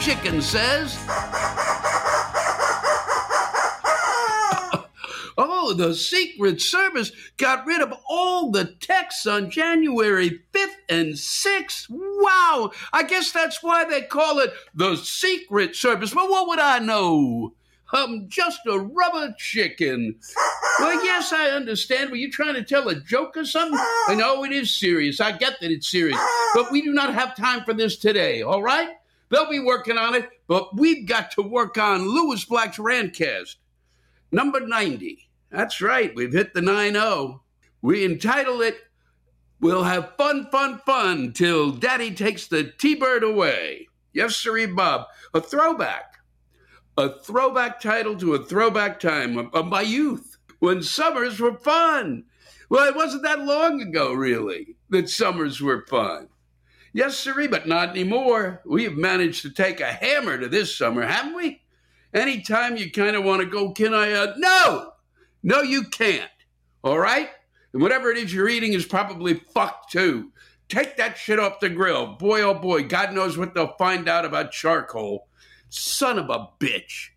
Chicken 0.00 0.40
says. 0.40 0.96
oh, 5.36 5.74
the 5.76 5.94
Secret 5.94 6.62
Service 6.62 7.12
got 7.36 7.66
rid 7.66 7.82
of 7.82 7.92
all 8.08 8.50
the 8.50 8.64
texts 8.80 9.26
on 9.26 9.50
January 9.50 10.40
5th 10.54 10.76
and 10.88 11.12
6th. 11.12 11.86
Wow! 11.90 12.70
I 12.94 13.02
guess 13.02 13.30
that's 13.30 13.62
why 13.62 13.84
they 13.84 14.00
call 14.00 14.38
it 14.38 14.54
the 14.74 14.96
Secret 14.96 15.76
Service. 15.76 16.14
But 16.14 16.30
what 16.30 16.48
would 16.48 16.60
I 16.60 16.78
know? 16.78 17.52
I'm 17.92 18.28
just 18.28 18.60
a 18.66 18.78
rubber 18.78 19.34
chicken. 19.36 20.14
Well, 20.78 21.04
yes, 21.04 21.30
I 21.32 21.50
understand. 21.50 22.08
Were 22.08 22.16
you 22.16 22.30
trying 22.30 22.54
to 22.54 22.62
tell 22.62 22.88
a 22.88 22.98
joke 22.98 23.36
or 23.36 23.44
something? 23.44 23.78
I 24.08 24.14
know 24.14 24.44
it 24.44 24.52
is 24.52 24.74
serious. 24.74 25.20
I 25.20 25.32
get 25.32 25.60
that 25.60 25.70
it's 25.70 25.90
serious. 25.90 26.18
But 26.54 26.70
we 26.70 26.80
do 26.80 26.92
not 26.92 27.12
have 27.12 27.36
time 27.36 27.64
for 27.64 27.74
this 27.74 27.96
today, 27.98 28.42
all 28.42 28.62
right? 28.62 28.90
They'll 29.30 29.48
be 29.48 29.60
working 29.60 29.96
on 29.96 30.14
it, 30.14 30.28
but 30.46 30.76
we've 30.76 31.06
got 31.06 31.30
to 31.32 31.42
work 31.42 31.78
on 31.78 32.06
Lewis 32.06 32.44
Black's 32.44 32.78
Rantcast. 32.78 33.56
Number 34.32 34.60
90. 34.60 35.28
That's 35.50 35.80
right, 35.80 36.14
we've 36.14 36.32
hit 36.32 36.54
the 36.54 36.62
9 36.62 36.92
0. 36.92 37.42
We 37.82 38.04
entitle 38.04 38.60
it 38.60 38.76
We'll 39.60 39.84
Have 39.84 40.16
Fun, 40.16 40.48
Fun, 40.50 40.78
Fun 40.86 41.32
Till 41.34 41.72
Daddy 41.72 42.12
Takes 42.14 42.46
the 42.46 42.64
T 42.64 42.94
Bird 42.94 43.22
Away. 43.22 43.88
Yes, 44.14 44.36
sirree, 44.36 44.64
Bob. 44.64 45.06
A 45.34 45.40
throwback. 45.42 46.14
A 46.96 47.18
throwback 47.20 47.78
title 47.78 48.16
to 48.16 48.34
a 48.34 48.44
throwback 48.44 48.98
time 48.98 49.50
of 49.52 49.66
my 49.66 49.82
youth 49.82 50.38
when 50.60 50.82
summers 50.82 51.40
were 51.40 51.58
fun. 51.58 52.24
Well, 52.70 52.88
it 52.88 52.96
wasn't 52.96 53.24
that 53.24 53.40
long 53.40 53.82
ago, 53.82 54.14
really, 54.14 54.76
that 54.88 55.10
summers 55.10 55.60
were 55.60 55.84
fun. 55.86 56.28
Yes, 56.92 57.16
sirree, 57.16 57.46
but 57.46 57.68
not 57.68 57.90
anymore. 57.90 58.62
We 58.64 58.84
have 58.84 58.94
managed 58.94 59.42
to 59.42 59.50
take 59.50 59.80
a 59.80 59.92
hammer 59.92 60.38
to 60.38 60.48
this 60.48 60.76
summer, 60.76 61.02
haven't 61.02 61.36
we? 61.36 61.62
Anytime 62.12 62.76
you 62.76 62.90
kind 62.90 63.14
of 63.14 63.24
want 63.24 63.40
to 63.40 63.46
go, 63.46 63.70
can 63.70 63.94
I? 63.94 64.12
Uh, 64.12 64.34
no, 64.36 64.92
no, 65.42 65.62
you 65.62 65.84
can't. 65.84 66.30
All 66.82 66.98
right? 66.98 67.28
And 67.72 67.80
whatever 67.80 68.10
it 68.10 68.18
is 68.18 68.34
you're 68.34 68.48
eating 68.48 68.72
is 68.72 68.84
probably 68.84 69.34
fucked 69.34 69.92
too. 69.92 70.32
Take 70.68 70.96
that 70.96 71.16
shit 71.16 71.38
off 71.38 71.60
the 71.60 71.68
grill. 71.68 72.14
Boy, 72.14 72.42
oh 72.42 72.54
boy, 72.54 72.84
God 72.84 73.12
knows 73.12 73.38
what 73.38 73.54
they'll 73.54 73.76
find 73.76 74.08
out 74.08 74.24
about 74.24 74.52
charcoal. 74.52 75.28
Son 75.68 76.18
of 76.18 76.30
a 76.30 76.48
bitch. 76.58 77.10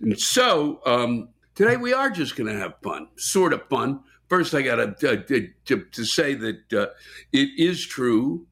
And 0.00 0.18
so, 0.18 0.80
um, 0.84 1.28
today 1.54 1.76
we 1.76 1.94
are 1.94 2.10
just 2.10 2.36
going 2.36 2.52
to 2.52 2.58
have 2.58 2.74
fun, 2.82 3.08
sort 3.16 3.54
of 3.54 3.66
fun. 3.68 4.00
First, 4.28 4.54
I 4.54 4.62
got 4.62 5.00
to, 5.00 5.52
to, 5.64 5.84
to 5.84 6.04
say 6.04 6.34
that 6.34 6.72
uh, 6.72 6.86
it 7.32 7.48
is 7.58 7.86
true 7.86 8.46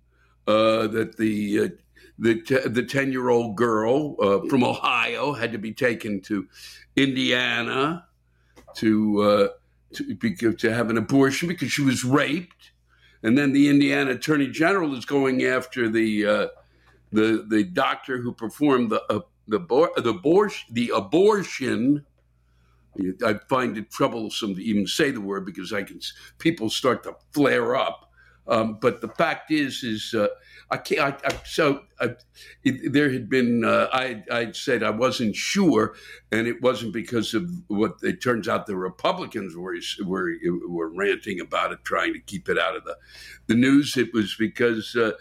that 0.49 1.17
the 1.19 1.61
uh, 1.61 1.69
the 2.19 2.69
the 2.69 2.83
ten 2.83 3.13
year 3.13 3.29
old 3.29 3.57
girl 3.57 4.17
uh, 4.21 4.49
from 4.49 4.65
Ohio 4.65 5.33
had 5.35 5.53
to 5.53 5.59
be 5.59 5.73
taken 5.73 6.21
to 6.23 6.49
Indiana 6.97 8.07
to 8.77 9.23
uh, 9.23 9.49
to, 9.93 10.53
to 10.55 10.75
have 10.75 10.91
an 10.91 10.99
abortion 10.99 11.49
because 11.49 11.71
she 11.71 11.83
was 11.83 12.05
raped, 12.05 12.73
and 13.23 13.37
then 13.37 13.53
the 13.53 13.69
Indiana 13.69 14.13
Attorney 14.13 14.49
General 14.49 14.97
is 14.97 15.05
going 15.05 15.45
after 15.45 15.89
the 15.89 16.27
uh, 16.27 16.47
the 17.13 17.45
the 17.49 17.65
doctor 17.65 18.19
who 18.19 18.33
performed 18.33 18.91
the 18.91 19.03
uh, 19.13 19.21
the 19.47 19.59
the 20.03 20.11
abortion 20.11 20.75
the 20.75 20.93
abortion. 20.95 22.05
I 23.25 23.35
find 23.49 23.79
it 23.79 23.91
troublesome 23.93 24.57
to 24.57 24.63
even 24.63 24.85
say 24.87 25.13
the 25.13 25.21
word 25.21 25.47
because 25.47 25.73
I 25.73 25.83
can 25.85 26.01
people 26.39 26.69
start 26.69 27.05
to 27.05 27.15
flare 27.33 27.77
up 27.77 28.08
um, 28.49 28.79
but 28.81 29.01
the 29.01 29.09
fact 29.09 29.51
is, 29.51 29.85
is 29.85 30.15
uh, 30.15 30.29
I 30.71 30.79
can't. 30.79 31.01
I, 31.01 31.29
I, 31.29 31.41
so 31.45 31.83
I, 32.01 32.15
it, 32.65 32.93
there 32.93 33.11
had 33.11 33.29
been. 33.29 33.65
Uh, 33.65 33.89
I 33.93 34.25
I 34.31 34.53
said 34.53 34.83
I 34.83 34.91
wasn't 34.91 35.37
sure, 35.37 35.95
and 36.33 36.47
it 36.47 36.63
wasn't 36.63 36.95
because 36.95 37.35
of 37.35 37.51
what 37.69 37.97
it 38.03 38.23
turns 38.23 38.49
out 38.49 38.67
the 38.67 38.77
Republicans 38.77 39.55
were 39.55 39.77
were 40.05 40.35
were 40.67 40.89
ranting 40.89 41.41
about 41.41 41.73
it, 41.73 41.85
trying 41.85 42.15
to 42.15 42.21
keep 42.21 42.49
it 42.49 42.59
out 42.59 42.77
of 42.77 42.85
the 42.85 42.97
the 43.47 43.55
news. 43.55 43.97
It 43.97 44.13
was 44.13 44.35
because. 44.39 44.97
Uh, 44.97 45.13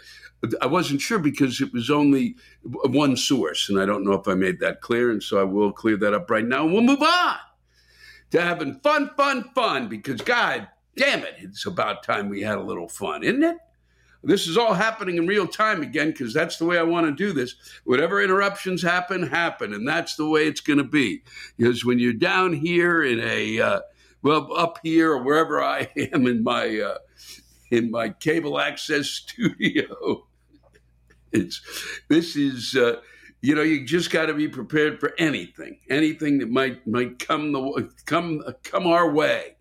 I 0.61 0.67
wasn't 0.67 1.01
sure 1.01 1.17
because 1.17 1.61
it 1.61 1.73
was 1.73 1.89
only 1.89 2.35
one 2.61 3.17
source, 3.17 3.69
and 3.69 3.81
I 3.81 3.87
don't 3.87 4.03
know 4.03 4.13
if 4.13 4.27
I 4.27 4.35
made 4.35 4.59
that 4.59 4.81
clear, 4.81 5.09
and 5.09 5.21
so 5.21 5.39
I 5.39 5.43
will 5.43 5.71
clear 5.71 5.97
that 5.97 6.13
up 6.13 6.29
right 6.29 6.45
now. 6.45 6.63
And 6.63 6.73
we'll 6.73 6.83
move 6.83 7.01
on 7.01 7.37
to 8.29 8.39
having 8.39 8.79
fun, 8.81 9.09
fun, 9.17 9.49
fun, 9.55 9.87
because 9.87 10.21
God 10.21 10.67
damn 10.97 11.23
it, 11.23 11.35
it's 11.39 11.65
about 11.65 12.03
time 12.03 12.29
we 12.29 12.41
had 12.41 12.57
a 12.57 12.63
little 12.63 12.89
fun, 12.89 13.23
isn't 13.23 13.43
it? 13.43 13.57
This 14.23 14.47
is 14.47 14.57
all 14.57 14.73
happening 14.73 15.17
in 15.17 15.27
real 15.27 15.47
time 15.47 15.81
again 15.81 16.11
because 16.11 16.33
that's 16.33 16.57
the 16.57 16.65
way 16.65 16.77
I 16.77 16.83
want 16.83 17.05
to 17.05 17.13
do 17.13 17.33
this. 17.33 17.55
Whatever 17.85 18.21
interruptions 18.21 18.81
happen, 18.81 19.27
happen, 19.27 19.73
and 19.73 19.87
that's 19.87 20.15
the 20.15 20.27
way 20.27 20.47
it's 20.47 20.59
going 20.59 20.79
to 20.79 20.83
be. 20.83 21.23
Because 21.55 21.85
when 21.85 21.99
you're 21.99 22.13
down 22.13 22.53
here 22.53 23.03
in 23.03 23.19
a 23.21 23.61
uh, 23.61 23.79
well, 24.23 24.51
up 24.57 24.79
here 24.83 25.13
or 25.13 25.23
wherever 25.23 25.63
I 25.63 25.89
am 26.13 26.27
in 26.27 26.43
my 26.43 26.79
uh, 26.79 26.97
in 27.71 27.91
my 27.91 28.09
cable 28.09 28.59
access 28.59 29.07
studio, 29.09 30.27
it's 31.31 31.61
this 32.09 32.35
is. 32.35 32.75
Uh, 32.75 32.97
you 33.39 33.53
know, 33.53 33.61
you 33.61 33.85
just 33.85 34.09
got 34.09 34.25
to 34.25 34.33
be 34.33 34.47
prepared 34.47 34.99
for 34.99 35.13
anything, 35.19 35.77
anything 35.91 36.39
that 36.39 36.49
might 36.49 36.85
might 36.87 37.19
come 37.19 37.51
the 37.51 37.87
come 38.07 38.43
come 38.63 38.87
our 38.87 39.11
way. 39.11 39.56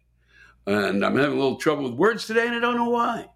And 0.66 1.04
I'm 1.04 1.16
having 1.16 1.38
a 1.38 1.40
little 1.40 1.56
trouble 1.56 1.84
with 1.84 1.94
words 1.94 2.26
today, 2.26 2.46
and 2.46 2.56
I 2.56 2.60
don't 2.60 2.76
know 2.76 2.90
why. 2.90 3.28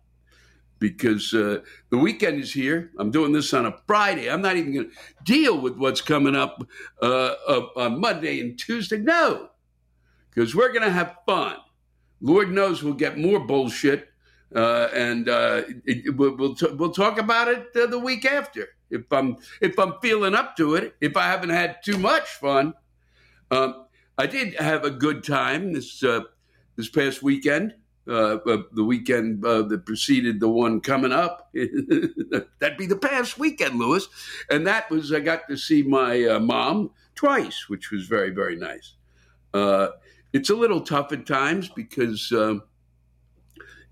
Because 0.78 1.32
uh, 1.34 1.60
the 1.90 1.98
weekend 1.98 2.40
is 2.40 2.52
here. 2.52 2.90
I'm 2.98 3.10
doing 3.10 3.32
this 3.32 3.52
on 3.52 3.66
a 3.66 3.76
Friday. 3.86 4.30
I'm 4.30 4.42
not 4.42 4.56
even 4.56 4.74
going 4.74 4.90
to 4.90 4.96
deal 5.24 5.60
with 5.60 5.76
what's 5.76 6.00
coming 6.00 6.34
up 6.34 6.66
uh, 7.02 7.34
on 7.76 8.00
Monday 8.00 8.40
and 8.40 8.58
Tuesday. 8.58 8.98
No, 8.98 9.50
because 10.30 10.54
we're 10.54 10.72
going 10.72 10.82
to 10.82 10.90
have 10.90 11.16
fun. 11.26 11.56
Lord 12.20 12.50
knows 12.50 12.82
we'll 12.82 12.94
get 12.94 13.18
more 13.18 13.40
bullshit, 13.40 14.08
uh, 14.54 14.88
and 14.92 15.28
uh, 15.28 15.62
it, 15.84 16.16
we'll 16.16 16.36
we'll, 16.36 16.54
t- 16.54 16.72
we'll, 16.72 16.92
talk 16.92 17.18
about 17.18 17.48
it 17.48 17.68
uh, 17.76 17.86
the 17.86 17.98
week 17.98 18.24
after 18.24 18.68
if 18.90 19.10
I'm 19.12 19.36
if 19.60 19.78
I'm 19.78 19.94
feeling 20.02 20.34
up 20.34 20.56
to 20.56 20.74
it. 20.74 20.94
If 21.00 21.16
I 21.16 21.26
haven't 21.26 21.50
had 21.50 21.82
too 21.82 21.98
much 21.98 22.28
fun, 22.28 22.74
um, 23.50 23.86
I 24.18 24.26
did 24.26 24.54
have 24.54 24.84
a 24.84 24.90
good 24.90 25.24
time 25.24 25.72
this 25.72 26.02
uh, 26.02 26.22
this 26.80 26.88
past 26.88 27.22
weekend. 27.22 27.74
Uh, 28.08 28.38
uh, 28.46 28.62
the 28.72 28.82
weekend 28.82 29.44
uh, 29.44 29.62
that 29.62 29.84
preceded 29.84 30.40
the 30.40 30.48
one 30.48 30.80
coming 30.80 31.12
up. 31.12 31.50
That'd 32.58 32.78
be 32.78 32.86
the 32.86 32.98
past 33.00 33.38
weekend, 33.38 33.78
Lewis. 33.78 34.08
And 34.50 34.66
that 34.66 34.90
was, 34.90 35.12
I 35.12 35.20
got 35.20 35.46
to 35.48 35.56
see 35.56 35.82
my 35.82 36.24
uh, 36.24 36.40
mom 36.40 36.90
twice, 37.14 37.68
which 37.68 37.90
was 37.90 38.06
very, 38.06 38.30
very 38.30 38.56
nice. 38.56 38.94
Uh, 39.52 39.88
it's 40.32 40.48
a 40.48 40.54
little 40.54 40.80
tough 40.80 41.12
at 41.12 41.26
times 41.26 41.68
because 41.68 42.32
um, 42.32 42.62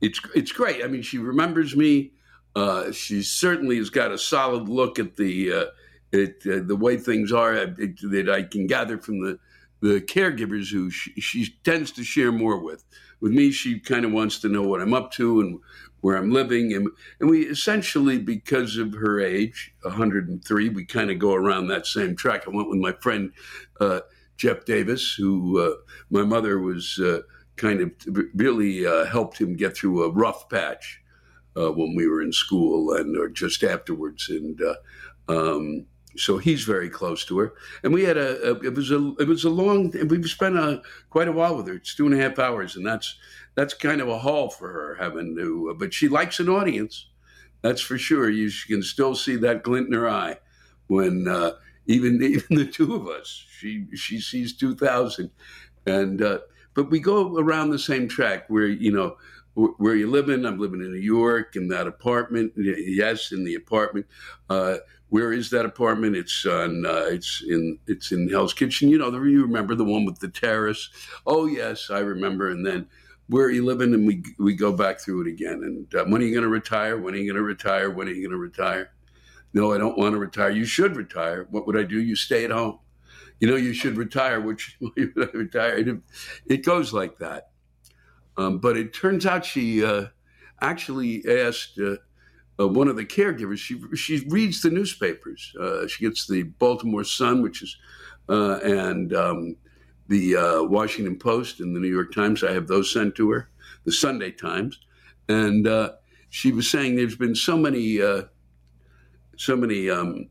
it's, 0.00 0.20
it's 0.35 0.52
great. 0.52 0.82
I 0.82 0.88
mean, 0.88 1.02
she 1.02 1.19
remembers 1.19 1.76
me. 1.76 2.12
Uh, 2.56 2.90
she 2.90 3.23
certainly 3.23 3.76
has 3.76 3.90
got 3.90 4.11
a 4.11 4.19
solid 4.19 4.69
look 4.69 4.99
at 4.99 5.17
the, 5.17 5.69
at, 6.14 6.40
the 6.40 6.76
way 6.76 6.96
things 6.96 7.31
are 7.31 7.55
that 7.55 8.31
I 8.32 8.43
can 8.43 8.67
gather 8.67 8.99
from 8.99 9.20
the 9.20 9.38
the 9.81 10.01
caregivers 10.01 10.71
who 10.71 10.91
she, 10.91 11.13
she, 11.21 11.55
tends 11.65 11.93
to 11.93 12.05
share 12.05 12.33
more 12.33 12.59
with. 12.59 12.85
With 13.21 13.33
me, 13.33 13.51
she 13.51 13.79
kind 13.79 14.05
of 14.05 14.13
wants 14.13 14.39
to 14.41 14.49
know 14.49 14.63
what 14.63 14.81
I'm 14.81 14.95
up 14.95 15.13
to 15.13 15.41
and 15.41 15.61
where 16.01 16.17
I'm 16.17 16.31
living. 16.31 16.73
And, 16.73 16.89
and 17.21 17.29
we 17.29 17.43
essentially, 17.43 18.19
because 18.19 18.77
of 18.77 18.95
her 18.95 19.21
age, 19.21 19.75
103, 19.83 20.69
we 20.71 20.85
kind 20.85 21.11
of 21.11 21.19
go 21.19 21.35
around 21.35 21.69
that 21.69 21.87
same 21.87 22.17
track. 22.17 22.45
I 22.47 22.51
went 22.51 22.69
with 22.69 22.79
my 22.79 22.93
friend 22.93 23.33
uh, 23.81 24.01
Jeff 24.37 24.65
Davis, 24.65 25.15
who 25.15 25.61
uh, 25.61 25.75
my 26.11 26.23
mother 26.23 26.59
was 26.59 26.99
uh, 27.03 27.21
kind 27.57 27.81
of 27.81 27.91
really 28.35 28.87
uh, 28.87 29.05
helped 29.07 29.41
him 29.41 29.57
get 29.57 29.77
through 29.77 30.05
a 30.05 30.13
rough 30.13 30.49
patch 30.49 31.03
uh, 31.57 31.71
when 31.73 31.95
we 31.97 32.07
were 32.07 32.23
in 32.23 32.33
school 32.33 32.95
and 32.95 33.17
or 33.17 33.29
just 33.29 33.65
afterwards. 33.65 34.29
And 34.29 34.61
uh, 34.63 34.75
um, 35.29 35.87
so 36.19 36.38
he's 36.38 36.65
very 36.65 36.91
close 36.91 37.25
to 37.26 37.38
her. 37.38 37.55
And 37.82 37.93
we 37.93 38.05
had 38.05 38.17
a, 38.17 38.50
a 38.50 38.55
it 38.61 38.75
was 38.75 38.91
a 38.91 39.15
it 39.19 39.29
was 39.29 39.44
a 39.44 39.50
long 39.50 39.93
we've 40.09 40.26
spent 40.26 40.56
a 40.56 40.82
quite 41.11 41.29
a 41.29 41.32
while 41.32 41.56
with 41.56 41.67
her. 41.69 41.75
It's 41.75 41.94
two 41.94 42.06
and 42.06 42.15
a 42.15 42.23
half 42.23 42.38
hours, 42.38 42.76
and 42.76 42.87
that's 42.87 43.17
that's 43.55 43.75
kind 43.75 44.00
of 44.00 44.09
a 44.09 44.19
haul 44.19 44.50
for 44.50 44.73
her 44.73 44.97
having 45.00 45.37
to. 45.37 45.75
But 45.79 45.94
she 45.94 46.09
likes 46.09 46.41
an 46.41 46.49
audience, 46.49 47.09
that's 47.62 47.81
for 47.81 47.99
sure. 47.99 48.31
You 48.31 48.50
can 48.67 48.82
still 48.82 49.15
see 49.15 49.37
that 49.37 49.62
glint 49.62 49.88
in 49.88 49.94
her 49.94 50.09
eye 50.09 50.38
when 50.87 51.26
uh, 51.29 51.53
even 51.87 52.23
even 52.23 52.56
the 52.56 52.67
two 52.67 52.94
of 52.94 53.09
us. 53.09 53.44
She 53.59 53.87
she 53.94 54.21
sees 54.21 54.56
two 54.56 54.75
thousand, 54.75 55.31
and 55.87 56.23
uh, 56.23 56.38
but 56.75 56.91
we 56.91 57.00
go 57.00 57.37
around 57.38 57.71
the 57.71 57.79
same 57.79 58.09
track 58.09 58.44
where 58.49 58.67
you 58.67 58.93
know 58.93 59.17
where 59.55 59.97
you 59.97 60.09
living. 60.09 60.47
I'm 60.47 60.59
living 60.59 60.81
in 60.81 60.93
New 60.93 61.00
York 61.00 61.56
in 61.56 61.69
that 61.69 61.87
apartment. 61.87 62.53
Yes, 62.56 63.32
in 63.32 63.44
the 63.44 63.55
apartment. 63.55 64.06
Uh, 64.49 64.76
where 65.11 65.33
is 65.33 65.51
that 65.51 65.65
apartment? 65.65 66.17
It's 66.17 66.45
on. 66.45 66.85
Uh, 66.85 67.07
it's 67.09 67.43
in. 67.47 67.79
It's 67.87 68.13
in 68.13 68.29
Hell's 68.29 68.55
Kitchen. 68.55 68.89
You 68.89 68.99
know, 68.99 69.11
the, 69.11 69.21
you 69.23 69.43
remember 69.43 69.75
the 69.75 69.85
one 69.85 70.05
with 70.05 70.19
the 70.19 70.29
terrace? 70.29 70.91
Oh 71.27 71.47
yes, 71.47 71.91
I 71.91 72.01
remember. 72.01 72.51
And 72.51 72.65
then 72.65 72.89
where 73.29 73.47
are 73.47 73.51
you 73.51 73.65
living? 73.65 73.95
And 73.95 74.07
we 74.07 74.23
we 74.39 74.55
go 74.55 74.73
back 74.73 75.01
through 75.01 75.23
it 75.23 75.29
again. 75.29 75.63
And 75.63 75.95
uh, 75.95 76.05
when 76.05 76.21
are 76.21 76.25
you 76.25 76.33
going 76.33 76.43
to 76.43 76.49
retire? 76.49 76.99
When 76.99 77.15
are 77.15 77.19
you 77.19 77.33
going 77.33 77.43
to 77.43 77.47
retire? 77.47 77.91
When 77.91 78.09
are 78.09 78.13
you 78.13 78.23
going 78.29 78.33
to 78.33 78.39
retire? 78.39 78.91
No, 79.55 79.73
I 79.73 79.79
don't 79.79 79.97
want 79.97 80.13
to 80.13 80.19
retire. 80.19 80.51
You 80.51 80.67
should 80.67 80.97
retire. 80.97 81.47
What 81.51 81.67
would 81.67 81.77
I 81.77 81.85
do? 81.85 82.01
You 82.01 82.17
stay 82.17 82.45
at 82.45 82.51
home. 82.51 82.81
You 83.41 83.49
know, 83.49 83.57
you 83.57 83.73
should 83.73 83.97
retire. 83.97 84.41
Which 84.41 84.77
would 84.81 85.13
I 85.17 85.37
retire? 85.37 85.79
It, 85.79 85.97
it 86.47 86.65
goes 86.65 86.93
like 86.93 87.19
that. 87.19 87.51
Um, 88.37 88.59
but 88.59 88.77
it 88.77 88.93
turns 88.93 89.27
out 89.27 89.45
she 89.45 89.85
uh, 89.85 90.07
actually 90.61 91.25
asked 91.29 91.79
uh, 91.79 91.97
uh, 92.59 92.69
one 92.69 92.89
of 92.89 92.97
the 92.97 93.05
caregivers. 93.05 93.59
She 93.59 93.81
she 93.97 94.27
reads 94.29 94.63
the 94.63 94.71
newspapers. 94.71 95.55
Uh, 95.59 95.87
she 95.87 96.05
gets 96.05 96.27
the 96.27 96.43
Baltimore 96.43 97.05
Sun, 97.05 97.43
which 97.43 97.63
is 97.63 97.77
uh, 98.29 98.59
and 98.63 99.15
um, 99.15 99.57
the 100.09 100.37
uh, 100.37 100.63
Washington 100.65 101.19
Post 101.19 101.61
and 101.61 101.75
the 101.75 101.81
New 101.81 101.89
York 101.89 102.13
Times. 102.13 102.43
I 102.43 102.53
have 102.53 102.67
those 102.67 102.93
sent 102.93 103.15
to 103.17 103.31
her. 103.31 103.51
The 103.85 103.93
Sunday 103.93 104.33
Times, 104.33 104.81
and 105.29 105.67
uh, 105.67 105.93
she 106.31 106.53
was 106.53 106.71
saying 106.71 106.97
there's 106.97 107.17
been 107.17 107.35
so 107.35 107.57
many 107.57 108.03
uh, 108.03 108.23
so 109.37 109.57
many. 109.57 109.91
Um, 109.91 110.29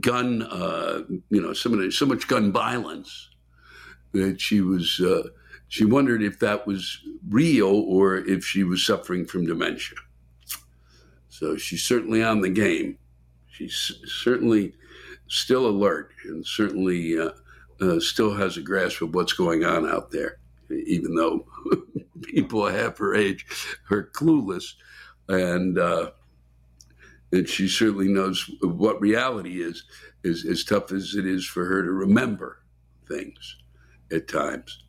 gun, 0.00 0.40
you 1.30 1.40
know, 1.40 1.54
so, 1.54 1.70
many, 1.70 1.90
so 1.90 2.04
much 2.04 2.28
gun 2.28 2.52
violence 2.52 3.30
that 4.12 4.38
she 4.38 4.60
was 4.60 5.00
she 5.68 5.86
wondered 5.86 6.22
if 6.22 6.38
that 6.40 6.66
was 6.66 6.98
real 7.30 7.84
or 7.88 8.18
if 8.18 8.44
she 8.44 8.62
was 8.62 8.84
suffering 8.84 9.24
from 9.24 9.46
dementia. 9.46 9.96
So 11.42 11.56
she's 11.56 11.82
certainly 11.82 12.22
on 12.22 12.40
the 12.40 12.48
game. 12.48 12.98
She's 13.50 13.94
certainly 14.06 14.74
still 15.26 15.66
alert 15.66 16.12
and 16.24 16.46
certainly 16.46 17.18
uh, 17.18 17.30
uh, 17.80 17.98
still 17.98 18.32
has 18.32 18.56
a 18.56 18.60
grasp 18.60 19.02
of 19.02 19.12
what's 19.12 19.32
going 19.32 19.64
on 19.64 19.88
out 19.88 20.12
there, 20.12 20.38
even 20.70 21.16
though 21.16 21.44
people 22.22 22.64
half 22.68 22.96
her 22.98 23.16
age 23.16 23.44
are 23.90 24.04
clueless. 24.14 24.74
And, 25.28 25.78
uh, 25.78 26.12
and 27.32 27.48
she 27.48 27.66
certainly 27.66 28.06
knows 28.06 28.48
what 28.60 29.00
reality 29.00 29.64
is, 29.64 29.82
is 30.22 30.46
as 30.46 30.62
tough 30.62 30.92
as 30.92 31.16
it 31.16 31.26
is 31.26 31.44
for 31.44 31.64
her 31.64 31.82
to 31.82 31.90
remember 31.90 32.62
things 33.08 33.56
at 34.12 34.28
times. 34.28 34.84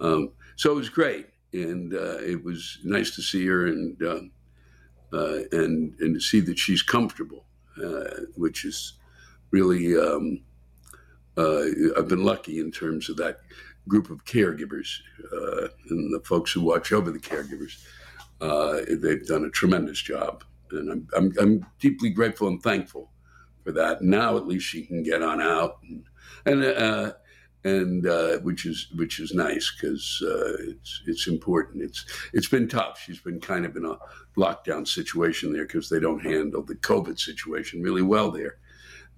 Um, 0.00 0.32
so 0.56 0.72
it 0.72 0.76
was 0.76 0.88
great. 0.88 1.26
And 1.52 1.92
uh, 1.92 2.16
it 2.20 2.42
was 2.42 2.78
nice 2.82 3.14
to 3.16 3.20
see 3.20 3.46
her 3.46 3.66
and 3.66 4.02
um, 4.02 4.30
uh, 5.12 5.40
and 5.52 5.94
and 6.00 6.14
to 6.14 6.20
see 6.20 6.40
that 6.40 6.58
she's 6.58 6.82
comfortable, 6.82 7.44
uh, 7.82 8.22
which 8.36 8.64
is 8.64 8.94
really 9.50 9.96
um, 9.98 10.42
uh, 11.36 11.62
I've 11.96 12.08
been 12.08 12.24
lucky 12.24 12.60
in 12.60 12.70
terms 12.72 13.08
of 13.08 13.16
that 13.18 13.40
group 13.88 14.10
of 14.10 14.24
caregivers 14.24 15.00
uh, 15.32 15.68
and 15.90 16.14
the 16.14 16.20
folks 16.24 16.52
who 16.52 16.62
watch 16.62 16.92
over 16.92 17.10
the 17.10 17.18
caregivers. 17.20 17.82
Uh, 18.40 18.80
they've 19.00 19.26
done 19.26 19.44
a 19.44 19.50
tremendous 19.50 20.00
job, 20.00 20.44
and 20.72 20.90
I'm, 20.92 21.08
I'm, 21.16 21.32
I'm 21.40 21.66
deeply 21.80 22.10
grateful 22.10 22.48
and 22.48 22.62
thankful 22.62 23.10
for 23.64 23.72
that. 23.72 24.02
Now 24.02 24.36
at 24.36 24.46
least 24.46 24.66
she 24.66 24.82
can 24.86 25.02
get 25.02 25.22
on 25.22 25.40
out 25.42 25.78
and. 25.88 26.04
and 26.46 27.14
and 27.68 28.06
uh, 28.06 28.38
which 28.38 28.66
is 28.66 28.88
which 28.94 29.20
is 29.20 29.32
nice 29.34 29.72
because 29.72 30.22
uh, 30.24 30.70
it's 30.70 31.02
it's 31.06 31.26
important. 31.26 31.82
It's 31.82 32.04
it's 32.32 32.48
been 32.48 32.68
tough. 32.68 33.00
She's 33.04 33.20
been 33.20 33.40
kind 33.40 33.64
of 33.66 33.76
in 33.76 33.84
a 33.84 33.98
lockdown 34.36 34.86
situation 34.86 35.52
there 35.52 35.66
because 35.66 35.88
they 35.88 36.00
don't 36.00 36.22
handle 36.22 36.62
the 36.62 36.76
COVID 36.76 37.18
situation 37.18 37.82
really 37.82 38.02
well 38.02 38.30
there. 38.30 38.56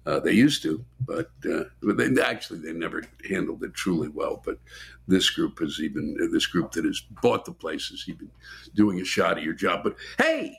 Uh, 0.03 0.19
they 0.19 0.31
used 0.31 0.63
to, 0.63 0.83
but, 1.05 1.29
uh, 1.47 1.63
but 1.83 1.95
they, 1.95 2.21
actually 2.23 2.57
they 2.57 2.73
never 2.73 3.03
handled 3.29 3.63
it 3.63 3.73
truly 3.75 4.07
well. 4.07 4.41
But 4.43 4.57
this 5.07 5.29
group 5.29 5.59
has 5.59 5.79
even 5.79 6.17
this 6.31 6.47
group 6.47 6.71
that 6.71 6.85
has 6.85 7.01
bought 7.21 7.45
the 7.45 7.51
place 7.51 7.89
has 7.89 8.05
even 8.07 8.31
doing 8.73 8.99
a 8.99 9.05
shot 9.05 9.37
of 9.37 9.43
your 9.43 9.53
job. 9.53 9.83
But 9.83 9.97
hey, 10.17 10.57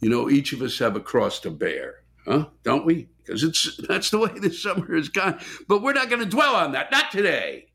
you 0.00 0.10
know, 0.10 0.28
each 0.28 0.52
of 0.52 0.60
us 0.60 0.78
have 0.78 0.94
a 0.94 1.00
cross 1.00 1.40
to 1.40 1.50
bear, 1.50 2.02
huh? 2.28 2.46
Don't 2.62 2.84
we? 2.84 3.08
because 3.28 3.44
it's 3.44 3.76
that's 3.88 4.10
the 4.10 4.18
way 4.18 4.30
this 4.36 4.62
summer 4.62 4.94
has 4.96 5.08
gone. 5.08 5.40
But 5.68 5.82
we're 5.82 5.92
not 5.92 6.08
going 6.08 6.22
to 6.22 6.28
dwell 6.28 6.56
on 6.56 6.72
that, 6.72 6.90
not 6.90 7.12
today, 7.12 7.66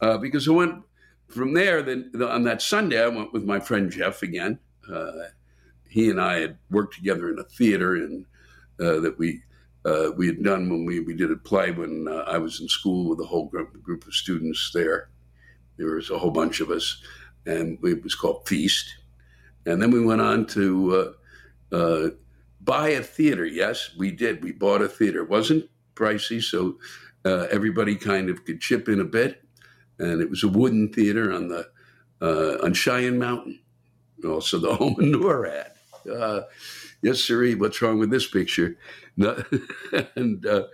uh, 0.00 0.18
because 0.18 0.48
I 0.48 0.52
went 0.52 0.82
from 1.28 1.54
there. 1.54 1.82
Then 1.82 2.10
on 2.22 2.42
that 2.44 2.60
Sunday, 2.60 3.02
I 3.02 3.08
went 3.08 3.32
with 3.32 3.44
my 3.44 3.60
friend 3.60 3.90
Jeff 3.90 4.22
again. 4.22 4.58
Uh, 4.92 5.12
he 5.88 6.10
and 6.10 6.20
I 6.20 6.40
had 6.40 6.58
worked 6.70 6.94
together 6.94 7.30
in 7.30 7.38
a 7.38 7.44
theater 7.44 7.94
and 7.94 8.26
uh, 8.80 9.00
that 9.00 9.16
we 9.18 9.42
uh, 9.84 10.10
we 10.16 10.26
had 10.26 10.42
done 10.42 10.68
when 10.68 10.84
we, 10.84 11.00
we 11.00 11.14
did 11.14 11.30
a 11.30 11.36
play 11.36 11.70
when 11.70 12.06
uh, 12.08 12.24
I 12.28 12.38
was 12.38 12.60
in 12.60 12.68
school 12.68 13.08
with 13.08 13.20
a 13.20 13.26
whole 13.26 13.46
group, 13.46 13.82
group 13.82 14.06
of 14.06 14.14
students 14.14 14.70
there. 14.72 15.10
There 15.76 15.96
was 15.96 16.10
a 16.10 16.18
whole 16.18 16.30
bunch 16.30 16.60
of 16.60 16.70
us, 16.70 17.02
and 17.46 17.78
it 17.82 18.02
was 18.04 18.14
called 18.14 18.46
Feast. 18.46 18.94
and 19.66 19.82
then 19.82 19.90
we 19.90 20.04
went 20.04 20.20
on 20.20 20.46
to 20.46 21.14
uh, 21.72 21.76
uh, 21.76 22.10
buy 22.62 22.88
a 22.90 23.02
theater. 23.02 23.44
Yes, 23.44 23.90
we 23.96 24.10
did. 24.10 24.42
We 24.42 24.52
bought 24.52 24.82
a 24.82 24.88
theater. 24.88 25.22
It 25.22 25.28
wasn't 25.28 25.68
pricey, 25.94 26.42
so 26.42 26.78
uh, 27.24 27.46
everybody 27.50 27.96
kind 27.96 28.30
of 28.30 28.44
could 28.44 28.60
chip 28.60 28.88
in 28.88 29.00
a 29.00 29.04
bit. 29.04 29.42
And 29.98 30.20
it 30.20 30.30
was 30.30 30.42
a 30.42 30.48
wooden 30.48 30.92
theater 30.92 31.32
on 31.32 31.48
the 31.48 31.68
uh, 32.20 32.64
on 32.64 32.72
Cheyenne 32.72 33.18
Mountain, 33.18 33.60
also 34.24 34.58
the 34.58 34.74
home 34.76 34.92
of 34.98 35.04
NORAD. 35.04 35.70
Uh, 36.10 36.42
yes, 37.02 37.20
sir. 37.20 37.52
What's 37.52 37.82
wrong 37.82 37.98
with 37.98 38.10
this 38.10 38.28
picture? 38.28 38.76
No, 39.16 39.42
and 40.16 40.44
uh, 40.46 40.66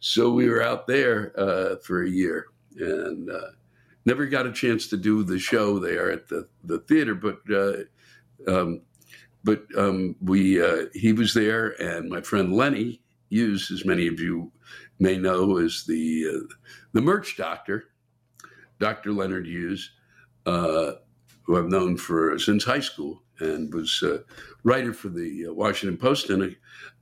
so 0.00 0.32
we 0.32 0.48
were 0.48 0.62
out 0.62 0.86
there 0.86 1.32
uh, 1.38 1.76
for 1.84 2.02
a 2.02 2.08
year 2.08 2.46
and 2.78 3.30
uh, 3.30 3.50
never 4.04 4.26
got 4.26 4.46
a 4.46 4.52
chance 4.52 4.88
to 4.88 4.96
do 4.96 5.22
the 5.22 5.38
show 5.38 5.78
there 5.78 6.10
at 6.10 6.28
the, 6.28 6.48
the 6.64 6.78
theater, 6.80 7.14
but 7.14 7.40
um, 8.48 8.80
but 9.44 9.64
um, 9.76 10.16
we 10.20 10.62
he 10.94 11.12
was 11.12 11.34
there, 11.34 11.70
and 11.80 12.08
my 12.08 12.20
friend 12.20 12.52
Lenny 12.52 13.02
Hughes, 13.30 13.70
as 13.70 13.84
many 13.84 14.06
of 14.06 14.20
you 14.20 14.52
may 14.98 15.16
know, 15.18 15.58
is 15.58 15.84
the 15.86 16.46
the 16.92 17.00
merch 17.00 17.36
doctor, 17.36 17.84
Dr. 18.78 19.12
Leonard 19.12 19.46
Hughes. 19.46 19.90
Uh, 20.44 20.94
who 21.42 21.58
I've 21.58 21.68
known 21.68 21.96
for 21.96 22.38
since 22.38 22.64
high 22.64 22.80
school 22.80 23.22
and 23.40 23.72
was 23.74 24.02
a 24.02 24.22
writer 24.64 24.92
for 24.92 25.08
the 25.08 25.46
uh, 25.48 25.52
Washington 25.52 25.98
Post 25.98 26.30
and 26.30 26.56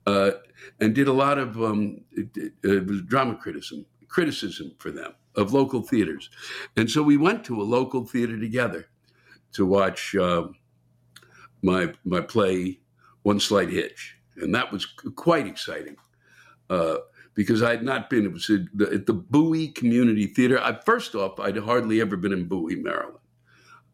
uh, 0.06 0.32
and 0.80 0.94
did 0.94 1.08
a 1.08 1.12
lot 1.12 1.38
of 1.38 1.60
um, 1.62 2.00
it, 2.12 2.52
it 2.62 3.06
drama 3.06 3.36
criticism 3.36 3.84
criticism 4.08 4.72
for 4.78 4.90
them 4.90 5.12
of 5.36 5.52
local 5.52 5.82
theaters, 5.82 6.30
and 6.76 6.90
so 6.90 7.02
we 7.02 7.16
went 7.16 7.44
to 7.44 7.60
a 7.60 7.62
local 7.62 8.04
theater 8.04 8.38
together 8.38 8.86
to 9.52 9.66
watch 9.66 10.14
um, 10.16 10.54
my 11.62 11.92
my 12.04 12.20
play 12.20 12.80
One 13.22 13.40
Slight 13.40 13.70
Hitch, 13.70 14.16
and 14.36 14.54
that 14.54 14.72
was 14.72 14.86
quite 14.86 15.46
exciting. 15.46 15.96
Uh, 16.68 16.98
because 17.34 17.62
I 17.62 17.70
had 17.70 17.82
not 17.82 18.10
been, 18.10 18.26
it 18.26 18.32
was 18.32 18.50
at 18.50 18.60
the, 18.74 18.90
at 18.92 19.06
the 19.06 19.14
Bowie 19.14 19.68
Community 19.68 20.26
Theater. 20.26 20.60
I, 20.60 20.78
first 20.84 21.14
off, 21.14 21.38
I'd 21.40 21.56
hardly 21.56 22.00
ever 22.00 22.16
been 22.16 22.32
in 22.32 22.46
Bowie, 22.46 22.76
Maryland. 22.76 23.18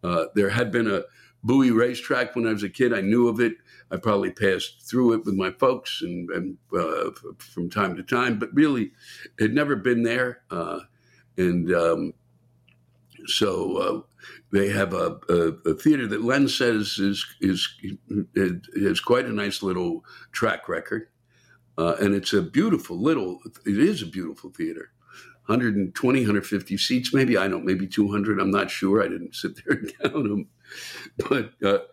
Uh, 0.02 0.24
there 0.34 0.50
had 0.50 0.72
been 0.72 0.90
a 0.90 1.02
Bowie 1.44 1.70
racetrack 1.70 2.34
when 2.34 2.46
I 2.46 2.52
was 2.52 2.62
a 2.62 2.68
kid. 2.68 2.92
I 2.92 3.02
knew 3.02 3.28
of 3.28 3.40
it. 3.40 3.54
I 3.90 3.98
probably 3.98 4.32
passed 4.32 4.82
through 4.82 5.12
it 5.12 5.24
with 5.24 5.34
my 5.34 5.52
folks 5.52 6.02
and, 6.02 6.28
and 6.30 6.56
uh, 6.76 7.10
from 7.38 7.70
time 7.70 7.94
to 7.96 8.02
time, 8.02 8.38
but 8.38 8.52
really 8.52 8.90
had 9.38 9.54
never 9.54 9.76
been 9.76 10.02
there. 10.02 10.42
Uh, 10.50 10.80
and 11.36 11.72
um, 11.72 12.12
so 13.26 13.76
uh, 13.76 14.00
they 14.52 14.68
have 14.68 14.94
a, 14.94 15.18
a, 15.28 15.70
a, 15.70 15.74
theater 15.74 16.06
that 16.06 16.24
Len 16.24 16.48
says 16.48 16.98
is 16.98 17.26
is 17.40 17.68
has 18.36 19.00
quite 19.00 19.26
a 19.26 19.32
nice 19.32 19.62
little 19.62 20.04
track 20.32 20.68
record, 20.68 21.08
uh, 21.78 21.96
and 22.00 22.14
it's 22.14 22.32
a 22.32 22.42
beautiful 22.42 23.00
little. 23.00 23.40
It 23.64 23.78
is 23.78 24.02
a 24.02 24.06
beautiful 24.06 24.50
theater. 24.50 24.90
120, 25.46 26.20
150 26.20 26.76
seats, 26.76 27.14
maybe. 27.14 27.36
I 27.36 27.46
don't, 27.46 27.64
maybe 27.64 27.86
200. 27.86 28.40
I'm 28.40 28.50
not 28.50 28.68
sure. 28.68 29.02
I 29.02 29.08
didn't 29.08 29.36
sit 29.36 29.52
there 29.64 29.78
and 29.78 29.98
count 29.98 30.12
them. 30.14 30.48
But 31.28 31.52
uh, 31.64 31.84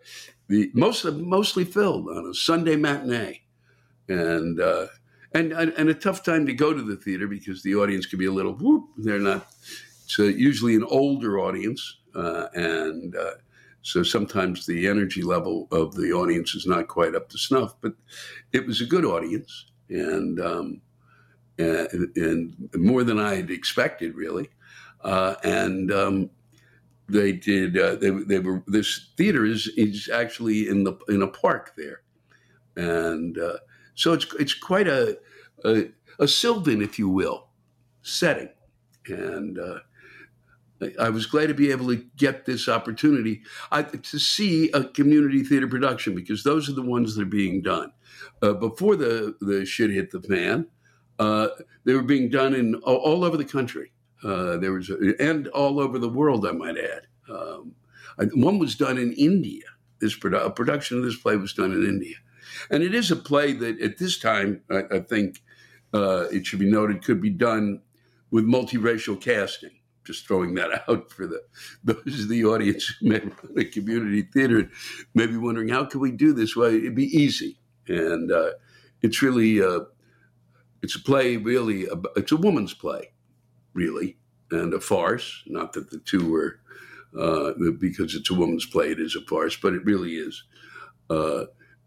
the 0.48 0.70
most 0.74 1.04
mostly 1.04 1.64
filled 1.64 2.08
on 2.08 2.30
a 2.30 2.34
Sunday 2.34 2.76
matinee. 2.76 3.42
And, 4.08 4.60
uh, 4.60 4.88
and, 5.32 5.52
and 5.52 5.88
a 5.88 5.94
tough 5.94 6.22
time 6.22 6.46
to 6.46 6.52
go 6.52 6.74
to 6.74 6.82
the 6.82 6.96
theater 6.96 7.26
because 7.26 7.62
the 7.62 7.76
audience 7.76 8.06
can 8.06 8.18
be 8.18 8.26
a 8.26 8.32
little 8.32 8.54
whoop. 8.54 8.84
They're 8.98 9.18
not, 9.18 9.46
it's 10.04 10.18
uh, 10.18 10.24
usually 10.24 10.74
an 10.74 10.84
older 10.84 11.38
audience. 11.38 11.98
Uh, 12.14 12.46
and 12.54 13.16
uh, 13.16 13.32
so 13.82 14.02
sometimes 14.02 14.66
the 14.66 14.86
energy 14.86 15.22
level 15.22 15.68
of 15.70 15.94
the 15.94 16.12
audience 16.12 16.54
is 16.54 16.66
not 16.66 16.88
quite 16.88 17.14
up 17.14 17.28
to 17.30 17.38
snuff, 17.38 17.74
but 17.80 17.94
it 18.52 18.66
was 18.66 18.80
a 18.80 18.86
good 18.86 19.04
audience. 19.04 19.66
And, 19.88 20.40
um, 20.40 20.80
and, 21.58 22.16
and 22.16 22.68
more 22.74 23.04
than 23.04 23.18
I 23.18 23.36
had 23.36 23.50
expected, 23.50 24.14
really. 24.14 24.48
Uh, 25.02 25.34
and 25.44 25.92
um, 25.92 26.30
they 27.08 27.32
did. 27.32 27.78
Uh, 27.78 27.96
they 27.96 28.10
they 28.10 28.38
were. 28.38 28.62
This 28.66 29.10
theater 29.16 29.44
is 29.44 29.70
is 29.76 30.08
actually 30.08 30.68
in 30.68 30.84
the 30.84 30.94
in 31.08 31.20
a 31.20 31.28
park 31.28 31.74
there, 31.76 32.00
and 32.76 33.38
uh, 33.38 33.58
so 33.94 34.14
it's 34.14 34.26
it's 34.38 34.54
quite 34.54 34.88
a, 34.88 35.18
a, 35.64 35.88
a 36.18 36.26
Sylvan, 36.26 36.80
if 36.80 36.98
you 36.98 37.08
will, 37.08 37.48
setting, 38.02 38.48
and. 39.08 39.58
I 41.00 41.08
was 41.10 41.26
glad 41.26 41.48
to 41.48 41.54
be 41.54 41.70
able 41.70 41.88
to 41.88 42.04
get 42.16 42.46
this 42.46 42.68
opportunity 42.68 43.42
I, 43.70 43.82
to 43.82 44.18
see 44.18 44.70
a 44.72 44.84
community 44.84 45.42
theater 45.42 45.68
production 45.68 46.14
because 46.14 46.42
those 46.42 46.68
are 46.68 46.74
the 46.74 46.82
ones 46.82 47.14
that 47.14 47.22
are 47.22 47.26
being 47.26 47.62
done. 47.62 47.92
Uh, 48.42 48.54
before 48.54 48.96
the 48.96 49.34
the 49.40 49.64
shit 49.64 49.90
hit 49.90 50.10
the 50.10 50.20
fan, 50.22 50.66
uh, 51.18 51.48
they 51.84 51.94
were 51.94 52.02
being 52.02 52.28
done 52.30 52.54
in 52.54 52.74
all 52.76 53.24
over 53.24 53.36
the 53.36 53.44
country. 53.44 53.92
Uh, 54.22 54.56
there 54.56 54.72
was, 54.72 54.90
and 55.20 55.48
all 55.48 55.78
over 55.78 55.98
the 55.98 56.08
world, 56.08 56.46
I 56.46 56.52
might 56.52 56.78
add. 56.78 57.06
Um, 57.28 57.74
one 58.34 58.58
was 58.58 58.74
done 58.74 58.96
in 58.96 59.12
India. 59.12 59.64
This 60.00 60.18
produ- 60.18 60.54
production 60.56 60.98
of 60.98 61.04
this 61.04 61.16
play 61.16 61.36
was 61.36 61.52
done 61.52 61.72
in 61.72 61.84
India, 61.84 62.16
and 62.70 62.82
it 62.82 62.94
is 62.94 63.10
a 63.10 63.16
play 63.16 63.52
that 63.52 63.80
at 63.80 63.98
this 63.98 64.18
time 64.18 64.62
I, 64.70 64.82
I 64.90 64.98
think 65.00 65.42
uh, 65.92 66.26
it 66.32 66.46
should 66.46 66.58
be 66.58 66.70
noted 66.70 67.04
could 67.04 67.20
be 67.20 67.30
done 67.30 67.80
with 68.30 68.44
multiracial 68.44 69.20
casting. 69.20 69.73
Just 70.04 70.26
throwing 70.26 70.54
that 70.54 70.84
out 70.88 71.10
for 71.10 71.26
the 71.26 71.42
those 71.82 72.20
of 72.20 72.28
the 72.28 72.44
audience 72.44 72.94
who 73.00 73.08
may 73.08 73.20
run 73.20 73.58
a 73.58 73.64
community 73.64 74.22
theater, 74.22 74.70
maybe 75.14 75.36
wondering 75.36 75.68
how 75.68 75.84
can 75.84 76.00
we 76.00 76.10
do 76.10 76.32
this? 76.32 76.56
Well, 76.56 76.72
it'd 76.72 76.94
be 76.94 77.16
easy, 77.16 77.58
and 77.88 78.30
uh, 78.30 78.50
it's 79.02 79.22
really 79.22 79.62
uh, 79.62 79.80
it's 80.84 80.96
a 80.96 81.00
play, 81.00 81.38
really. 81.38 81.86
It's 82.14 82.32
a 82.32 82.36
woman's 82.36 82.74
play, 82.74 83.12
really, 83.72 84.18
and 84.50 84.74
a 84.74 84.80
farce. 84.80 85.42
Not 85.46 85.72
that 85.72 85.90
the 85.90 85.98
two 85.98 86.30
were, 86.30 86.60
uh, 87.18 87.52
because 87.78 88.14
it's 88.14 88.30
a 88.30 88.34
woman's 88.34 88.66
play, 88.66 88.90
it 88.90 89.00
is 89.00 89.16
a 89.16 89.22
farce, 89.22 89.56
but 89.56 89.72
it 89.72 89.84
really 89.86 90.16
is 90.16 90.44
uh, 91.08 91.44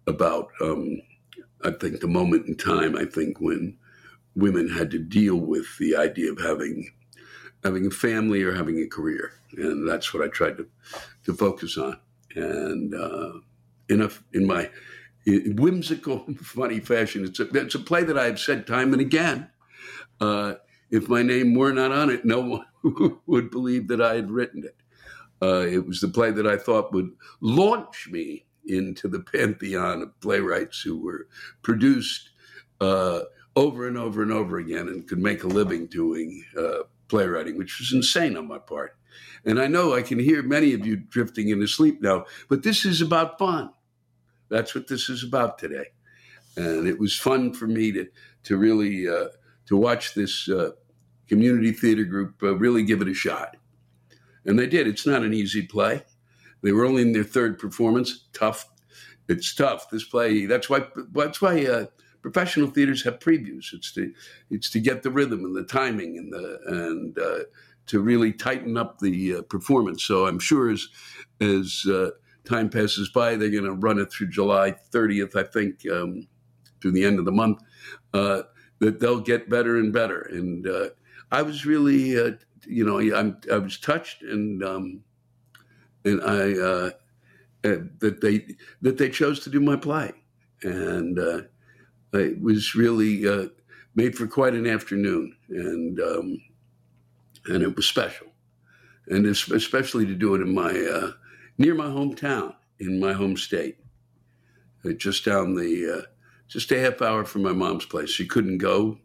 about, 0.08 0.48
um, 0.62 1.00
I 1.64 1.70
think, 1.72 2.00
the 2.00 2.08
moment 2.08 2.48
in 2.48 2.58
time, 2.58 2.96
I 2.96 3.06
think, 3.06 3.40
when 3.40 3.78
women 4.36 4.68
had 4.70 4.90
to 4.92 5.00
deal 5.00 5.36
with 5.36 5.78
the 5.78 5.96
idea 5.96 6.32
of 6.32 6.40
having 6.40 6.90
having 7.64 7.86
a 7.88 7.92
family 7.92 8.44
or 8.44 8.54
having 8.54 8.80
a 8.80 8.88
career, 8.88 9.34
and 9.54 9.88
that's 9.88 10.14
what 10.14 10.24
I 10.24 10.28
tried 10.28 10.58
to 10.58 10.68
to 11.26 11.34
focus 11.34 11.78
on. 11.78 12.00
And 12.36 12.94
uh, 12.94 13.34
in 13.90 14.02
a, 14.02 14.10
in 14.34 14.46
my 14.46 14.70
whimsical, 15.28 16.26
funny 16.42 16.80
fashion. 16.80 17.26
It's 17.26 17.40
a, 17.40 17.48
it's 17.50 17.76
a 17.76 17.80
play 17.80 18.04
that 18.04 18.18
I've 18.18 18.40
said 18.40 18.66
time 18.66 18.94
and 18.94 19.02
again. 19.02 19.50
Uh, 20.20 20.56
if 20.90 21.10
my 21.10 21.22
name 21.22 21.54
were 21.54 21.74
not 21.74 21.92
on 21.92 22.10
it, 22.10 22.26
no 22.26 22.42
one 22.84 23.18
would 23.26 23.52
believe 23.52 23.88
that 23.90 24.02
I 24.02 24.16
had 24.16 24.32
written 24.32 24.64
it. 24.64 24.76
Uh, 25.42 25.66
it 25.68 25.86
was 25.86 26.02
the 26.02 26.08
play 26.08 26.32
that 26.32 26.48
I 26.48 26.58
thought 26.58 26.94
would 26.94 27.12
launch 27.42 28.08
me 28.10 28.46
into 28.66 29.08
the 29.08 29.20
pantheon 29.20 30.02
of 30.02 30.20
playwrights 30.20 30.82
who 30.82 30.98
were 31.00 31.28
produced 31.62 32.32
uh, 32.82 33.22
over 33.56 33.88
and 33.88 33.98
over 33.98 34.22
and 34.22 34.32
over 34.32 34.58
again 34.58 34.88
and 34.88 35.08
could 35.08 35.20
make 35.20 35.44
a 35.44 35.48
living 35.48 35.86
doing 35.88 36.44
uh, 36.58 36.80
playwriting, 37.08 37.58
which 37.58 37.80
was 37.80 37.94
insane 37.94 38.38
on 38.38 38.48
my 38.48 38.60
part. 38.60 38.96
And 39.46 39.60
I 39.60 39.68
know 39.68 39.94
I 39.94 40.02
can 40.02 40.20
hear 40.20 40.44
many 40.44 40.74
of 40.74 40.86
you 40.86 40.96
drifting 40.96 41.50
into 41.50 41.68
sleep 41.68 42.02
now, 42.02 42.26
but 42.50 42.64
this 42.64 42.86
is 42.86 43.02
about 43.02 43.40
fun. 43.40 43.70
That's 44.50 44.76
what 44.76 44.88
this 44.88 45.10
is 45.10 45.24
about 45.24 45.58
today. 45.58 45.86
And 46.56 46.88
it 46.88 47.00
was 47.00 47.18
fun 47.18 47.54
for 47.54 47.68
me 47.68 47.92
to 47.92 48.08
to 48.44 48.58
really 48.58 49.08
uh, 49.08 49.28
to 49.68 49.78
watch 49.78 50.14
this 50.14 50.50
uh, 50.50 50.72
community 51.28 51.72
theater 51.72 52.04
group 52.04 52.42
uh, 52.42 52.56
really 52.56 52.84
give 52.84 53.02
it 53.02 53.08
a 53.08 53.14
shot. 53.14 53.58
And 54.46 54.58
they 54.58 54.68
did. 54.68 54.88
It's 54.88 55.06
not 55.06 55.24
an 55.24 55.34
easy 55.34 55.62
play. 55.62 56.04
They 56.64 56.72
were 56.72 56.86
only 56.86 57.02
in 57.02 57.12
their 57.12 57.24
third 57.24 57.60
performance. 57.60 58.28
Tough. 58.34 58.66
It's 59.28 59.54
tough. 59.54 59.90
This 59.90 60.06
play. 60.06 60.46
That's 60.46 60.70
why. 60.70 60.88
That's 61.12 61.42
why 61.42 61.66
uh, 61.66 61.86
professional 62.32 62.68
theaters 62.68 63.06
have 63.06 63.20
previews. 63.20 63.74
It's 63.74 63.94
to 63.94 64.12
it's 64.50 64.70
to 64.72 64.82
get 64.82 65.02
the 65.02 65.10
rhythm 65.10 65.46
and 65.46 65.56
the 65.56 65.64
timing 65.64 66.18
and 66.18 66.34
the 66.34 66.60
and 66.68 67.18
uh, 67.18 67.44
to 67.86 68.02
really 68.02 68.34
tighten 68.34 68.76
up 68.76 69.00
the 69.00 69.36
uh, 69.36 69.42
performance. 69.44 70.04
So 70.04 70.28
I'm 70.28 70.40
sure 70.40 70.70
as 70.70 70.90
as 71.40 71.86
uh, 71.90 72.10
time 72.44 72.70
passes 72.70 73.10
by, 73.10 73.36
they're 73.36 73.50
going 73.50 73.64
to 73.64 73.72
run 73.72 73.98
it 73.98 74.12
through 74.12 74.28
July 74.28 74.76
30th, 74.92 75.38
I 75.38 75.44
think, 75.44 75.90
um, 75.90 76.28
through 76.82 76.92
the 76.92 77.06
end 77.06 77.18
of 77.18 77.24
the 77.24 77.32
month. 77.32 77.62
Uh, 78.14 78.42
that 78.80 79.00
they'll 79.00 79.22
get 79.22 79.50
better 79.50 79.78
and 79.78 79.92
better. 79.92 80.22
And 80.30 80.68
uh, 80.68 80.90
I 81.32 81.42
was 81.42 81.66
really, 81.66 82.20
uh, 82.20 82.34
you 82.68 82.86
know, 82.86 83.00
I'm, 83.00 83.38
i 83.52 83.58
was 83.58 83.80
touched, 83.80 84.22
and 84.22 84.62
um, 84.64 85.02
and 86.04 86.22
I 86.22 86.92
that 87.64 88.20
they 88.22 88.56
that 88.82 88.98
they 88.98 89.10
chose 89.10 89.40
to 89.42 89.50
do 89.50 89.62
my 89.62 89.78
play, 89.78 90.12
and 90.62 91.48
it 92.18 92.42
was 92.42 92.76
really 92.76 93.50
made 93.96 94.16
for 94.16 94.28
quite 94.28 94.54
an 94.54 94.68
afternoon, 94.68 95.36
and 95.50 96.00
um, 96.00 96.42
and 97.46 97.64
it 97.64 97.76
was 97.76 97.86
special, 97.86 98.28
and 99.08 99.26
especially 99.26 100.06
to 100.06 100.16
do 100.16 100.36
it 100.36 100.42
in 100.42 100.54
my 100.54 101.14
near 101.58 101.74
my 101.74 101.88
hometown 101.88 102.54
in 102.80 103.00
my 103.00 103.14
home 103.14 103.38
state, 103.38 103.78
uh, 104.86 104.92
just 104.94 105.26
down 105.26 105.56
the, 105.56 106.00
uh, 106.00 106.06
just 106.48 106.72
a 106.72 106.80
half 106.80 107.02
hour 107.02 107.26
from 107.26 107.44
my 107.44 107.52
mom's 107.52 107.86
place. 107.86 108.10
She 108.10 108.28
couldn't 108.28 108.60
go. 108.60 108.98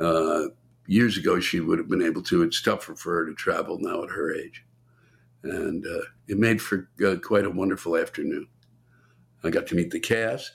Uh, 0.00 0.48
years 0.86 1.16
ago, 1.16 1.40
she 1.40 1.60
would 1.60 1.78
have 1.78 1.88
been 1.88 2.02
able 2.02 2.22
to. 2.22 2.42
It's 2.42 2.62
tougher 2.62 2.94
for 2.94 3.14
her 3.14 3.26
to 3.26 3.34
travel 3.34 3.78
now 3.80 4.02
at 4.02 4.10
her 4.10 4.34
age. 4.34 4.64
And 5.44 5.84
uh, 5.86 6.04
it 6.28 6.38
made 6.38 6.60
for 6.60 6.90
uh, 7.04 7.16
quite 7.22 7.44
a 7.44 7.50
wonderful 7.50 7.96
afternoon. 7.96 8.48
I 9.44 9.50
got 9.50 9.66
to 9.68 9.74
meet 9.74 9.90
the 9.90 10.00
cast. 10.00 10.52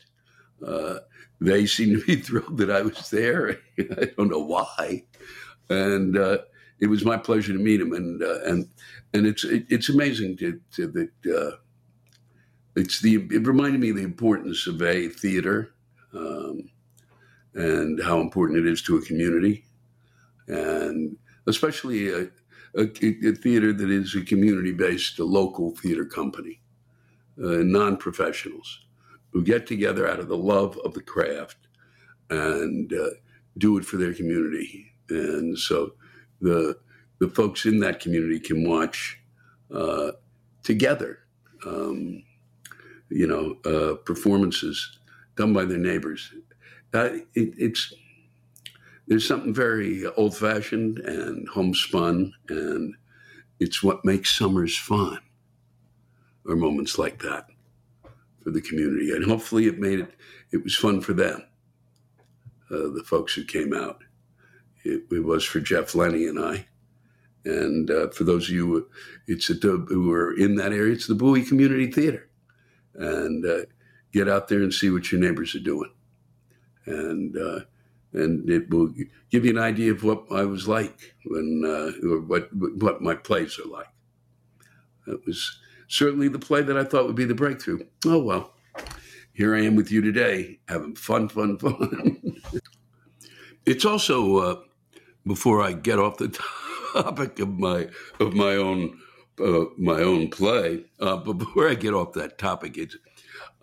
Uh, 0.66 1.00
they 1.40 1.66
seemed 1.66 2.00
to 2.00 2.06
be 2.06 2.16
thrilled 2.22 2.58
that 2.58 2.72
I 2.72 2.82
was 2.82 3.10
there. 3.10 3.60
I 3.80 4.12
don't 4.18 4.30
know 4.30 4.40
why. 4.40 5.04
And 5.70 6.18
uh, 6.18 6.40
it 6.80 6.88
was 6.88 7.06
my 7.06 7.18
pleasure 7.18 7.54
to 7.54 7.60
meet 7.60 7.82
him. 7.82 7.94
And, 7.94 8.24
uh, 8.24 8.42
and, 8.46 8.70
and 9.14 9.26
it's, 9.26 9.44
it, 9.44 9.66
it's 9.70 9.90
amazing 9.90 10.38
to, 10.38 10.60
to 10.76 10.88
that 10.88 11.38
uh, 11.38 11.58
it's 12.76 13.02
the, 13.02 13.16
it 13.32 13.46
reminded 13.48 13.82
me 13.82 13.90
of 13.90 13.96
the 13.98 14.04
importance 14.04 14.68
of 14.68 14.82
a 14.82 15.10
theater 15.10 15.74
um, 16.14 16.70
and 17.54 18.02
how 18.04 18.22
important 18.22 18.60
it 18.60 18.72
is 18.72 18.82
to 18.84 18.98
a 18.98 19.02
community 19.02 19.66
and 20.48 21.18
especially 21.48 22.10
a, 22.10 22.22
a, 22.76 22.84
a 22.84 23.32
theater 23.34 23.74
that 23.74 23.90
is 23.90 24.16
a 24.16 24.22
community 24.22 24.72
based, 24.72 25.20
a 25.20 25.24
local 25.24 25.76
theater 25.76 26.06
company, 26.06 26.62
uh, 27.44 27.64
non 27.64 27.98
professionals 27.98 28.86
who 29.32 29.44
get 29.44 29.68
together 29.68 30.08
out 30.08 30.20
of 30.20 30.28
the 30.28 30.38
love 30.38 30.78
of 30.84 30.94
the 30.94 31.02
craft 31.02 31.58
and 32.30 32.92
uh, 32.94 33.10
do 33.58 33.78
it 33.78 33.86
for 33.86 33.98
their 33.98 34.14
community. 34.14 34.92
And 35.10 35.58
so 35.58 35.94
the, 36.42 36.78
the 37.20 37.30
folks 37.30 37.66
in 37.66 37.80
that 37.80 38.00
community 38.00 38.40
can 38.40 38.68
watch 38.68 39.20
uh, 39.74 40.12
together, 40.64 41.20
um, 41.66 42.24
you 43.10 43.28
know, 43.28 43.58
uh, 43.66 43.96
performances 43.96 45.00
done 45.36 45.54
by 45.54 45.66
their 45.66 45.78
neighbors. 45.78 46.34
Uh, 46.94 47.10
it, 47.36 47.54
it's 47.58 47.94
there's 49.08 49.28
something 49.28 49.54
very 49.54 50.06
old 50.18 50.36
fashioned 50.36 51.00
and 51.00 51.48
homespun, 51.48 52.34
and 52.50 52.96
it's 53.60 53.82
what 53.82 54.04
makes 54.04 54.38
summers 54.38 54.78
fun, 54.78 55.20
or 56.46 56.58
moments 56.58 56.98
like 56.98 57.22
that 57.22 57.46
for 58.48 58.52
the 58.52 58.62
community. 58.62 59.12
And 59.12 59.26
hopefully, 59.26 59.66
it 59.66 59.78
made 59.78 60.00
it, 60.00 60.14
it 60.54 60.64
was 60.64 60.74
fun 60.74 61.02
for 61.02 61.12
them, 61.12 61.44
uh, 62.72 62.88
the 62.96 63.04
folks 63.06 63.34
who 63.34 63.44
came 63.44 63.74
out. 63.74 64.06
It, 64.86 65.04
it, 65.12 65.26
was 65.26 65.44
for 65.44 65.60
Jeff 65.60 65.94
Lenny 65.94 66.28
and 66.28 66.40
I. 66.40 66.66
And 67.44 67.92
uh, 67.92 68.08
for 68.12 68.24
those 68.24 68.48
of 68.48 68.56
you 68.56 68.90
it's 69.28 69.48
the, 69.48 69.86
who 69.90 70.14
are 70.14 70.34
in 70.34 70.56
that 70.56 70.72
area, 70.72 70.94
it's 70.94 71.08
the 71.08 71.16
Bowie 71.16 71.44
Community 71.44 71.92
Theater. 71.92 72.30
And 72.96 73.46
uh, 73.46 73.66
get 74.14 74.30
out 74.30 74.48
there 74.48 74.60
and 74.60 74.74
see 74.74 74.90
what 74.92 75.12
your 75.12 75.20
neighbors 75.20 75.54
are 75.54 75.60
doing. 75.60 75.92
And 76.86 77.36
uh, 77.38 77.60
and 78.14 78.50
it 78.50 78.70
will 78.70 78.94
give 79.30 79.44
you 79.44 79.52
an 79.52 79.58
idea 79.58 79.92
of 79.92 80.06
what 80.06 80.24
I 80.32 80.46
was 80.46 80.70
like 80.70 81.16
when, 81.26 81.64
uh, 81.66 82.08
or 82.08 82.22
what 82.22 82.48
what 82.54 83.02
my 83.02 83.14
plays 83.14 83.60
are 83.60 83.68
like. 83.68 83.92
That 85.06 85.26
was 85.26 85.60
certainly 85.88 86.28
the 86.28 86.40
play 86.40 86.62
that 86.62 86.78
I 86.78 86.84
thought 86.84 87.06
would 87.06 87.16
be 87.16 87.26
the 87.26 87.34
breakthrough. 87.34 87.80
Oh 88.06 88.20
well, 88.20 88.54
here 89.34 89.56
I 89.56 89.62
am 89.62 89.76
with 89.76 89.92
you 89.92 90.02
today, 90.02 90.60
having 90.68 90.96
fun, 90.96 91.30
fun, 91.30 91.58
fun. 91.58 92.42
it's 93.66 93.86
also 93.86 94.38
uh, 94.38 94.56
before 95.26 95.62
I 95.62 95.74
get 95.74 96.00
off 96.00 96.18
the 96.18 96.30
topic 96.94 97.40
of 97.40 97.50
my 97.50 97.88
of 98.20 98.34
my 98.34 98.56
own 98.56 99.00
uh, 99.40 99.66
my 99.78 100.02
own 100.02 100.30
play. 100.30 100.86
Uh, 101.00 101.18
but 101.18 101.34
before 101.34 101.70
I 101.70 101.76
get 101.76 101.94
off 101.94 102.14
that 102.14 102.38
topic, 102.38 102.78
it's 102.78 102.98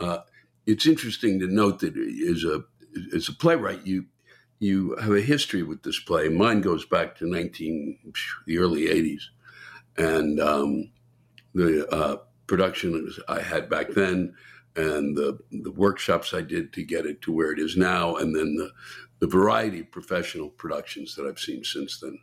uh, 0.01 0.19
it's 0.67 0.87
interesting 0.87 1.41
to 1.41 1.47
note 1.47 1.81
that 1.81 1.97
as 1.97 2.45
a 2.45 2.65
as 3.15 3.29
a 3.29 3.33
playwright, 3.33 3.87
you 3.87 4.07
you 4.61 4.97
have 4.97 5.13
a 5.13 5.21
history 5.21 5.63
with 5.63 5.83
this 5.83 6.01
play. 6.01 6.29
Mine 6.29 6.61
goes 6.61 6.87
back 6.87 7.17
to 7.17 7.27
19, 7.27 7.99
the 8.47 8.59
early 8.59 8.87
80s. 8.87 9.23
And 9.97 10.41
um, 10.41 10.91
the 11.55 11.89
uh, 11.89 12.17
production 12.47 13.11
I 13.29 13.41
had 13.41 13.69
back 13.71 13.91
then 13.91 14.35
and 14.77 15.17
the, 15.17 15.39
the 15.51 15.71
workshops 15.71 16.35
I 16.35 16.41
did 16.41 16.73
to 16.73 16.83
get 16.83 17.07
it 17.07 17.23
to 17.23 17.33
where 17.33 17.53
it 17.53 17.61
is 17.61 17.77
now, 17.77 18.17
and 18.17 18.35
then 18.35 18.57
the, 18.57 18.73
the 19.21 19.29
variety 19.29 19.81
of 19.81 19.91
professional 19.93 20.51
productions 20.51 21.15
that 21.15 21.27
I've 21.27 21.39
seen 21.39 21.63
since 21.63 22.01
then. 22.01 22.19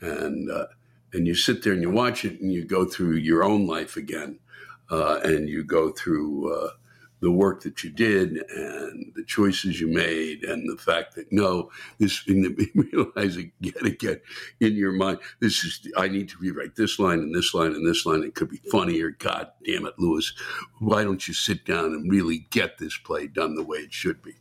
And, 0.00 0.50
uh, 0.50 0.66
and 1.12 1.26
you 1.26 1.34
sit 1.34 1.62
there 1.62 1.74
and 1.74 1.82
you 1.82 1.90
watch 1.90 2.24
it 2.24 2.40
and 2.40 2.52
you 2.52 2.64
go 2.64 2.86
through 2.86 3.16
your 3.16 3.44
own 3.44 3.66
life 3.66 3.96
again. 3.96 4.40
Uh, 4.90 5.18
and 5.24 5.48
you 5.48 5.64
go 5.64 5.90
through 5.90 6.54
uh, 6.54 6.70
the 7.24 7.30
work 7.30 7.62
that 7.62 7.82
you 7.82 7.88
did 7.88 8.36
and 8.50 9.10
the 9.16 9.24
choices 9.24 9.80
you 9.80 9.88
made 9.88 10.44
and 10.44 10.68
the 10.68 10.76
fact 10.76 11.14
that 11.14 11.32
no, 11.32 11.70
this 11.98 12.22
in 12.26 12.42
the 12.42 12.70
realizing 12.92 13.50
yet 13.60 13.82
again 13.82 14.20
in 14.60 14.74
your 14.74 14.92
mind, 14.92 15.18
this 15.40 15.64
is 15.64 15.88
I 15.96 16.08
need 16.08 16.28
to 16.28 16.38
rewrite 16.38 16.76
this 16.76 16.98
line 16.98 17.20
and 17.20 17.34
this 17.34 17.54
line 17.54 17.72
and 17.72 17.88
this 17.88 18.04
line. 18.04 18.22
It 18.22 18.34
could 18.34 18.50
be 18.50 18.60
funnier. 18.70 19.10
God 19.10 19.48
damn 19.64 19.86
it, 19.86 19.94
Lewis, 19.98 20.34
why 20.80 21.02
don't 21.02 21.26
you 21.26 21.32
sit 21.32 21.64
down 21.64 21.86
and 21.86 22.12
really 22.12 22.46
get 22.50 22.76
this 22.76 22.96
play 22.98 23.26
done 23.26 23.54
the 23.54 23.64
way 23.64 23.78
it 23.78 23.94
should 23.94 24.22
be? 24.22 24.34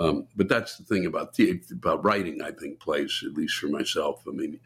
Um, 0.00 0.26
but 0.34 0.48
that's 0.48 0.78
the 0.78 0.84
thing 0.84 1.04
about 1.04 1.34
the, 1.34 1.60
about 1.70 2.02
writing. 2.02 2.40
I 2.40 2.52
think 2.52 2.80
plays, 2.80 3.22
at 3.26 3.34
least 3.34 3.56
for 3.56 3.66
myself. 3.66 4.22
I 4.26 4.30
mean, 4.30 4.58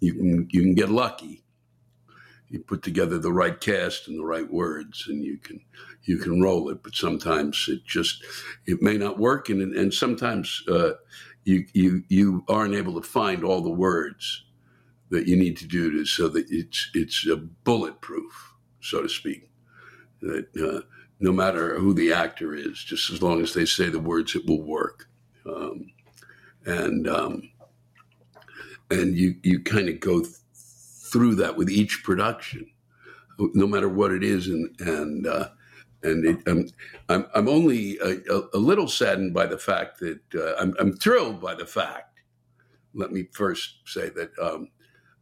you 0.00 0.14
can 0.14 0.48
you 0.50 0.62
can 0.62 0.74
get 0.74 0.88
lucky 0.90 1.44
you 2.52 2.60
put 2.60 2.82
together 2.82 3.18
the 3.18 3.32
right 3.32 3.60
cast 3.60 4.08
and 4.08 4.18
the 4.18 4.24
right 4.24 4.52
words 4.52 5.06
and 5.08 5.24
you 5.24 5.38
can 5.38 5.60
you 6.04 6.18
can 6.18 6.42
roll 6.42 6.70
it 6.70 6.82
but 6.82 6.94
sometimes 6.94 7.66
it 7.68 7.84
just 7.84 8.24
it 8.66 8.82
may 8.82 8.96
not 8.98 9.18
work 9.18 9.48
and 9.48 9.76
and 9.76 9.94
sometimes 9.94 10.62
uh, 10.68 10.92
you 11.44 11.66
you 11.72 12.04
you 12.08 12.44
aren't 12.48 12.74
able 12.74 13.00
to 13.00 13.08
find 13.08 13.44
all 13.44 13.62
the 13.62 13.70
words 13.70 14.44
that 15.10 15.28
you 15.28 15.36
need 15.36 15.56
to 15.56 15.66
do 15.66 15.90
to 15.90 16.06
so 16.06 16.28
that 16.28 16.46
it's 16.50 16.90
it's 16.94 17.26
a 17.26 17.36
bulletproof 17.36 18.52
so 18.82 19.02
to 19.02 19.08
speak. 19.08 19.48
That 20.20 20.46
uh, 20.56 20.86
no 21.20 21.32
matter 21.32 21.78
who 21.78 21.94
the 21.94 22.12
actor 22.12 22.54
is 22.54 22.82
just 22.82 23.10
as 23.10 23.22
long 23.22 23.40
as 23.42 23.54
they 23.54 23.64
say 23.64 23.88
the 23.88 23.98
words 24.00 24.34
it 24.34 24.46
will 24.46 24.62
work. 24.62 25.08
Um, 25.46 25.92
and 26.64 27.08
um, 27.08 27.50
and 28.90 29.16
you 29.16 29.36
you 29.42 29.60
kind 29.60 29.88
of 29.88 30.00
go 30.00 30.20
th- 30.20 30.36
through 31.12 31.34
that 31.36 31.56
with 31.56 31.68
each 31.68 32.02
production, 32.02 32.66
no 33.38 33.66
matter 33.66 33.88
what 33.88 34.12
it 34.12 34.24
is. 34.24 34.48
And, 34.48 34.80
and, 34.80 35.26
uh, 35.26 35.48
and 36.02 36.24
it, 36.24 36.48
um, 36.48 36.66
I'm, 37.08 37.26
I'm 37.34 37.48
only 37.48 37.98
a, 37.98 38.18
a, 38.54 38.58
little 38.58 38.88
saddened 38.88 39.34
by 39.34 39.46
the 39.46 39.58
fact 39.58 40.00
that 40.00 40.20
uh, 40.34 40.54
I'm, 40.60 40.74
I'm, 40.80 40.94
thrilled 40.94 41.40
by 41.40 41.54
the 41.54 41.66
fact. 41.66 42.20
Let 42.94 43.12
me 43.12 43.28
first 43.32 43.76
say 43.86 44.08
that 44.10 44.30
um, 44.40 44.70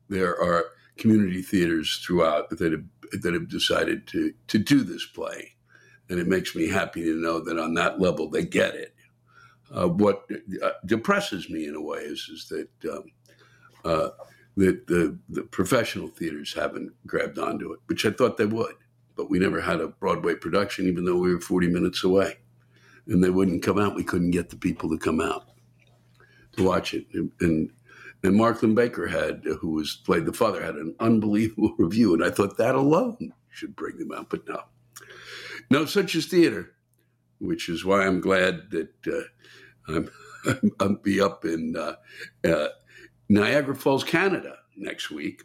there 0.09 0.41
are 0.41 0.65
community 0.97 1.43
theaters 1.43 2.03
throughout 2.05 2.51
that 2.51 2.73
have 2.73 2.85
that 3.23 3.35
have 3.35 3.49
decided 3.49 4.07
to 4.09 4.33
to 4.49 4.59
do 4.59 4.83
this 4.83 5.07
play, 5.07 5.53
and 6.09 6.19
it 6.19 6.27
makes 6.27 6.57
me 6.57 6.69
happy 6.69 7.03
to 7.03 7.15
know 7.15 7.41
that 7.41 7.59
on 7.59 7.75
that 7.75 8.01
level 8.01 8.29
they 8.29 8.45
get 8.45 8.75
it. 8.75 8.95
Uh, 9.73 9.87
what 9.87 10.25
uh, 10.65 10.71
depresses 10.87 11.49
me 11.49 11.67
in 11.67 11.77
a 11.77 11.81
way 11.81 12.01
is 12.01 12.29
is 12.33 12.49
that 12.49 12.93
um, 12.93 13.05
uh, 13.85 14.09
that 14.57 14.87
the, 14.87 15.19
the 15.29 15.43
professional 15.43 16.09
theaters 16.09 16.55
haven't 16.55 16.93
grabbed 17.07 17.39
onto 17.39 17.73
it, 17.73 17.81
which 17.87 18.05
I 18.05 18.11
thought 18.11 18.37
they 18.37 18.47
would. 18.47 18.75
But 19.17 19.31
we 19.31 19.39
never 19.39 19.61
had 19.61 19.81
a 19.81 19.89
Broadway 19.89 20.35
production, 20.35 20.87
even 20.87 21.05
though 21.05 21.17
we 21.17 21.35
were 21.35 21.41
40 21.41 21.69
minutes 21.69 22.05
away. 22.05 22.39
And 23.07 23.23
they 23.23 23.31
wouldn't 23.31 23.63
come 23.63 23.79
out. 23.79 23.95
We 23.95 24.05
couldn't 24.05 24.31
get 24.31 24.51
the 24.51 24.57
people 24.57 24.89
to 24.91 24.99
come 24.99 25.21
out 25.21 25.47
to 26.57 26.63
watch 26.65 26.95
it. 26.95 27.07
And, 27.13 27.33
and, 27.41 27.71
and 28.23 28.37
Mark 28.37 28.63
Linn-Baker 28.63 29.09
had, 29.09 29.45
who 29.61 29.71
was 29.71 29.97
played 30.05 30.27
the 30.27 30.33
father, 30.33 30.63
had 30.63 30.77
an 30.77 30.95
unbelievable 31.01 31.75
review. 31.79 32.15
And 32.15 32.25
I 32.25 32.31
thought 32.31 32.57
that 32.59 32.75
alone 32.75 33.33
should 33.51 33.77
bring 33.77 33.99
them 33.99 34.13
out. 34.13 34.31
But 34.31 34.49
no. 34.49 34.63
No, 35.71 35.85
such 35.85 36.15
is 36.15 36.27
theater, 36.27 36.73
which 37.39 37.69
is 37.69 37.85
why 37.85 38.07
I'm 38.07 38.21
glad 38.21 38.71
that 38.71 38.91
uh, 39.07 39.93
I'm, 39.93 40.11
I'm, 40.81 40.97
be 40.97 41.21
up 41.21 41.45
in 41.45 41.77
uh, 41.77 41.95
uh, 42.49 42.69
Niagara 43.31 43.77
Falls, 43.77 44.03
Canada 44.03 44.57
next 44.77 45.11
week 45.11 45.45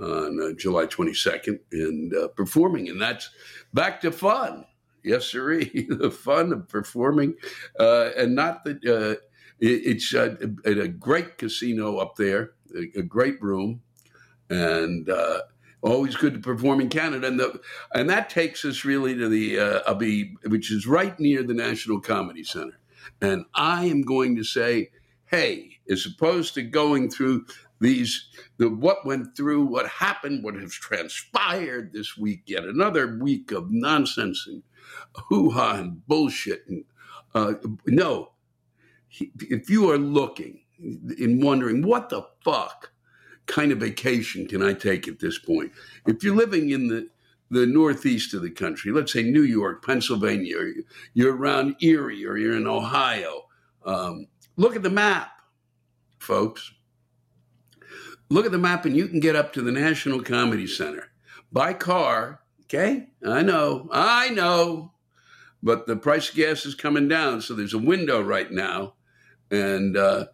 on 0.00 0.40
uh, 0.40 0.52
July 0.56 0.86
22nd 0.86 1.58
and 1.70 2.14
uh, 2.14 2.28
performing. 2.28 2.88
And 2.88 3.00
that's 3.00 3.28
back 3.74 4.00
to 4.00 4.10
fun. 4.10 4.64
Yes, 5.04 5.26
sir. 5.26 5.58
the 5.64 6.10
fun 6.10 6.52
of 6.52 6.68
performing. 6.68 7.34
Uh, 7.78 8.10
and 8.16 8.34
not 8.34 8.64
that 8.64 8.78
uh, 8.86 9.20
it, 9.60 9.82
it's 9.84 10.14
uh, 10.14 10.36
at 10.64 10.78
a 10.78 10.88
great 10.88 11.36
casino 11.36 11.98
up 11.98 12.16
there, 12.16 12.52
a, 12.74 13.00
a 13.00 13.02
great 13.02 13.40
room. 13.42 13.82
And 14.48 15.10
uh, 15.10 15.42
always 15.82 16.16
good 16.16 16.32
to 16.32 16.40
perform 16.40 16.80
in 16.80 16.88
Canada. 16.88 17.26
And, 17.26 17.38
the, 17.38 17.60
and 17.94 18.08
that 18.08 18.30
takes 18.30 18.64
us 18.64 18.86
really 18.86 19.14
to 19.16 19.28
the 19.28 19.58
uh, 19.58 19.90
Abbey, 19.90 20.34
which 20.46 20.72
is 20.72 20.86
right 20.86 21.18
near 21.20 21.42
the 21.42 21.54
National 21.54 22.00
Comedy 22.00 22.44
Center. 22.44 22.78
And 23.20 23.44
I 23.54 23.84
am 23.84 24.00
going 24.00 24.34
to 24.36 24.44
say, 24.44 24.90
hey, 25.26 25.71
as 25.92 26.06
opposed 26.06 26.54
to 26.54 26.62
going 26.62 27.10
through 27.10 27.44
these 27.80 28.28
the 28.58 28.68
what 28.68 29.04
went 29.04 29.36
through, 29.36 29.64
what 29.64 29.88
happened, 29.88 30.42
what 30.42 30.54
has 30.54 30.72
transpired 30.72 31.92
this 31.92 32.16
week. 32.16 32.42
Yet 32.46 32.64
another 32.64 33.18
week 33.18 33.52
of 33.52 33.70
nonsense 33.70 34.46
and 34.46 34.62
hoo 35.28 35.50
ha 35.50 35.74
and 35.74 36.06
bullshit. 36.06 36.64
And 36.68 36.84
uh, 37.34 37.54
no, 37.86 38.32
if 39.18 39.68
you 39.68 39.90
are 39.90 39.98
looking 39.98 40.60
and 40.78 41.42
wondering 41.42 41.82
what 41.82 42.08
the 42.08 42.22
fuck 42.44 42.92
kind 43.46 43.72
of 43.72 43.78
vacation 43.78 44.46
can 44.46 44.62
I 44.62 44.72
take 44.72 45.08
at 45.08 45.18
this 45.18 45.38
point, 45.38 45.72
if 46.06 46.22
you're 46.22 46.36
living 46.36 46.70
in 46.70 46.88
the 46.88 47.08
the 47.50 47.66
northeast 47.66 48.32
of 48.32 48.40
the 48.40 48.50
country, 48.50 48.90
let's 48.92 49.12
say 49.12 49.22
New 49.22 49.42
York, 49.42 49.84
Pennsylvania, 49.84 50.56
you're 51.12 51.36
around 51.36 51.76
Erie, 51.82 52.24
or 52.24 52.38
you're 52.38 52.56
in 52.56 52.66
Ohio, 52.66 53.42
um, 53.84 54.26
look 54.56 54.74
at 54.74 54.82
the 54.82 54.88
map, 54.88 55.41
folks. 56.22 56.72
Look 58.30 58.46
at 58.46 58.52
the 58.52 58.58
map, 58.58 58.86
and 58.86 58.96
you 58.96 59.08
can 59.08 59.20
get 59.20 59.36
up 59.36 59.52
to 59.52 59.62
the 59.62 59.72
National 59.72 60.22
Comedy 60.22 60.66
Center 60.66 61.08
by 61.50 61.74
car. 61.74 62.40
Okay, 62.64 63.08
I 63.26 63.42
know, 63.42 63.88
I 63.92 64.30
know, 64.30 64.92
but 65.62 65.86
the 65.86 65.96
price 65.96 66.30
of 66.30 66.36
gas 66.36 66.64
is 66.64 66.74
coming 66.74 67.08
down, 67.08 67.42
so 67.42 67.54
there's 67.54 67.74
a 67.74 67.78
window 67.78 68.22
right 68.22 68.50
now, 68.50 68.94
and 69.50 69.96
uh, 69.96 70.26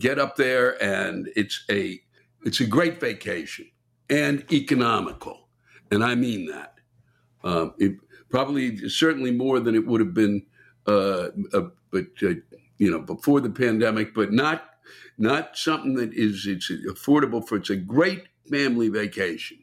get 0.00 0.18
up 0.18 0.36
there, 0.36 0.82
and 0.82 1.28
it's 1.36 1.64
a 1.70 2.00
it's 2.44 2.60
a 2.60 2.66
great 2.66 2.98
vacation 2.98 3.70
and 4.08 4.50
economical 4.50 5.42
and 5.92 6.02
I 6.02 6.14
mean 6.14 6.46
that. 6.46 6.78
Um, 7.44 7.74
it 7.78 7.96
probably 8.30 8.88
certainly 8.88 9.30
more 9.30 9.60
than 9.60 9.74
it 9.74 9.86
would 9.86 10.00
have 10.00 10.14
been, 10.14 10.44
uh, 10.86 11.28
uh, 11.52 11.68
but 11.90 12.06
uh, 12.22 12.34
you 12.78 12.90
know, 12.90 13.00
before 13.00 13.40
the 13.40 13.50
pandemic. 13.50 14.14
But 14.14 14.32
not 14.32 14.70
not 15.18 15.56
something 15.56 15.94
that 15.94 16.12
is 16.14 16.46
it's 16.46 16.70
affordable 16.70 17.46
for. 17.46 17.56
It's 17.56 17.70
a 17.70 17.76
great 17.76 18.24
family 18.50 18.88
vacation 18.88 19.58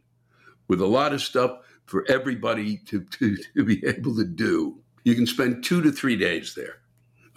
with 0.68 0.82
a 0.82 0.86
lot 0.86 1.14
of 1.14 1.22
stuff 1.22 1.60
for 1.86 2.06
everybody 2.10 2.78
to, 2.86 3.02
to, 3.02 3.38
to 3.56 3.64
be 3.64 3.84
able 3.86 4.16
to 4.16 4.26
do. 4.26 4.78
You 5.04 5.16
can 5.16 5.26
spend 5.26 5.64
two 5.64 5.82
to 5.82 5.92
three 5.92 6.16
days 6.16 6.54
there. 6.54 6.82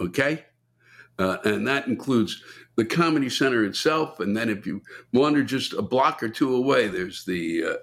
Okay. 0.00 0.44
Uh, 1.18 1.38
and 1.44 1.66
that 1.66 1.86
includes 1.86 2.42
the 2.76 2.84
comedy 2.84 3.28
center 3.28 3.64
itself. 3.64 4.20
And 4.20 4.36
then 4.36 4.48
if 4.48 4.66
you 4.66 4.82
wander 5.12 5.42
just 5.42 5.72
a 5.72 5.82
block 5.82 6.22
or 6.22 6.28
two 6.28 6.54
away, 6.54 6.88
there's 6.88 7.24
the 7.24 7.64
uh, 7.64 7.76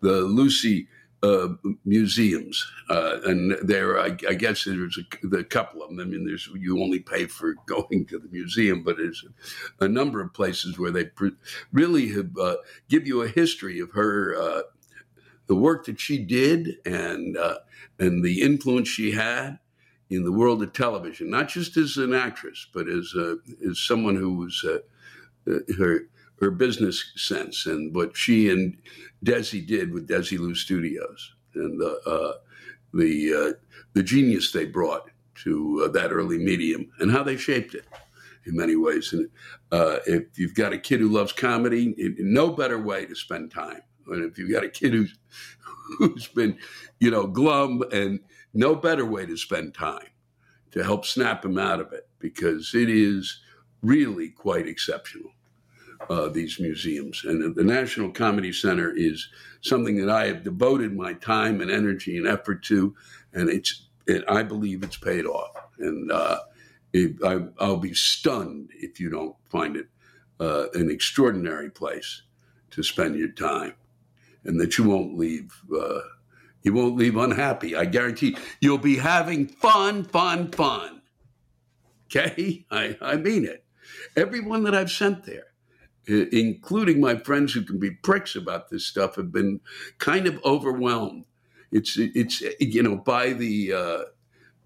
the 0.00 0.20
Lucy 0.22 0.88
uh, 1.22 1.48
museums, 1.84 2.68
uh, 2.90 3.18
and 3.24 3.56
there, 3.62 4.00
I, 4.00 4.16
I, 4.28 4.34
guess 4.34 4.64
there's 4.64 4.98
a, 4.98 5.36
a, 5.36 5.44
couple 5.44 5.80
of 5.80 5.90
them. 5.90 6.00
I 6.00 6.04
mean, 6.04 6.26
there's 6.26 6.48
you 6.58 6.82
only 6.82 6.98
pay 6.98 7.26
for 7.26 7.54
going 7.66 8.06
to 8.06 8.18
the 8.18 8.28
museum, 8.32 8.82
but 8.82 8.96
there's 8.96 9.24
a, 9.78 9.86
number 9.86 10.20
of 10.20 10.34
places 10.34 10.80
where 10.80 10.90
they 10.90 11.04
pre- 11.04 11.36
really 11.72 12.08
have 12.08 12.36
uh, 12.36 12.56
give 12.88 13.06
you 13.06 13.22
a 13.22 13.28
history 13.28 13.78
of 13.78 13.92
her, 13.92 14.34
uh, 14.36 14.62
the 15.46 15.54
work 15.54 15.86
that 15.86 16.00
she 16.00 16.18
did, 16.18 16.78
and 16.84 17.36
uh, 17.36 17.58
and 18.00 18.24
the 18.24 18.42
influence 18.42 18.88
she 18.88 19.12
had 19.12 19.60
in 20.10 20.24
the 20.24 20.32
world 20.32 20.60
of 20.60 20.72
television, 20.72 21.30
not 21.30 21.48
just 21.48 21.76
as 21.76 21.98
an 21.98 22.12
actress, 22.12 22.66
but 22.74 22.88
as 22.88 23.14
as 23.68 23.78
someone 23.78 24.16
who 24.16 24.34
was 24.34 24.64
her 25.78 26.08
her 26.42 26.50
business 26.50 27.12
sense 27.14 27.66
and 27.66 27.94
what 27.94 28.16
she 28.16 28.50
and 28.50 28.76
Desi 29.24 29.64
did 29.64 29.92
with 29.92 30.08
Desilu 30.08 30.56
Studios 30.56 31.34
and 31.54 31.80
the 31.80 32.00
uh, 32.04 32.32
the 32.92 33.32
uh, 33.32 33.52
the 33.94 34.02
genius 34.02 34.50
they 34.50 34.66
brought 34.66 35.08
to 35.44 35.84
uh, 35.84 35.88
that 35.92 36.10
early 36.10 36.38
medium 36.38 36.90
and 36.98 37.12
how 37.12 37.22
they 37.22 37.36
shaped 37.36 37.74
it 37.74 37.86
in 38.44 38.56
many 38.56 38.74
ways. 38.74 39.12
And 39.12 39.28
uh, 39.70 39.98
if 40.04 40.36
you've 40.36 40.56
got 40.56 40.72
a 40.72 40.78
kid 40.78 40.98
who 40.98 41.08
loves 41.08 41.32
comedy, 41.32 41.94
it, 41.96 42.16
no 42.18 42.50
better 42.50 42.78
way 42.78 43.06
to 43.06 43.14
spend 43.14 43.52
time. 43.52 43.80
And 44.08 44.24
if 44.24 44.36
you've 44.36 44.50
got 44.50 44.64
a 44.64 44.68
kid 44.68 44.94
who's 44.94 45.16
who's 45.98 46.26
been, 46.26 46.58
you 46.98 47.12
know, 47.12 47.28
glum, 47.28 47.84
and 47.92 48.18
no 48.52 48.74
better 48.74 49.06
way 49.06 49.26
to 49.26 49.36
spend 49.36 49.74
time 49.74 50.08
to 50.72 50.82
help 50.82 51.06
snap 51.06 51.44
him 51.44 51.56
out 51.56 51.78
of 51.80 51.92
it 51.92 52.08
because 52.18 52.74
it 52.74 52.90
is 52.90 53.40
really 53.80 54.30
quite 54.30 54.66
exceptional 54.66 55.30
uh, 56.10 56.28
these 56.28 56.58
museums. 56.60 57.24
And 57.24 57.54
the 57.54 57.64
National 57.64 58.10
Comedy 58.10 58.52
Center 58.52 58.92
is 58.94 59.28
something 59.60 59.96
that 60.04 60.10
I 60.10 60.26
have 60.26 60.44
devoted 60.44 60.94
my 60.94 61.14
time 61.14 61.60
and 61.60 61.70
energy 61.70 62.16
and 62.16 62.26
effort 62.26 62.62
to, 62.64 62.94
and 63.32 63.48
it's 63.48 63.88
it, 64.06 64.24
I 64.28 64.42
believe 64.42 64.82
it's 64.82 64.96
paid 64.96 65.26
off. 65.26 65.56
And 65.78 66.10
uh, 66.10 66.40
it, 66.92 67.16
I, 67.24 67.66
will 67.66 67.76
be 67.76 67.94
stunned 67.94 68.70
if 68.74 69.00
you 69.00 69.10
don't 69.10 69.36
find 69.48 69.76
it 69.76 69.86
uh, 70.40 70.66
an 70.74 70.90
extraordinary 70.90 71.70
place 71.70 72.22
to 72.70 72.82
spend 72.82 73.16
your 73.16 73.32
time, 73.32 73.74
and 74.44 74.60
that 74.60 74.78
you 74.78 74.84
won't 74.84 75.16
leave. 75.16 75.52
Uh, 75.74 76.00
you 76.64 76.72
won't 76.72 76.96
leave 76.96 77.16
unhappy. 77.16 77.74
I 77.74 77.86
guarantee 77.86 78.36
you'll 78.60 78.78
be 78.78 78.96
having 78.96 79.48
fun, 79.48 80.04
fun, 80.04 80.52
fun. 80.52 81.02
Okay, 82.06 82.64
I, 82.70 82.96
I 83.00 83.16
mean 83.16 83.44
it. 83.44 83.64
Everyone 84.16 84.62
that 84.64 84.74
I've 84.74 84.90
sent 84.90 85.24
there 85.24 85.51
including 86.06 87.00
my 87.00 87.16
friends 87.16 87.52
who 87.52 87.62
can 87.62 87.78
be 87.78 87.90
pricks 87.90 88.34
about 88.34 88.70
this 88.70 88.86
stuff, 88.86 89.16
have 89.16 89.32
been 89.32 89.60
kind 89.98 90.26
of 90.26 90.40
overwhelmed. 90.44 91.24
It's 91.70 91.96
it's 91.96 92.42
you 92.60 92.82
know 92.82 92.96
by 92.96 93.32
the 93.32 93.72
uh, 93.72 94.02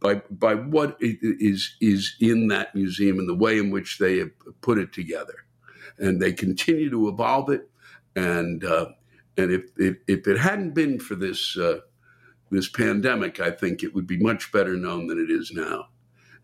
by 0.01 0.23
by 0.31 0.55
what 0.55 0.97
is 1.01 1.77
is 1.81 2.17
in 2.21 2.49
that 2.49 2.75
museum 2.75 3.19
and 3.19 3.29
the 3.29 3.35
way 3.35 3.59
in 3.59 3.71
which 3.71 3.99
they 3.99 4.19
have 4.19 4.31
put 4.61 4.79
it 4.79 4.93
together, 4.93 5.45
and 5.99 6.21
they 6.21 6.33
continue 6.33 6.91
to 6.91 7.09
evolve 7.09 7.51
it. 7.51 7.69
And 8.17 8.65
uh, 8.65 8.87
and 9.37 9.51
if, 9.53 9.65
if, 9.77 9.97
if 10.09 10.27
it 10.27 10.39
hadn't 10.39 10.75
been 10.75 10.99
for 10.99 11.15
this 11.15 11.57
uh, 11.57 11.81
this 12.51 12.69
pandemic, 12.69 13.41
I 13.41 13.51
think 13.51 13.83
it 13.83 13.95
would 13.95 14.07
be 14.07 14.19
much 14.19 14.51
better 14.51 14.75
known 14.77 15.07
than 15.07 15.19
it 15.19 15.31
is 15.31 15.53
now. 15.53 15.89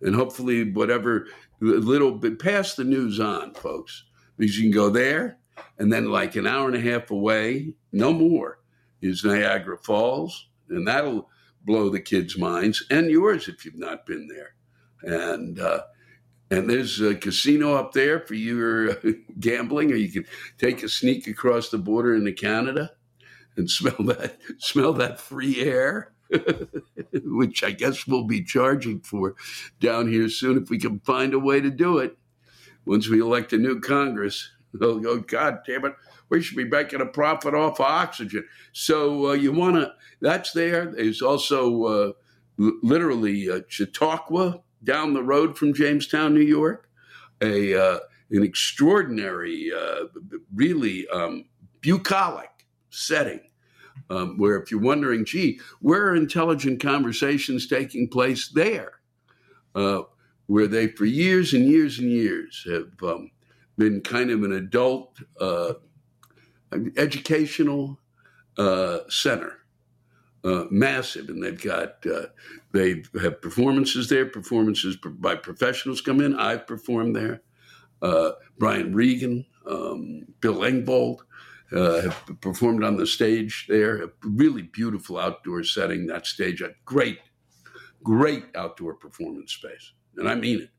And 0.03 0.15
hopefully, 0.15 0.71
whatever 0.71 1.27
little 1.61 2.13
bit 2.13 2.39
pass 2.39 2.75
the 2.75 2.85
news 2.85 3.19
on, 3.19 3.55
folks 3.55 4.05
because 4.43 4.59
you 4.59 4.65
can 4.65 4.73
go 4.73 4.91
there 4.91 5.39
and 5.79 5.93
then 5.93 6.11
like 6.11 6.35
an 6.35 6.49
hour 6.49 6.67
and 6.67 6.75
a 6.75 6.81
half 6.81 7.13
away, 7.13 7.75
no 7.93 8.13
more, 8.13 8.59
is 9.01 9.25
Niagara 9.25 9.79
Falls, 9.79 10.49
and 10.69 10.89
that'll 10.89 11.29
blow 11.65 11.89
the 11.89 12.01
kids' 12.01 12.37
minds 12.37 12.85
and 12.91 13.09
yours 13.09 13.47
if 13.47 13.65
you've 13.65 13.79
not 13.79 14.05
been 14.05 14.27
there. 14.27 14.55
And 15.05 15.61
uh, 15.61 15.83
and 16.51 16.69
there's 16.69 17.01
a 17.01 17.15
casino 17.15 17.75
up 17.75 17.93
there 17.93 18.19
for 18.19 18.35
your 18.35 18.97
gambling, 19.39 19.93
or 19.93 19.95
you 19.95 20.11
can 20.11 20.27
take 20.59 20.83
a 20.83 20.89
sneak 20.89 21.29
across 21.29 21.69
the 21.69 21.79
border 21.79 22.17
into 22.17 22.33
Canada 22.33 22.91
and 23.57 23.71
smell 23.71 23.95
that 24.07 24.39
smell 24.59 24.93
that 24.95 25.21
free 25.21 25.61
air, 25.61 26.15
which 27.13 27.63
I 27.63 27.71
guess 27.71 28.09
we'll 28.09 28.27
be 28.27 28.43
charging 28.43 29.03
for 29.03 29.37
down 29.79 30.11
here 30.11 30.29
soon 30.29 30.61
if 30.61 30.69
we 30.69 30.81
can 30.81 30.99
find 30.99 31.33
a 31.33 31.39
way 31.39 31.61
to 31.61 31.71
do 31.71 31.99
it 31.99 32.17
once 32.85 33.09
we 33.09 33.21
elect 33.21 33.53
a 33.53 33.59
new 33.59 33.81
Congress, 33.81 34.51
they'll 34.75 35.01
go, 35.01 35.19
God 35.19 35.61
damn 35.67 35.85
it, 35.85 35.95
we 36.29 36.43
should 36.43 36.57
be 36.57 36.65
making 36.65 37.01
a 37.01 37.07
profit 37.07 37.55
off 37.55 37.79
of 37.79 37.87
oxygen. 37.87 38.47
So 38.73 39.29
uh, 39.31 39.33
you 39.33 39.53
want 39.53 39.77
to, 39.77 39.93
that's 40.21 40.53
there. 40.53 40.87
There's 40.87 41.23
also 41.23 41.85
uh, 41.85 42.13
literally 42.57 43.51
uh, 43.51 43.61
Chautauqua 43.69 44.63
down 44.83 45.15
the 45.15 45.23
road 45.23 45.57
from 45.57 45.75
Jamestown, 45.75 46.35
New 46.35 46.41
York, 46.41 46.89
a 47.41 47.75
uh, 47.75 47.99
an 48.31 48.43
extraordinary, 48.43 49.71
uh, 49.77 50.07
really 50.55 51.07
um, 51.09 51.45
bucolic 51.81 52.67
setting. 52.91 53.41
Um, 54.09 54.39
where 54.39 54.57
if 54.61 54.71
you're 54.71 54.81
wondering, 54.81 55.25
gee, 55.25 55.61
where 55.81 56.09
are 56.09 56.17
intelligent 56.17 56.81
conversations 56.81 57.67
taking 57.67 58.09
place 58.09 58.49
there? 58.49 58.93
Uh, 59.75 60.03
where 60.53 60.67
they, 60.67 60.87
for 60.87 61.07
years 61.07 61.55
and 61.55 61.65
years 61.67 61.99
and 61.99 62.11
years, 62.11 62.67
have 62.71 63.11
um, 63.11 63.31
been 63.79 64.03
kind 64.03 64.31
of 64.31 64.43
an 64.43 64.53
adult 64.53 65.19
uh, 65.41 65.73
educational 66.99 67.99
uh, 68.59 68.99
center, 69.09 69.61
uh, 70.45 70.65
massive, 70.71 71.31
and 71.31 71.43
they've 71.43 71.63
got 71.63 72.05
uh, 72.05 72.27
they 72.73 73.03
have 73.23 73.41
performances 73.41 74.11
there. 74.11 74.27
Performances 74.27 74.99
by 75.03 75.37
professionals 75.37 76.03
come 76.03 76.21
in. 76.21 76.39
I've 76.39 76.67
performed 76.67 77.17
there. 77.17 77.41
Uh, 78.03 78.33
Brian 78.59 78.95
Regan, 78.95 79.47
um, 79.67 80.27
Bill 80.41 80.59
Engvall. 80.59 81.21
Uh, 81.75 82.03
have 82.03 82.41
performed 82.43 82.85
on 82.85 82.99
the 82.99 83.07
stage 83.07 83.65
there. 83.71 84.03
A 84.03 84.11
really 84.23 84.61
beautiful 84.61 85.19
outdoor 85.19 85.65
setting. 85.65 86.07
That 86.09 86.27
stage, 86.27 86.61
a 86.61 86.75
great, 86.85 87.21
great 88.03 88.45
outdoor 88.55 88.93
performance 88.93 89.55
space 89.55 89.93
and 90.17 90.29
I 90.29 90.35
mean 90.35 90.61
it. 90.61 90.71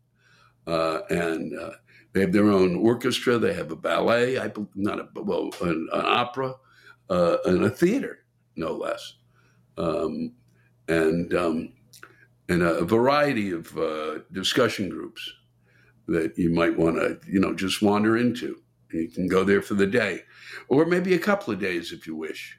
Uh, 0.65 1.01
and 1.09 1.57
uh, 1.59 1.71
they 2.13 2.21
have 2.21 2.31
their 2.31 2.49
own 2.49 2.75
orchestra. 2.77 3.37
They 3.37 3.53
have 3.53 3.71
a 3.71 3.75
ballet, 3.75 4.39
I 4.39 4.51
not 4.75 4.99
a 4.99 5.07
well, 5.15 5.51
an, 5.61 5.89
an 5.91 6.05
opera, 6.05 6.55
uh, 7.09 7.37
and 7.45 7.65
a 7.65 7.69
theater, 7.69 8.19
no 8.55 8.73
less, 8.73 9.15
um, 9.77 10.33
and 10.87 11.33
um, 11.33 11.73
and 12.49 12.61
a 12.61 12.85
variety 12.85 13.51
of 13.51 13.77
uh, 13.77 14.19
discussion 14.31 14.89
groups 14.89 15.33
that 16.07 16.37
you 16.37 16.49
might 16.49 16.77
want 16.77 16.97
to, 16.97 17.19
you 17.29 17.39
know, 17.39 17.53
just 17.53 17.81
wander 17.81 18.17
into 18.17 18.61
You 18.91 19.09
can 19.09 19.27
go 19.27 19.43
there 19.43 19.61
for 19.61 19.73
the 19.73 19.87
day, 19.87 20.21
or 20.67 20.85
maybe 20.85 21.13
a 21.13 21.19
couple 21.19 21.53
of 21.53 21.59
days 21.59 21.91
if 21.91 22.05
you 22.05 22.15
wish. 22.15 22.57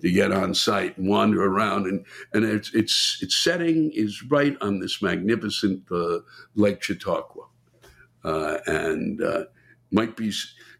To 0.00 0.10
get 0.10 0.32
on 0.32 0.54
site 0.54 0.98
and 0.98 1.08
wander 1.08 1.42
around, 1.44 1.86
and 1.86 2.04
and 2.34 2.44
its 2.44 2.74
its 2.74 3.18
its 3.22 3.36
setting 3.36 3.90
is 3.92 4.22
right 4.24 4.56
on 4.60 4.80
this 4.80 5.00
magnificent 5.00 5.84
uh, 5.90 6.18
Lake 6.56 6.82
Chautauqua, 6.82 7.44
uh, 8.24 8.58
and 8.66 9.22
uh, 9.22 9.44
might 9.92 10.16
be, 10.16 10.32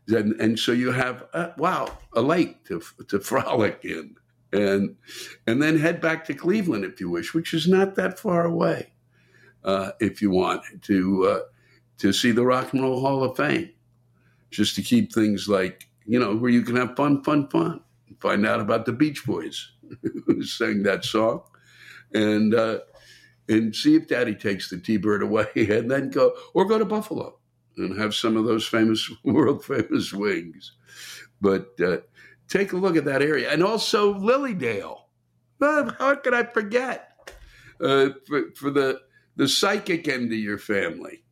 and, 0.08 0.38
and 0.40 0.58
so 0.58 0.72
you 0.72 0.90
have 0.90 1.24
uh, 1.32 1.50
wow 1.56 1.96
a 2.14 2.20
lake 2.20 2.64
to 2.64 2.82
to 3.08 3.20
frolic 3.30 3.84
in, 3.84 4.16
and 4.52 4.96
and 5.46 5.62
then 5.62 5.78
head 5.78 6.00
back 6.00 6.24
to 6.26 6.34
Cleveland 6.34 6.84
if 6.84 7.00
you 7.00 7.08
wish, 7.08 7.32
which 7.32 7.54
is 7.54 7.68
not 7.68 7.94
that 7.94 8.18
far 8.18 8.44
away, 8.44 8.92
uh, 9.62 9.92
if 10.00 10.20
you 10.20 10.30
want 10.30 10.62
to 10.82 11.26
uh, 11.26 11.40
to 11.98 12.12
see 12.12 12.32
the 12.32 12.44
Rock 12.44 12.72
and 12.72 12.82
Roll 12.82 13.00
Hall 13.00 13.22
of 13.22 13.36
Fame, 13.36 13.70
just 14.50 14.74
to 14.74 14.82
keep 14.82 15.12
things 15.12 15.48
like 15.48 15.88
you 16.04 16.18
know 16.18 16.36
where 16.36 16.50
you 16.50 16.62
can 16.62 16.76
have 16.76 16.96
fun, 16.96 17.22
fun, 17.22 17.48
fun 17.48 17.80
find 18.24 18.46
out 18.46 18.58
about 18.58 18.86
the 18.86 18.92
Beach 18.92 19.26
Boys 19.26 19.70
who 20.26 20.42
sang 20.42 20.82
that 20.82 21.04
song, 21.04 21.42
and 22.14 22.54
uh, 22.54 22.78
and 23.50 23.76
see 23.76 23.96
if 23.96 24.08
Daddy 24.08 24.34
takes 24.34 24.70
the 24.70 24.78
T-bird 24.78 25.22
away, 25.22 25.46
and 25.54 25.90
then 25.90 26.10
go 26.10 26.32
or 26.54 26.64
go 26.64 26.78
to 26.78 26.86
Buffalo 26.86 27.38
and 27.76 28.00
have 28.00 28.14
some 28.14 28.36
of 28.36 28.46
those 28.46 28.66
famous 28.66 29.10
world 29.24 29.62
famous 29.62 30.12
wings. 30.12 30.72
But 31.40 31.68
uh, 31.84 31.98
take 32.48 32.72
a 32.72 32.78
look 32.78 32.96
at 32.96 33.04
that 33.04 33.20
area, 33.20 33.52
and 33.52 33.62
also 33.62 34.14
Lily 34.14 34.54
Dale. 34.54 35.06
how 35.60 36.14
could 36.14 36.34
I 36.34 36.44
forget 36.44 37.30
uh, 37.80 38.08
for, 38.26 38.44
for 38.56 38.70
the 38.70 39.00
the 39.36 39.48
psychic 39.48 40.08
end 40.08 40.32
of 40.32 40.38
your 40.38 40.58
family? 40.58 41.24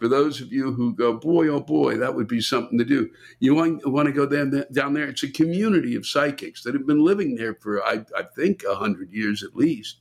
For 0.00 0.08
those 0.08 0.40
of 0.40 0.50
you 0.50 0.72
who 0.72 0.94
go, 0.94 1.12
boy, 1.12 1.48
oh 1.48 1.60
boy, 1.60 1.98
that 1.98 2.14
would 2.14 2.26
be 2.26 2.40
something 2.40 2.78
to 2.78 2.86
do. 2.86 3.10
You 3.38 3.54
want, 3.54 3.86
want 3.86 4.06
to 4.06 4.12
go 4.12 4.24
down, 4.24 4.64
down 4.72 4.94
there. 4.94 5.06
It's 5.06 5.22
a 5.22 5.30
community 5.30 5.94
of 5.94 6.06
psychics 6.06 6.62
that 6.62 6.72
have 6.72 6.86
been 6.86 7.04
living 7.04 7.36
there 7.36 7.54
for, 7.56 7.84
I, 7.84 8.02
I 8.16 8.22
think, 8.34 8.64
100 8.66 9.12
years 9.12 9.42
at 9.42 9.54
least. 9.54 9.98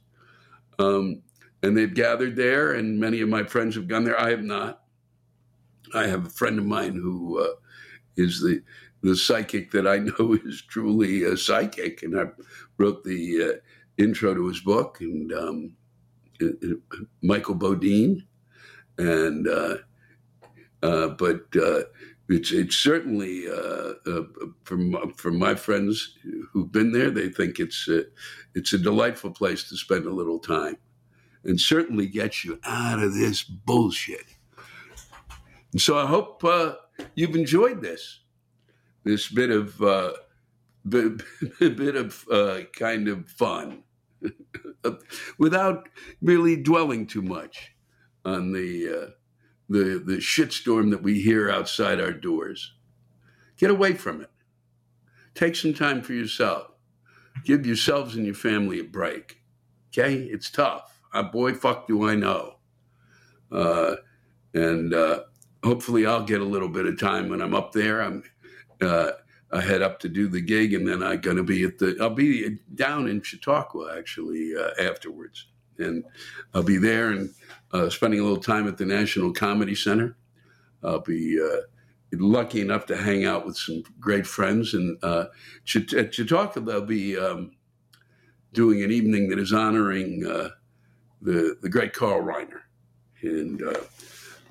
Um, 0.80 1.22
and 1.62 1.76
they've 1.76 1.94
gathered 1.94 2.38
there, 2.38 2.76
and 2.76 2.98
many 2.98 3.20
of 3.20 3.28
my 3.28 3.44
friends 3.44 3.76
have 3.76 3.90
gone 3.90 4.06
there. 4.06 4.18
I 4.18 4.30
have 4.30 4.44
not. 4.44 4.84
I 5.94 6.08
have 6.08 6.28
a 6.28 6.30
friend 6.30 6.58
of 6.58 6.66
mine 6.66 6.96
who 6.96 7.44
uh, 7.44 7.56
is 8.16 8.40
the 8.40 8.62
the 9.02 9.18
psychic 9.18 9.72
that 9.72 9.86
I 9.86 9.98
know 9.98 10.38
is 10.46 10.62
truly 10.62 11.24
a 11.24 11.36
psychic, 11.36 12.04
and 12.04 12.18
I 12.18 12.28
wrote 12.78 13.04
the 13.04 13.44
uh, 13.44 14.02
intro 14.02 14.34
to 14.34 14.48
his 14.48 14.62
book, 14.62 15.02
and 15.02 15.34
um, 15.34 15.74
Michael 17.22 17.56
Bodine, 17.56 18.26
and 18.98 19.46
uh, 19.46 19.78
but 20.82 21.46
uh, 21.56 21.82
it's 22.30 22.52
it's 22.52 22.76
certainly 22.76 23.48
uh, 23.48 23.94
uh, 24.06 24.24
from 24.64 25.14
from 25.14 25.38
my 25.38 25.56
friends 25.56 26.18
who've 26.52 26.72
been 26.72 26.92
there. 26.92 27.10
They 27.10 27.30
think 27.30 27.60
it's 27.60 27.88
a, 27.88 28.04
it's 28.56 28.74
a 28.74 28.78
delightful 28.78 29.32
place 29.32 29.68
to 29.70 29.78
spend 29.78 30.06
a 30.06 30.14
little 30.14 30.40
time, 30.40 30.78
and 31.44 31.60
certainly 31.60 32.08
gets 32.08 32.46
you 32.46 32.60
out 32.64 33.02
of 33.02 33.14
this 33.14 33.44
bullshit. 33.44 34.26
And 35.72 35.82
so 35.82 35.98
I 35.98 36.06
hope 36.06 36.44
uh, 36.44 36.76
you've 37.16 37.36
enjoyed 37.36 37.82
this 37.82 38.20
this 39.04 39.30
bit 39.30 39.50
of 39.50 39.80
bit, 40.88 41.22
bit 41.60 41.96
of 41.96 42.26
kind 42.74 43.08
of 43.08 43.28
fun 43.28 43.84
without 45.38 45.90
really 46.22 46.56
dwelling 46.56 47.08
too 47.08 47.22
much 47.22 47.74
on 48.24 48.52
the 48.52 49.14
the, 49.70 50.02
the 50.04 50.18
shitstorm 50.18 50.90
that 50.92 51.04
we 51.04 51.22
hear 51.22 51.50
outside 51.50 52.02
our 52.02 52.12
doors. 52.12 52.74
Get 53.58 53.70
away 53.70 53.94
from 53.94 54.22
it. 54.22 54.32
Take 55.36 55.56
some 55.56 55.74
time 55.74 56.02
for 56.02 56.14
yourself. 56.14 56.72
Give 57.46 57.66
yourselves 57.66 58.16
and 58.16 58.26
your 58.26 58.36
family 58.36 58.80
a 58.80 58.84
break. 58.84 59.38
Okay? 59.90 60.16
It's 60.16 60.50
tough. 60.50 61.00
Uh, 61.14 61.24
boy, 61.24 61.54
fuck 61.54 61.88
do 61.88 62.10
I 62.10 62.16
know. 62.16 62.56
Uh, 63.52 63.96
and 64.54 64.94
uh, 64.94 65.22
hopefully 65.64 66.06
I'll 66.06 66.24
get 66.24 66.42
a 66.42 66.46
little 66.46 66.70
bit 66.70 66.86
of 66.86 67.00
time 67.00 67.30
when 67.30 67.42
I'm 67.42 67.56
up 67.56 67.72
there. 67.72 68.02
I'm 68.02 68.24
uh, 68.82 69.12
I 69.52 69.62
head 69.62 69.82
up 69.82 70.00
to 70.02 70.10
do 70.10 70.28
the 70.28 70.42
gig, 70.42 70.74
and 70.74 70.88
then 70.88 71.02
I'm 71.02 71.22
going 71.22 71.38
to 71.38 71.44
be 71.44 71.64
at 71.64 71.80
the. 71.80 71.98
I'll 72.00 72.12
be 72.12 72.60
down 72.76 73.08
in 73.08 73.22
Chautauqua 73.22 73.98
actually 73.98 74.54
uh, 74.56 74.70
afterwards, 74.80 75.48
and 75.80 76.04
I'll 76.54 76.64
be 76.64 76.78
there 76.78 77.10
and 77.10 77.34
uh, 77.72 77.90
spending 77.90 78.20
a 78.20 78.24
little 78.24 78.42
time 78.42 78.68
at 78.68 78.78
the 78.78 78.86
National 78.86 79.32
Comedy 79.32 79.76
Center. 79.76 80.16
I'll 80.84 81.00
be 81.02 81.40
uh, 81.42 81.62
lucky 82.14 82.62
enough 82.62 82.86
to 82.88 82.98
hang 82.98 83.26
out 83.26 83.46
with 83.46 83.58
some 83.58 83.84
great 84.00 84.26
friends. 84.26 84.74
And 84.74 84.98
uh, 85.04 85.26
at 85.96 86.14
Chautauqua, 86.14 86.62
they'll 86.62 86.82
be 86.82 87.18
um, 87.18 87.52
doing 88.54 88.84
an 88.84 88.92
evening 88.92 89.30
that 89.30 89.40
is 89.40 89.54
honoring 89.54 90.26
uh, 90.26 90.50
the, 91.22 91.58
the 91.62 91.70
great 91.70 91.94
Carl 91.94 92.22
Reiner. 92.22 92.62
And 93.22 93.62
uh, 93.62 93.82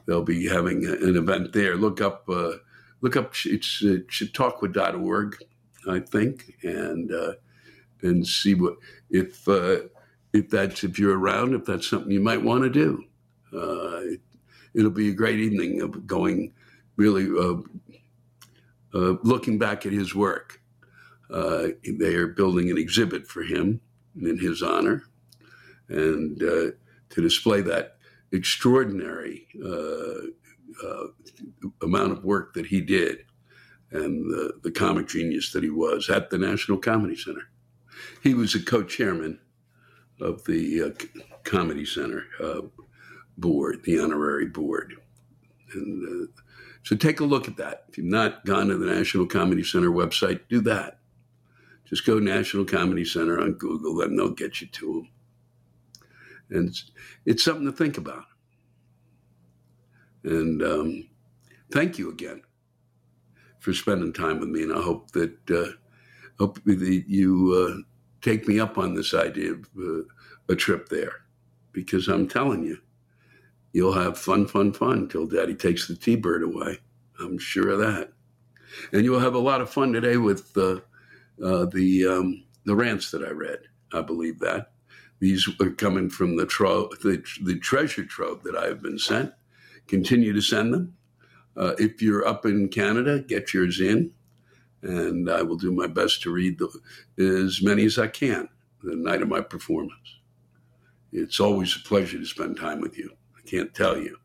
they'll 0.07 0.23
be 0.23 0.47
having 0.47 0.85
an 0.85 1.17
event 1.17 1.53
there. 1.53 1.77
Look 1.77 2.01
up, 2.01 2.29
uh, 2.29 2.53
look 3.01 3.17
up, 3.17 3.35
it's 3.45 3.83
uh, 3.83 3.99
chautauqua.org, 4.09 5.37
I 5.89 6.01
think, 6.01 6.55
and, 6.63 7.11
and 8.03 8.27
see 8.27 8.55
what, 8.55 8.77
if, 9.11 9.49
if 10.33 10.51
that's 10.51 10.85
if 10.85 10.99
you're 10.99 11.19
around, 11.19 11.55
if 11.55 11.65
that's 11.65 11.89
something 11.89 12.11
you 12.11 12.21
might 12.21 12.43
want 12.43 12.65
to 12.65 12.71
do. 12.71 13.05
Uh, 13.53 14.17
it, 14.75 14.83
will 14.83 14.91
be 14.91 15.09
a 15.09 15.15
great 15.15 15.39
evening 15.39 15.81
of 15.81 16.07
going, 16.07 16.53
really 16.97 17.27
uh, 17.27 17.61
uh, 18.95 19.17
looking 19.23 19.59
back 19.59 19.87
at 19.87 19.93
his 19.93 20.15
work. 20.15 20.61
Uh, 21.31 21.69
they 21.85 22.15
are 22.15 22.27
building 22.27 22.71
an 22.71 22.79
exhibit 22.79 23.27
for 23.27 23.43
him 23.43 23.81
in 24.21 24.39
his 24.39 24.63
honor, 24.63 25.05
and 25.89 26.43
uh, 26.43 26.71
to 27.11 27.23
display 27.23 27.61
that 27.63 27.97
extraordinary 28.33 29.47
uh, 29.65 31.07
amount 31.83 32.13
of 32.13 32.25
work 32.25 32.55
that 32.55 32.67
he 32.67 32.81
did 32.81 33.25
and 33.91 34.31
the, 34.31 34.53
the 34.63 34.71
comic 34.71 35.09
genius 35.09 35.53
that 35.53 35.63
he 35.63 35.71
was 35.71 36.11
at 36.11 36.31
the 36.31 36.39
National 36.39 36.79
Comedy 36.79 37.17
Center. 37.17 37.49
He 38.23 38.35
was 38.35 38.55
a 38.55 38.63
co-chairman 38.63 39.39
of 40.21 40.45
the 40.45 40.83
uh, 40.83 40.91
Comedy 41.45 41.85
Center 41.85 42.25
uh, 42.43 42.63
board, 43.37 43.83
the 43.85 44.01
honorary 44.01 44.47
board. 44.47 44.95
And 45.73 46.29
uh, 46.29 46.43
so 46.83 46.97
take 46.97 47.21
a 47.21 47.25
look 47.25 47.49
at 47.49 47.57
that. 47.57 47.85
If 47.89 47.99
you've 47.99 48.07
not 48.07 48.45
gone 48.45 48.69
to 48.69 48.77
the 48.77 48.87
National 48.87 49.27
Comedy 49.27 49.63
Center 49.63 49.91
website, 49.91 50.41
do 50.49 50.61
that. 50.63 50.99
Just 51.85 52.05
go 52.05 52.19
National 52.19 52.65
Comedy 52.65 53.05
Center 53.05 53.41
on 53.41 53.53
Google, 53.53 54.01
and 54.03 54.19
they'll 54.19 54.31
get 54.31 54.61
you 54.61 54.67
to 54.67 54.87
them. 54.93 55.09
And 56.51 56.69
it's, 56.69 56.91
it's 57.25 57.45
something 57.45 57.67
to 57.67 57.73
think 57.73 57.99
about. 57.99 58.25
And 60.25 60.63
um, 60.63 61.09
thank 61.73 61.99
you 61.99 62.11
again 62.11 62.43
for 63.61 63.73
spending 63.73 64.13
time 64.13 64.41
with 64.41 64.49
me. 64.49 64.63
And 64.63 64.73
I 64.73 64.83
hope 64.83 65.11
that 65.13 65.51
uh, 65.51 65.73
hope 66.39 66.63
that 66.65 67.05
you 67.07 67.55
uh, 67.55 67.83
take 68.21 68.49
me 68.49 68.61
up 68.61 68.79
on 68.79 68.95
this 68.95 69.15
idea 69.15 69.53
of 69.53 69.69
uh, 69.79 70.03
a 70.49 70.57
trip 70.57 70.89
there 70.89 71.23
because 71.73 72.09
I'm 72.09 72.29
telling 72.29 72.65
you, 72.65 72.79
you'll 73.73 73.93
have 73.93 74.19
fun, 74.19 74.47
fun, 74.47 74.73
fun 74.73 75.09
till 75.09 75.27
daddy 75.27 75.55
takes 75.55 75.87
the 75.87 75.95
T 75.95 76.17
bird 76.17 76.43
away. 76.43 76.79
I'm 77.21 77.39
sure 77.39 77.71
of 77.71 77.79
that. 77.81 78.13
And 78.93 79.05
you'll 79.05 79.21
have 79.21 79.35
a 79.35 79.39
lot 79.39 79.61
of 79.61 79.71
fun 79.71 79.93
today 79.93 80.17
with 80.17 80.57
uh, 80.57 80.81
uh, 81.45 81.67
the, 81.67 82.07
um, 82.07 82.45
the 82.65 82.75
rants 82.75 83.11
that 83.11 83.23
I 83.23 83.31
read. 83.31 83.59
I 83.93 84.03
believe 84.03 84.39
that. 84.41 84.73
These 85.21 85.49
are 85.61 85.71
coming 85.71 86.11
from 86.11 86.37
the, 86.37 86.47
tro- 86.47 86.91
the, 87.03 87.23
the 87.43 87.59
treasure 87.59 88.05
trove 88.05 88.43
that 88.45 88.57
I 88.57 88.67
have 88.67 88.83
been 88.83 88.99
sent. 88.99 89.33
Continue 89.89 90.33
to 90.33 90.41
send 90.41 90.73
them. 90.73 90.95
Uh, 91.57 91.75
if 91.79 92.01
you're 92.01 92.27
up 92.27 92.47
in 92.47 92.69
Canada, 92.69 93.21
get 93.21 93.53
yours 93.53 93.81
in 93.81 94.13
and 94.83 95.31
I 95.31 95.43
will 95.43 95.57
do 95.57 95.73
my 95.73 95.87
best 95.87 96.23
to 96.23 96.33
read 96.33 96.59
the, 96.59 96.69
as 97.45 97.63
many 97.63 97.85
as 97.85 97.99
I 97.99 98.07
can 98.07 98.49
the 98.83 98.97
night 98.97 99.23
of 99.23 99.29
my 99.29 99.41
performance. 99.41 100.19
It's 101.13 101.41
always 101.41 101.75
a 101.75 101.89
pleasure 101.89 102.19
to 102.19 102.27
spend 102.27 102.57
time 102.59 102.81
with 102.81 102.97
you. 102.99 103.11
I 103.37 103.41
can't 103.49 103.75
tell 103.75 103.99
you. 103.99 104.19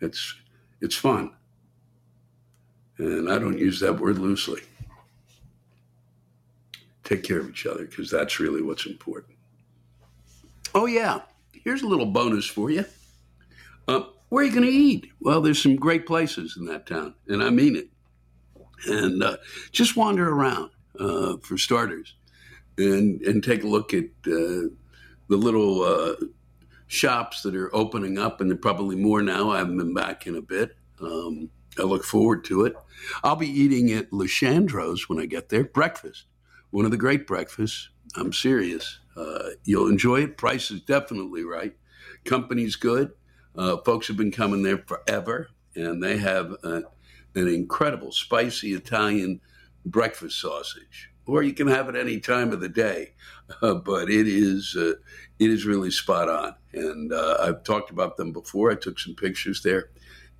It's 0.00 0.34
it's 0.80 0.94
fun. 0.94 1.32
And 2.98 3.30
I 3.30 3.38
don't 3.38 3.58
use 3.58 3.80
that 3.80 3.98
word 3.98 4.18
loosely. 4.18 4.60
Take 7.02 7.22
care 7.22 7.40
of 7.40 7.48
each 7.48 7.66
other 7.66 7.86
because 7.86 8.10
that's 8.10 8.38
really 8.38 8.62
what's 8.62 8.86
important. 8.86 9.36
Oh, 10.74 10.86
yeah. 10.86 11.20
Here's 11.52 11.82
a 11.82 11.86
little 11.86 12.06
bonus 12.06 12.46
for 12.46 12.70
you. 12.70 12.84
Uh, 13.88 14.04
where 14.28 14.42
are 14.42 14.46
you 14.46 14.52
going 14.52 14.64
to 14.64 14.70
eat? 14.70 15.10
Well, 15.20 15.40
there's 15.40 15.62
some 15.62 15.76
great 15.76 16.06
places 16.06 16.56
in 16.56 16.66
that 16.66 16.86
town, 16.86 17.14
and 17.28 17.42
I 17.42 17.50
mean 17.50 17.76
it 17.76 17.88
and 18.86 19.22
uh, 19.22 19.36
just 19.72 19.96
wander 19.96 20.28
around 20.28 20.70
uh, 20.98 21.36
for 21.38 21.58
starters, 21.58 22.14
and 22.78 23.20
and 23.22 23.42
take 23.42 23.64
a 23.64 23.68
look 23.68 23.94
at 23.94 24.04
uh, 24.26 24.68
the 25.28 25.36
little 25.36 25.82
uh, 25.82 26.14
shops 26.86 27.42
that 27.42 27.54
are 27.54 27.74
opening 27.74 28.18
up, 28.18 28.40
and 28.40 28.50
there 28.50 28.56
probably 28.56 28.96
more 28.96 29.22
now. 29.22 29.50
I 29.50 29.58
haven't 29.58 29.78
been 29.78 29.94
back 29.94 30.26
in 30.26 30.36
a 30.36 30.42
bit. 30.42 30.76
Um, 31.00 31.50
I 31.78 31.82
look 31.82 32.04
forward 32.04 32.44
to 32.44 32.64
it. 32.64 32.76
I'll 33.22 33.36
be 33.36 33.48
eating 33.48 33.90
at 33.90 34.10
Lisciandro's 34.10 35.08
when 35.08 35.18
I 35.18 35.26
get 35.26 35.48
there. 35.48 35.64
Breakfast, 35.64 36.26
one 36.70 36.84
of 36.84 36.90
the 36.90 36.96
great 36.96 37.26
breakfasts. 37.26 37.88
I'm 38.16 38.32
serious. 38.32 39.00
Uh, 39.16 39.50
you'll 39.64 39.88
enjoy 39.88 40.22
it. 40.22 40.36
Price 40.36 40.70
is 40.70 40.80
definitely 40.80 41.44
right. 41.44 41.74
Company's 42.24 42.76
good. 42.76 43.12
Uh, 43.56 43.76
folks 43.78 44.08
have 44.08 44.16
been 44.16 44.32
coming 44.32 44.62
there 44.62 44.78
forever, 44.78 45.48
and 45.74 46.02
they 46.02 46.16
have 46.18 46.52
a, 46.62 46.82
an 47.34 47.48
incredible 47.48 48.12
spicy 48.12 48.72
Italian 48.72 49.40
breakfast 49.84 50.40
sausage. 50.40 51.10
Or 51.26 51.42
you 51.42 51.54
can 51.54 51.68
have 51.68 51.88
it 51.88 51.96
any 51.96 52.20
time 52.20 52.52
of 52.52 52.60
the 52.60 52.68
day, 52.68 53.14
uh, 53.62 53.74
but 53.74 54.10
it 54.10 54.28
is 54.28 54.76
uh, 54.78 54.94
it 55.38 55.50
is 55.50 55.64
really 55.64 55.90
spot 55.90 56.28
on. 56.28 56.54
And 56.72 57.12
uh, 57.12 57.38
I've 57.40 57.64
talked 57.64 57.90
about 57.90 58.16
them 58.16 58.32
before. 58.32 58.70
I 58.70 58.74
took 58.74 58.98
some 58.98 59.14
pictures 59.14 59.62
there, 59.62 59.90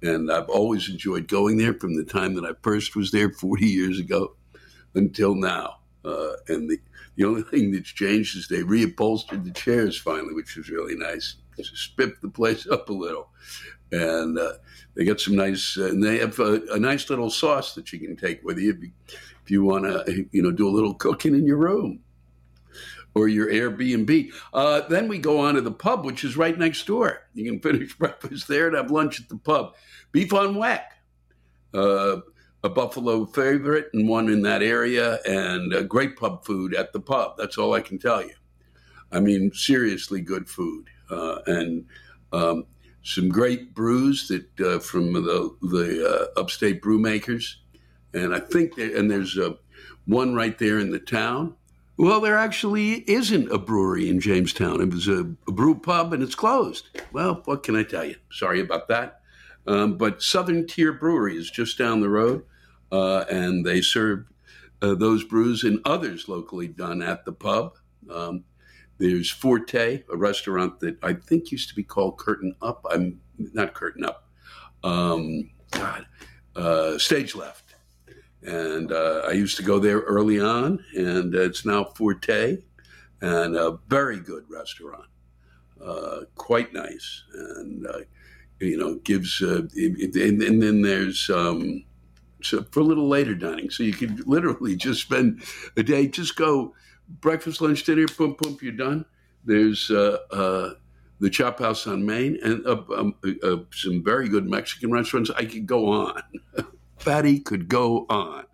and 0.03 0.31
I've 0.31 0.51
always 0.51 0.89
enjoyed 0.91 1.27
going 1.27 1.57
there 1.57 1.75
from 1.75 1.97
the 1.97 2.05
time 2.05 2.35
that 2.35 2.45
I 2.45 2.53
first 2.63 2.97
was 2.97 3.11
there 3.13 3.31
40 3.31 3.67
years 3.67 3.99
ago 3.99 4.37
until 4.95 5.35
now. 5.35 5.79
Uh, 6.05 6.33
and 6.49 6.69
the 6.69 6.79
the 7.17 7.25
only 7.25 7.43
thing 7.43 7.71
that's 7.71 7.91
changed 7.91 8.37
is 8.37 8.49
they 8.49 8.63
reupholstered 8.63 9.45
the 9.45 9.53
chairs 9.53 9.99
finally, 9.99 10.35
which 10.35 10.57
was 10.57 10.69
really 10.69 10.97
nice. 10.97 11.37
Spiffed 11.63 12.23
the 12.23 12.29
place 12.29 12.67
up 12.67 12.89
a 12.89 12.93
little, 12.93 13.29
and 13.93 14.39
uh, 14.39 14.55
they 14.95 15.05
get 15.05 15.21
some 15.21 15.37
nice. 15.37 15.77
Uh, 15.79 15.87
and 15.87 16.03
they 16.03 16.19
have 16.19 16.39
a, 16.39 16.61
a, 16.73 16.79
nice 16.79 17.11
little 17.11 17.31
sauce 17.31 17.75
that 17.75 17.93
you 17.93 17.99
can 17.99 18.17
take 18.17 18.43
with 18.45 18.59
you 18.59 18.73
if 18.73 18.83
you, 18.83 18.91
if 19.45 19.51
you 19.51 19.65
want 19.65 19.85
to, 19.85 20.27
you 20.33 20.43
know, 20.43 20.51
do 20.51 20.69
a 20.69 20.71
little 20.71 20.95
cooking 20.95 21.35
in 21.35 21.47
your 21.47 21.59
room 21.59 22.01
or 23.15 23.29
your 23.29 23.49
Airbnb. 23.49 24.33
Uh, 24.53 24.81
then 24.89 25.09
we 25.09 25.19
go 25.19 25.41
on 25.41 25.55
to 25.55 25.61
the 25.61 25.71
pub, 25.71 26.05
which 26.05 26.25
is 26.25 26.37
right 26.37 26.59
next 26.59 26.87
door. 26.87 27.23
You 27.35 27.51
can 27.51 27.61
finish 27.61 27.95
breakfast 27.99 28.49
there 28.49 28.67
and 28.69 28.77
have 28.77 28.91
lunch 28.91 29.21
at 29.21 29.29
the 29.29 29.37
pub. 29.37 29.75
Beef 30.13 30.33
on 30.33 30.55
Weck, 30.55 30.85
Uh, 31.73 32.21
a 32.63 32.69
Buffalo 32.71 33.27
favorite 33.27 33.91
and 33.93 34.09
one 34.09 34.31
in 34.31 34.41
that 34.43 34.63
area, 34.63 35.19
and 35.27 35.87
great 35.89 36.17
pub 36.17 36.45
food 36.45 36.75
at 36.75 36.95
the 36.95 37.01
pub. 37.01 37.37
That's 37.37 37.59
all 37.59 37.75
I 37.75 37.81
can 37.81 37.99
tell 37.99 38.23
you. 38.23 38.35
I 39.13 39.21
mean, 39.21 39.53
seriously 39.53 40.23
good 40.23 40.49
food 40.49 40.89
uh, 40.89 40.94
and 41.11 41.87
um, 42.33 42.67
some 43.03 43.29
great 43.29 43.75
brews 43.75 44.29
that 44.29 44.61
uh, 44.61 44.79
from 44.79 45.13
the 45.13 45.57
the 45.63 46.31
uh, 46.37 46.41
upstate 46.41 46.83
brew 46.83 46.99
makers, 46.99 47.61
and 48.13 48.35
I 48.35 48.41
think 48.41 48.77
that, 48.77 48.95
and 48.95 49.11
there's 49.11 49.39
one 50.07 50.35
right 50.35 50.59
there 50.59 50.79
in 50.79 50.91
the 50.91 50.99
town. 50.99 51.55
Well, 51.97 52.21
there 52.21 52.37
actually 52.37 53.09
isn't 53.09 53.53
a 53.53 53.59
brewery 53.59 54.09
in 54.09 54.21
Jamestown. 54.21 54.81
It 54.81 54.93
was 54.93 55.07
a, 55.07 55.21
a 55.47 55.53
brew 55.53 55.77
pub 55.77 56.13
and 56.13 56.23
it's 56.23 56.35
closed. 56.35 56.89
Well, 57.13 57.43
what 57.45 57.63
can 57.63 57.77
I 57.77 57.85
tell 57.85 58.05
you? 58.05 58.17
Sorry 58.33 58.61
about 58.61 58.89
that. 58.89 59.21
Um, 59.67 59.97
but 59.97 60.21
Southern 60.21 60.67
Tier 60.67 60.93
Brewery 60.93 61.37
is 61.37 61.51
just 61.51 61.79
down 61.79 62.01
the 62.01 62.09
road 62.09 62.45
uh, 62.91 63.25
and 63.31 63.65
they 63.65 63.81
serve 63.81 64.27
uh, 64.83 64.95
those 64.95 65.23
brews 65.25 65.63
and 65.63 65.81
others 65.85 66.29
locally 66.29 66.67
done 66.67 67.01
at 67.01 67.25
the 67.25 67.33
pub. 67.33 67.77
Um, 68.11 68.45
there's 68.99 69.31
Forte, 69.31 70.03
a 70.13 70.17
restaurant 70.17 70.81
that 70.81 71.03
I 71.03 71.15
think 71.15 71.51
used 71.51 71.69
to 71.69 71.75
be 71.75 71.83
called 71.83 72.19
Curtain 72.19 72.55
Up. 72.63 72.85
I'm 72.91 73.21
not 73.39 73.75
Curtain 73.75 74.05
Up. 74.05 74.29
Um, 74.83 75.51
God, 75.71 76.07
uh, 76.55 76.99
Stage 76.99 77.35
Left. 77.35 77.75
And 78.43 78.93
uh, 78.93 79.23
I 79.27 79.33
used 79.33 79.57
to 79.57 79.63
go 79.63 79.79
there 79.79 80.01
early 80.01 80.39
on, 80.39 80.85
and 80.95 81.35
it's 81.35 81.65
now 81.65 81.85
Forte, 81.85 82.59
and 83.23 83.57
a 83.57 83.79
very 83.89 84.21
good 84.21 84.45
restaurant. 84.51 85.07
Uh, 85.83 86.21
quite 86.35 86.73
nice, 86.73 87.25
and 87.33 87.87
uh, 87.87 88.01
you 88.61 88.77
know 88.77 88.97
gives. 88.97 89.41
Uh, 89.43 89.63
and, 89.75 90.43
and, 90.43 90.63
then 90.63 90.83
there's 90.83 91.31
um, 91.31 91.85
so 92.43 92.63
for 92.71 92.81
a 92.81 92.85
little 92.85 93.09
later 93.09 93.35
dining. 93.35 93.71
So 93.71 93.83
you 93.83 93.95
could 93.95 94.27
literally 94.27 94.77
just 94.77 95.01
spend 95.01 95.43
a 95.79 95.83
day, 95.83 96.07
just 96.07 96.37
go 96.37 96.75
breakfast, 97.09 97.61
lunch, 97.61 97.85
dinner, 97.85 98.07
boom, 98.17 98.37
boom, 98.41 98.59
you're 98.61 98.73
done. 98.73 99.05
There's 99.45 99.91
uh, 99.91 100.19
uh, 100.31 100.71
the 101.21 101.31
Chop 101.31 101.59
House 101.59 101.87
on 101.87 102.05
Main 102.05 102.39
and 102.43 102.67
uh, 102.67 102.83
um, 102.97 103.15
uh, 103.43 103.57
some 103.73 104.03
very 104.03 104.29
good 104.29 104.49
Mexican 104.49 104.91
restaurants. 104.91 105.31
I 105.31 105.45
could 105.45 105.67
go 105.67 105.89
on. 105.89 106.23
Fatty 106.99 107.41
could 107.41 107.69
go 107.69 108.07
on 108.09 108.45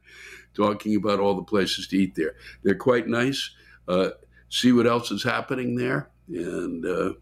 talking 0.54 0.96
about 0.96 1.20
all 1.20 1.34
the 1.34 1.42
places 1.42 1.86
to 1.88 1.96
eat 1.96 2.14
there. 2.16 2.34
They're 2.62 2.74
quite 2.74 3.06
nice. 3.06 3.50
Uh, 3.86 4.10
see 4.48 4.72
what 4.72 4.86
else 4.86 5.10
is 5.10 5.22
happening 5.22 5.76
there 5.76 6.10
and 6.28 6.84
uh, 6.84 7.12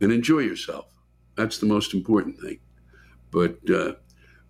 and 0.00 0.12
enjoy 0.12 0.40
yourself. 0.40 0.86
That's 1.36 1.58
the 1.58 1.66
most 1.66 1.94
important 1.94 2.38
thing. 2.40 2.58
But 3.30 3.58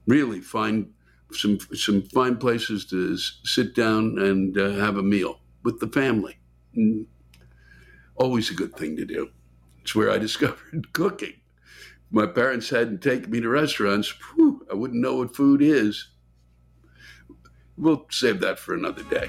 really 0.06 0.40
find 0.40 0.92
some 1.32 1.58
some 1.74 2.02
fine 2.02 2.36
places 2.36 2.84
to 2.86 3.16
sit 3.16 3.74
down 3.74 4.18
and 4.18 4.56
uh, 4.58 4.70
have 4.72 4.96
a 4.96 5.02
meal 5.02 5.40
with 5.62 5.80
the 5.80 5.88
family. 5.88 6.38
Mm. 6.76 7.06
Always 8.16 8.50
a 8.50 8.54
good 8.54 8.74
thing 8.76 8.96
to 8.96 9.04
do. 9.04 9.30
It's 9.80 9.94
where 9.94 10.10
I 10.10 10.18
discovered 10.26 10.92
cooking. 10.92 11.34
My 12.10 12.26
parents 12.26 12.68
hadn't 12.68 13.02
taken 13.02 13.30
me 13.30 13.40
to 13.40 13.48
restaurants. 13.48 14.12
Whew, 14.34 14.66
I 14.70 14.74
wouldn't 14.74 15.00
know 15.00 15.16
what 15.16 15.34
food 15.34 15.62
is. 15.62 16.10
We'll 17.78 18.06
save 18.10 18.40
that 18.40 18.58
for 18.58 18.74
another 18.74 19.02
day. 19.04 19.28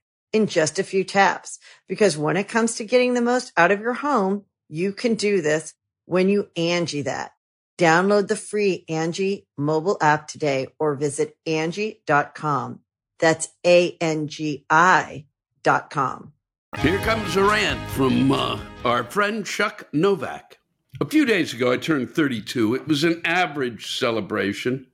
in 0.33 0.47
just 0.47 0.79
a 0.79 0.83
few 0.83 1.03
taps. 1.03 1.59
Because 1.87 2.17
when 2.17 2.37
it 2.37 2.47
comes 2.47 2.75
to 2.75 2.85
getting 2.85 3.13
the 3.13 3.21
most 3.21 3.51
out 3.57 3.71
of 3.71 3.81
your 3.81 3.93
home, 3.93 4.45
you 4.69 4.93
can 4.93 5.15
do 5.15 5.41
this 5.41 5.73
when 6.05 6.29
you 6.29 6.49
Angie 6.55 7.03
that. 7.03 7.31
Download 7.77 8.27
the 8.27 8.35
free 8.35 8.85
Angie 8.87 9.47
mobile 9.57 9.97
app 10.01 10.27
today 10.27 10.67
or 10.77 10.95
visit 10.95 11.35
Angie.com. 11.45 12.79
That's 13.19 13.49
A-N-G-I 13.65 15.25
dot 15.63 15.89
com. 15.89 16.33
Here 16.79 16.99
comes 16.99 17.35
a 17.35 17.43
rant 17.43 17.89
from 17.91 18.31
uh, 18.31 18.59
our 18.85 19.03
friend 19.03 19.45
Chuck 19.45 19.87
Novak. 19.93 20.57
A 20.99 21.05
few 21.05 21.25
days 21.25 21.53
ago, 21.53 21.71
I 21.71 21.77
turned 21.77 22.11
32. 22.11 22.75
It 22.75 22.87
was 22.87 23.03
an 23.03 23.21
average 23.25 23.97
celebration. 23.97 24.87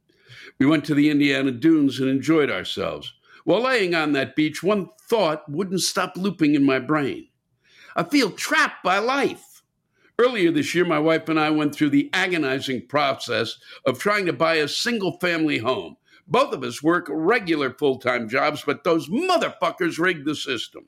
We 0.59 0.65
went 0.65 0.85
to 0.85 0.95
the 0.95 1.09
Indiana 1.09 1.51
Dunes 1.51 1.99
and 1.99 2.09
enjoyed 2.09 2.49
ourselves. 2.49 3.13
While 3.43 3.63
laying 3.63 3.93
on 3.93 4.13
that 4.13 4.35
beach, 4.35 4.63
one 4.63 4.89
thought 5.09 5.49
wouldn't 5.49 5.81
stop 5.81 6.17
looping 6.17 6.55
in 6.55 6.65
my 6.65 6.79
brain. 6.79 7.27
I 7.95 8.03
feel 8.03 8.31
trapped 8.31 8.83
by 8.83 8.99
life. 8.99 9.63
Earlier 10.19 10.51
this 10.51 10.73
year, 10.73 10.85
my 10.85 10.99
wife 10.99 11.29
and 11.29 11.39
I 11.39 11.51
went 11.51 11.75
through 11.75 11.91
the 11.91 12.09
agonizing 12.11 12.87
process 12.87 13.57
of 13.85 13.99
trying 13.99 14.25
to 14.25 14.33
buy 14.33 14.55
a 14.55 14.67
single 14.67 15.19
family 15.19 15.59
home. 15.59 15.97
Both 16.27 16.53
of 16.53 16.63
us 16.63 16.83
work 16.83 17.07
regular 17.09 17.71
full 17.71 17.99
time 17.99 18.27
jobs, 18.27 18.63
but 18.65 18.83
those 18.83 19.09
motherfuckers 19.09 19.99
rigged 19.99 20.25
the 20.25 20.35
system. 20.35 20.85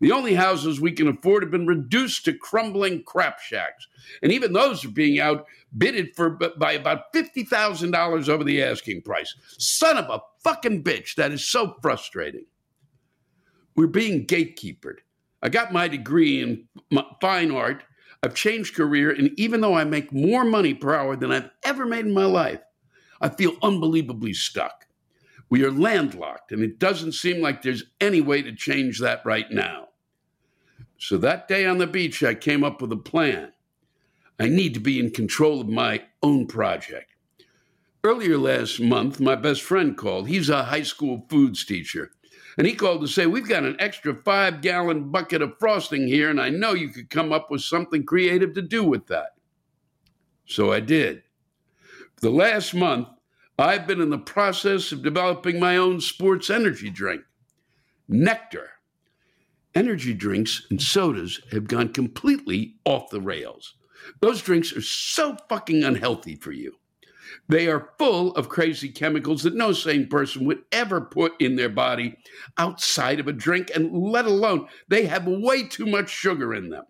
The 0.00 0.12
only 0.12 0.34
houses 0.34 0.80
we 0.80 0.92
can 0.92 1.08
afford 1.08 1.42
have 1.42 1.50
been 1.50 1.66
reduced 1.66 2.24
to 2.26 2.32
crumbling 2.32 3.02
crap 3.02 3.40
shacks. 3.40 3.88
And 4.22 4.30
even 4.30 4.52
those 4.52 4.84
are 4.84 4.90
being 4.90 5.18
outbidded 5.18 6.14
for 6.14 6.30
by 6.30 6.72
about 6.72 7.12
$50,000 7.12 8.28
over 8.28 8.44
the 8.44 8.62
asking 8.62 9.02
price. 9.02 9.34
Son 9.58 9.96
of 9.96 10.08
a 10.08 10.20
fucking 10.44 10.84
bitch. 10.84 11.16
That 11.16 11.32
is 11.32 11.44
so 11.44 11.76
frustrating. 11.82 12.44
We're 13.78 13.86
being 13.86 14.26
gatekeepered. 14.26 15.02
I 15.40 15.50
got 15.50 15.72
my 15.72 15.86
degree 15.86 16.42
in 16.42 16.64
fine 17.20 17.52
art. 17.52 17.84
I've 18.24 18.34
changed 18.34 18.74
career. 18.74 19.12
And 19.12 19.30
even 19.38 19.60
though 19.60 19.74
I 19.74 19.84
make 19.84 20.12
more 20.12 20.42
money 20.42 20.74
per 20.74 20.96
hour 20.96 21.14
than 21.14 21.30
I've 21.30 21.48
ever 21.62 21.86
made 21.86 22.04
in 22.04 22.12
my 22.12 22.24
life, 22.24 22.58
I 23.20 23.28
feel 23.28 23.54
unbelievably 23.62 24.32
stuck. 24.32 24.88
We 25.48 25.62
are 25.64 25.70
landlocked, 25.70 26.50
and 26.50 26.60
it 26.60 26.80
doesn't 26.80 27.12
seem 27.12 27.40
like 27.40 27.62
there's 27.62 27.84
any 28.00 28.20
way 28.20 28.42
to 28.42 28.52
change 28.52 28.98
that 28.98 29.24
right 29.24 29.48
now. 29.48 29.90
So 30.98 31.16
that 31.18 31.46
day 31.46 31.64
on 31.64 31.78
the 31.78 31.86
beach, 31.86 32.24
I 32.24 32.34
came 32.34 32.64
up 32.64 32.82
with 32.82 32.90
a 32.90 32.96
plan. 32.96 33.52
I 34.40 34.48
need 34.48 34.74
to 34.74 34.80
be 34.80 34.98
in 34.98 35.12
control 35.12 35.60
of 35.60 35.68
my 35.68 36.02
own 36.20 36.48
project. 36.48 37.14
Earlier 38.02 38.38
last 38.38 38.80
month, 38.80 39.20
my 39.20 39.36
best 39.36 39.62
friend 39.62 39.96
called. 39.96 40.26
He's 40.26 40.48
a 40.48 40.64
high 40.64 40.82
school 40.82 41.26
foods 41.28 41.64
teacher. 41.64 42.10
And 42.58 42.66
he 42.66 42.74
called 42.74 43.00
to 43.02 43.06
say, 43.06 43.26
We've 43.26 43.48
got 43.48 43.62
an 43.62 43.76
extra 43.78 44.14
five 44.24 44.60
gallon 44.60 45.10
bucket 45.10 45.42
of 45.42 45.58
frosting 45.60 46.08
here, 46.08 46.28
and 46.28 46.40
I 46.40 46.50
know 46.50 46.74
you 46.74 46.88
could 46.88 47.08
come 47.08 47.32
up 47.32 47.50
with 47.50 47.62
something 47.62 48.04
creative 48.04 48.52
to 48.54 48.62
do 48.62 48.82
with 48.82 49.06
that. 49.06 49.36
So 50.44 50.72
I 50.72 50.80
did. 50.80 51.22
The 52.20 52.30
last 52.30 52.74
month, 52.74 53.08
I've 53.60 53.86
been 53.86 54.00
in 54.00 54.10
the 54.10 54.18
process 54.18 54.90
of 54.90 55.02
developing 55.02 55.60
my 55.60 55.76
own 55.76 56.00
sports 56.00 56.50
energy 56.50 56.90
drink, 56.90 57.22
Nectar. 58.08 58.70
Energy 59.74 60.14
drinks 60.14 60.66
and 60.70 60.82
sodas 60.82 61.40
have 61.52 61.68
gone 61.68 61.92
completely 61.92 62.76
off 62.84 63.10
the 63.10 63.20
rails. 63.20 63.74
Those 64.20 64.42
drinks 64.42 64.76
are 64.76 64.82
so 64.82 65.36
fucking 65.48 65.84
unhealthy 65.84 66.34
for 66.34 66.50
you. 66.50 66.77
They 67.48 67.68
are 67.68 67.90
full 67.98 68.34
of 68.34 68.48
crazy 68.48 68.88
chemicals 68.88 69.42
that 69.42 69.54
no 69.54 69.72
sane 69.72 70.08
person 70.08 70.44
would 70.46 70.62
ever 70.72 71.00
put 71.00 71.40
in 71.40 71.56
their 71.56 71.68
body 71.68 72.16
outside 72.56 73.20
of 73.20 73.28
a 73.28 73.32
drink, 73.32 73.70
and 73.74 73.92
let 73.92 74.26
alone 74.26 74.68
they 74.88 75.06
have 75.06 75.26
way 75.26 75.64
too 75.64 75.86
much 75.86 76.10
sugar 76.10 76.54
in 76.54 76.68
them. 76.68 76.84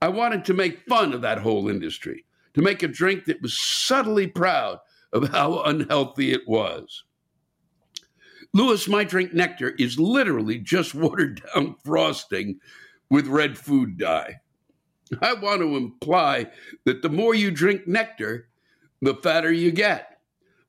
I 0.00 0.08
wanted 0.08 0.44
to 0.46 0.54
make 0.54 0.86
fun 0.88 1.12
of 1.12 1.22
that 1.22 1.38
whole 1.38 1.68
industry, 1.68 2.24
to 2.54 2.62
make 2.62 2.82
a 2.82 2.88
drink 2.88 3.24
that 3.24 3.42
was 3.42 3.58
subtly 3.58 4.26
proud 4.26 4.78
of 5.12 5.28
how 5.28 5.62
unhealthy 5.62 6.32
it 6.32 6.46
was. 6.46 7.04
Lewis, 8.54 8.88
my 8.88 9.04
drink 9.04 9.34
nectar 9.34 9.70
is 9.78 9.98
literally 9.98 10.58
just 10.58 10.94
watered 10.94 11.42
down 11.54 11.76
frosting 11.84 12.60
with 13.10 13.26
red 13.26 13.58
food 13.58 13.98
dye. 13.98 14.40
I 15.22 15.34
want 15.34 15.62
to 15.62 15.76
imply 15.76 16.50
that 16.84 17.02
the 17.02 17.08
more 17.08 17.34
you 17.34 17.50
drink 17.50 17.86
nectar, 17.86 18.47
the 19.00 19.14
fatter 19.14 19.52
you 19.52 19.70
get. 19.70 20.18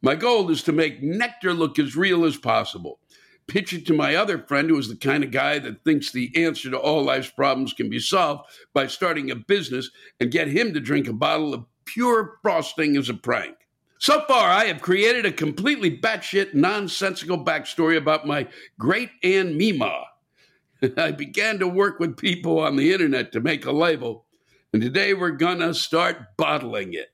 My 0.02 0.16
goal 0.16 0.50
is 0.50 0.64
to 0.64 0.72
make 0.72 1.04
nectar 1.04 1.54
look 1.54 1.78
as 1.78 1.96
real 1.96 2.24
as 2.26 2.38
possible. 2.38 3.00
Pitch 3.48 3.74
it 3.74 3.86
to 3.88 3.94
my 3.94 4.16
other 4.16 4.38
friend, 4.38 4.70
who 4.70 4.78
is 4.78 4.88
the 4.88 4.96
kind 4.96 5.24
of 5.24 5.32
guy 5.32 5.60
that 5.60 5.84
thinks 5.84 6.12
the 6.12 6.32
answer 6.36 6.70
to 6.70 6.78
all 6.78 7.04
life's 7.04 7.32
problems 7.32 7.74
can 7.74 7.90
be 7.90 8.00
solved 8.00 8.48
by 8.74 8.88
starting 8.88 9.32
a 9.32 9.36
business 9.36 9.90
and 10.20 10.32
get 10.32 10.48
him 10.48 10.74
to 10.74 10.80
drink 10.80 11.08
a 11.08 11.14
bottle 11.14 11.54
of 11.54 11.66
pure 11.86 12.38
frosting 12.42 12.96
as 12.96 13.10
a 13.10 13.14
prank. 13.14 13.56
So 13.98 14.24
far, 14.28 14.50
I 14.50 14.66
have 14.66 14.82
created 14.82 15.26
a 15.26 15.32
completely 15.32 15.98
batshit, 15.98 16.54
nonsensical 16.54 17.44
backstory 17.44 17.98
about 17.98 18.26
my 18.26 18.48
great 18.78 19.10
Aunt 19.24 19.56
Mima. 19.56 20.06
I 20.98 21.12
began 21.12 21.60
to 21.60 21.68
work 21.68 22.00
with 22.00 22.16
people 22.16 22.60
on 22.60 22.78
the 22.78 22.94
internet 22.94 23.34
to 23.34 23.42
make 23.42 23.66
a 23.66 23.72
label, 23.72 24.26
and 24.72 24.82
today 24.82 25.14
we're 25.14 25.32
gonna 25.32 25.74
start 25.74 26.38
bottling 26.38 26.94
it. 26.94 27.10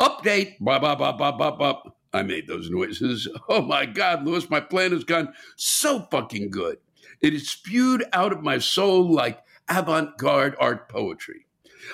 Update, 0.00 0.58
blah, 0.60 0.78
blah, 0.78 0.94
blah, 0.94 1.12
blah, 1.12 1.32
blah, 1.32 1.50
blah. 1.52 1.82
I 2.12 2.22
made 2.22 2.46
those 2.46 2.70
noises. 2.70 3.28
Oh 3.48 3.62
my 3.62 3.86
God, 3.86 4.24
Lewis, 4.26 4.50
my 4.50 4.60
plan 4.60 4.92
has 4.92 5.04
gone 5.04 5.32
so 5.56 6.06
fucking 6.10 6.50
good. 6.50 6.78
It 7.20 7.34
is 7.34 7.50
spewed 7.50 8.04
out 8.12 8.32
of 8.32 8.42
my 8.42 8.58
soul 8.58 9.10
like 9.10 9.40
avant 9.68 10.18
garde 10.18 10.56
art 10.60 10.88
poetry. 10.88 11.46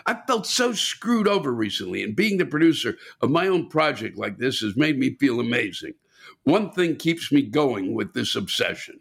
I 0.06 0.18
felt 0.26 0.46
so 0.46 0.72
screwed 0.72 1.28
over 1.28 1.52
recently, 1.52 2.02
and 2.02 2.16
being 2.16 2.38
the 2.38 2.46
producer 2.46 2.96
of 3.20 3.30
my 3.30 3.46
own 3.46 3.68
project 3.68 4.18
like 4.18 4.38
this 4.38 4.60
has 4.60 4.76
made 4.76 4.98
me 4.98 5.16
feel 5.16 5.40
amazing. 5.40 5.94
One 6.44 6.70
thing 6.72 6.96
keeps 6.96 7.30
me 7.30 7.42
going 7.42 7.94
with 7.94 8.12
this 8.12 8.34
obsession 8.34 9.00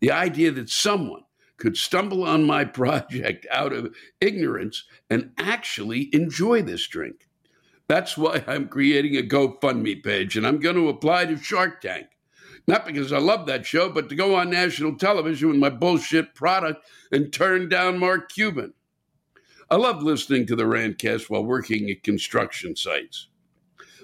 the 0.00 0.12
idea 0.12 0.52
that 0.52 0.70
someone 0.70 1.22
could 1.56 1.76
stumble 1.76 2.24
on 2.24 2.44
my 2.44 2.64
project 2.80 3.46
out 3.50 3.72
of 3.72 3.94
ignorance 4.20 4.84
and 5.10 5.32
actually 5.38 6.08
enjoy 6.12 6.62
this 6.62 6.86
drink. 6.86 7.27
That's 7.88 8.18
why 8.18 8.44
I'm 8.46 8.68
creating 8.68 9.16
a 9.16 9.22
GoFundMe 9.22 10.02
page, 10.04 10.36
and 10.36 10.46
I'm 10.46 10.60
going 10.60 10.76
to 10.76 10.88
apply 10.88 11.24
to 11.26 11.36
Shark 11.38 11.80
Tank. 11.80 12.06
Not 12.66 12.84
because 12.84 13.14
I 13.14 13.18
love 13.18 13.46
that 13.46 13.64
show, 13.64 13.88
but 13.88 14.10
to 14.10 14.14
go 14.14 14.34
on 14.34 14.50
national 14.50 14.96
television 14.98 15.48
with 15.48 15.56
my 15.56 15.70
bullshit 15.70 16.34
product 16.34 16.86
and 17.10 17.32
turn 17.32 17.70
down 17.70 17.98
Mark 17.98 18.30
Cuban. 18.30 18.74
I 19.70 19.76
love 19.76 20.02
listening 20.02 20.46
to 20.46 20.56
the 20.56 20.64
Rantcast 20.64 21.30
while 21.30 21.44
working 21.44 21.88
at 21.88 22.02
construction 22.02 22.76
sites. 22.76 23.28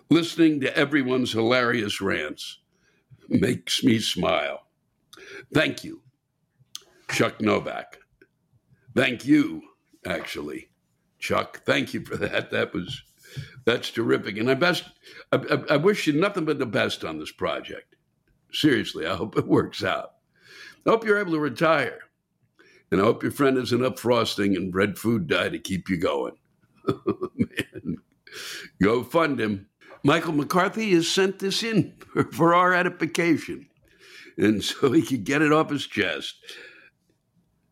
Listening 0.08 0.60
to 0.60 0.74
everyone's 0.76 1.32
hilarious 1.32 2.00
rants 2.00 2.60
makes 3.28 3.84
me 3.84 3.98
smile. 3.98 4.66
Thank 5.52 5.84
you, 5.84 6.00
Chuck 7.10 7.40
Novak. 7.40 7.98
Thank 8.94 9.26
you, 9.26 9.62
actually, 10.06 10.70
Chuck. 11.18 11.62
Thank 11.64 11.92
you 11.92 12.02
for 12.04 12.16
that. 12.16 12.50
That 12.50 12.72
was 12.72 13.02
that's 13.64 13.90
terrific, 13.90 14.36
and 14.38 14.50
I 14.50 14.54
best 14.54 14.84
I, 15.32 15.36
I, 15.36 15.74
I 15.74 15.76
wish 15.76 16.06
you 16.06 16.12
nothing 16.12 16.44
but 16.44 16.58
the 16.58 16.66
best 16.66 17.04
on 17.04 17.18
this 17.18 17.32
project. 17.32 17.96
Seriously, 18.52 19.06
I 19.06 19.16
hope 19.16 19.36
it 19.36 19.46
works 19.46 19.82
out. 19.82 20.12
I 20.86 20.90
hope 20.90 21.04
you're 21.04 21.18
able 21.18 21.32
to 21.32 21.40
retire 21.40 21.98
and 22.94 23.02
I 23.02 23.06
hope 23.06 23.24
your 23.24 23.32
friend 23.32 23.56
has 23.56 23.72
enough 23.72 23.98
frosting 23.98 24.54
and 24.54 24.70
bread 24.70 24.96
food 24.96 25.26
dye 25.26 25.48
to 25.48 25.58
keep 25.58 25.88
you 25.88 25.96
going. 25.96 26.34
Man, 26.86 27.96
go 28.80 29.02
fund 29.02 29.40
him. 29.40 29.66
Michael 30.04 30.32
McCarthy 30.32 30.92
has 30.92 31.08
sent 31.08 31.40
this 31.40 31.64
in 31.64 31.94
for, 32.12 32.24
for 32.32 32.54
our 32.54 32.72
edification, 32.72 33.66
and 34.38 34.62
so 34.62 34.92
he 34.92 35.02
could 35.02 35.24
get 35.24 35.42
it 35.42 35.52
off 35.52 35.70
his 35.70 35.88
chest. 35.88 36.36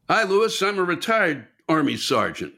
Hi, 0.09 0.25
Lewis. 0.25 0.61
I'm 0.61 0.81
a 0.81 0.83
retired 0.83 1.47
Army 1.69 1.97
sergeant. 1.97 2.55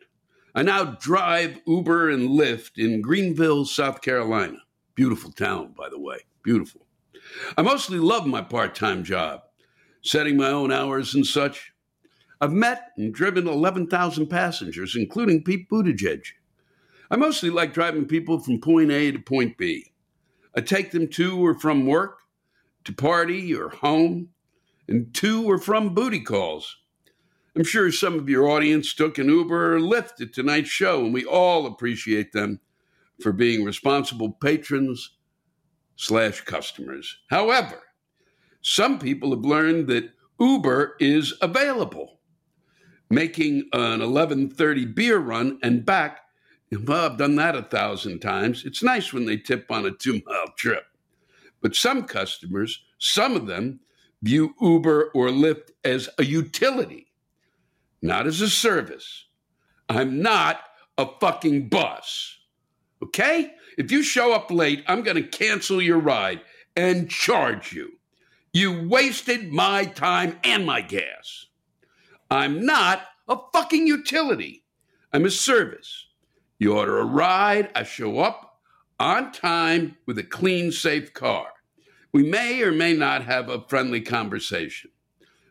I 0.55 0.63
now 0.63 0.85
drive 0.85 1.59
Uber 1.67 2.11
and 2.11 2.31
Lyft 2.31 2.73
in 2.77 3.01
Greenville, 3.01 3.65
South 3.65 4.01
Carolina. 4.03 4.59
Beautiful 4.95 5.33
town, 5.33 5.75
by 5.77 5.89
the 5.89 5.99
way. 5.99 6.19
Beautiful. 6.45 6.87
I 7.57 7.63
mostly 7.63 7.99
love 7.99 8.25
my 8.27 8.41
part 8.41 8.77
time 8.77 9.03
job, 9.03 9.43
setting 10.03 10.37
my 10.37 10.49
own 10.49 10.71
hours 10.71 11.13
and 11.13 11.27
such. 11.27 11.73
I've 12.41 12.53
met 12.53 12.91
and 12.97 13.13
driven 13.13 13.49
11,000 13.49 14.29
passengers, 14.29 14.95
including 14.95 15.43
Pete 15.43 15.69
Buttigieg. 15.69 16.23
I 17.11 17.17
mostly 17.17 17.51
like 17.51 17.75
driving 17.75 18.07
people 18.07 18.39
from 18.39 18.61
point 18.61 18.93
A 18.93 19.11
to 19.11 19.19
point 19.19 19.59
B. 19.59 19.93
I 20.57 20.61
take 20.61 20.93
them 20.93 21.09
to 21.09 21.45
or 21.45 21.59
from 21.59 21.87
work, 21.87 22.21
to 22.85 22.93
party 22.93 23.53
or 23.55 23.71
home, 23.71 24.29
and 24.87 25.13
to 25.15 25.51
or 25.51 25.59
from 25.59 25.95
booty 25.95 26.21
calls. 26.21 26.77
I'm 27.57 27.65
sure 27.65 27.93
some 27.93 28.19
of 28.19 28.29
your 28.29 28.49
audience 28.49 28.95
took 28.95 29.19
an 29.19 29.29
Uber 29.29 29.77
or 29.77 29.81
Lyft 29.81 30.21
at 30.21 30.33
tonight's 30.33 30.71
show, 30.71 31.05
and 31.05 31.15
we 31.15 31.25
all 31.25 31.67
appreciate 31.67 32.33
them 32.33 32.61
for 33.21 33.33
being 33.33 33.65
responsible 33.65 34.33
patrons 34.33 35.17
slash 35.97 36.41
customers. 36.41 37.19
However, 37.31 37.81
some 38.63 38.99
people 38.99 39.31
have 39.31 39.45
learned 39.45 39.89
that 39.89 40.11
Uber 40.41 40.97
is 40.99 41.35
available 41.41 42.19
making 43.11 43.69
an 43.73 44.01
11:30 44.01 44.95
beer 44.95 45.19
run 45.19 45.59
and 45.63 45.85
back 45.85 46.21
Well, 46.73 47.13
I've 47.13 47.19
done 47.19 47.37
that 47.37 47.55
a 47.55 47.63
thousand 47.63 48.19
times. 48.21 48.65
It's 48.65 48.83
nice 48.83 49.13
when 49.13 49.27
they 49.27 49.37
tip 49.37 49.71
on 49.71 49.87
a 49.87 49.93
two 49.93 50.21
mile 50.27 50.53
trip. 50.57 50.85
But 51.61 51.77
some 51.77 52.03
customers, 52.05 52.85
some 52.99 53.37
of 53.37 53.47
them, 53.47 53.81
view 54.23 54.55
Uber 54.61 55.13
or 55.15 55.29
Lyft 55.29 55.71
as 55.85 56.09
a 56.19 56.25
utility, 56.25 57.04
not 58.05 58.27
as 58.27 58.43
a 58.43 58.51
service. 58.51 59.25
I'm 59.89 60.21
not 60.21 60.61
a 60.99 61.07
fucking 61.21 61.69
bus. 61.69 62.37
Okay? 63.03 63.53
If 63.79 63.91
you 63.91 64.03
show 64.03 64.35
up 64.35 64.51
late, 64.51 64.85
I'm 64.87 65.03
going 65.03 65.17
to 65.17 65.27
cancel 65.27 65.81
your 65.81 65.99
ride 65.99 66.43
and 66.77 67.11
charge 67.11 67.73
you. 67.73 67.93
You 68.53 68.87
wasted 68.89 69.53
my 69.53 69.87
time 69.87 70.39
and 70.45 70.67
my 70.67 70.83
gas. 70.83 71.47
I'm 72.31 72.65
not 72.65 73.03
a 73.27 73.39
fucking 73.53 73.87
utility. 73.87 74.65
I'm 75.13 75.25
a 75.25 75.31
service. 75.31 76.07
You 76.59 76.77
order 76.77 76.99
a 76.99 77.05
ride, 77.05 77.71
I 77.75 77.85
show 77.85 78.19
up 78.19 78.61
on 79.01 79.33
time 79.33 79.97
with 80.07 80.19
a 80.19 80.23
clean, 80.23 80.73
safe 80.73 81.15
car. 81.15 81.47
We 82.13 82.23
may 82.23 82.63
or 82.63 82.71
may 82.71 82.93
not 82.93 83.25
have 83.25 83.49
a 83.49 83.65
friendly 83.67 84.03
conversation. 84.03 84.91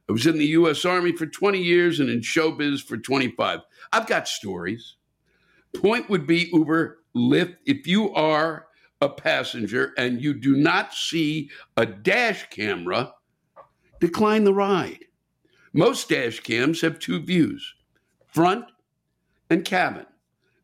I 0.09 0.11
was 0.11 0.27
in 0.27 0.37
the 0.37 0.47
US 0.47 0.85
Army 0.85 1.11
for 1.13 1.25
20 1.25 1.59
years 1.59 1.99
and 1.99 2.09
in 2.09 2.19
showbiz 2.21 2.83
for 2.83 2.97
25. 2.97 3.61
I've 3.91 4.07
got 4.07 4.27
stories. 4.27 4.95
Point 5.75 6.09
would 6.09 6.27
be 6.27 6.49
Uber, 6.51 6.99
Lyft. 7.15 7.57
If 7.65 7.87
you 7.87 8.13
are 8.13 8.67
a 9.01 9.09
passenger 9.09 9.93
and 9.97 10.21
you 10.21 10.33
do 10.33 10.55
not 10.55 10.93
see 10.93 11.49
a 11.77 11.85
dash 11.85 12.49
camera, 12.49 13.13
decline 13.99 14.43
the 14.43 14.53
ride. 14.53 15.05
Most 15.73 16.09
dash 16.09 16.39
cams 16.41 16.81
have 16.81 16.99
two 16.99 17.19
views 17.19 17.73
front 18.27 18.65
and 19.49 19.63
cabin. 19.65 20.05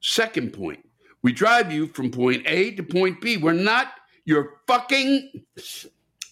Second 0.02 0.54
point, 0.54 0.88
we 1.22 1.32
drive 1.32 1.72
you 1.72 1.88
from 1.88 2.12
point 2.12 2.44
A 2.46 2.72
to 2.72 2.84
point 2.84 3.22
B. 3.22 3.38
We're 3.38 3.54
not 3.54 3.88
your 4.26 4.62
fucking 4.68 5.44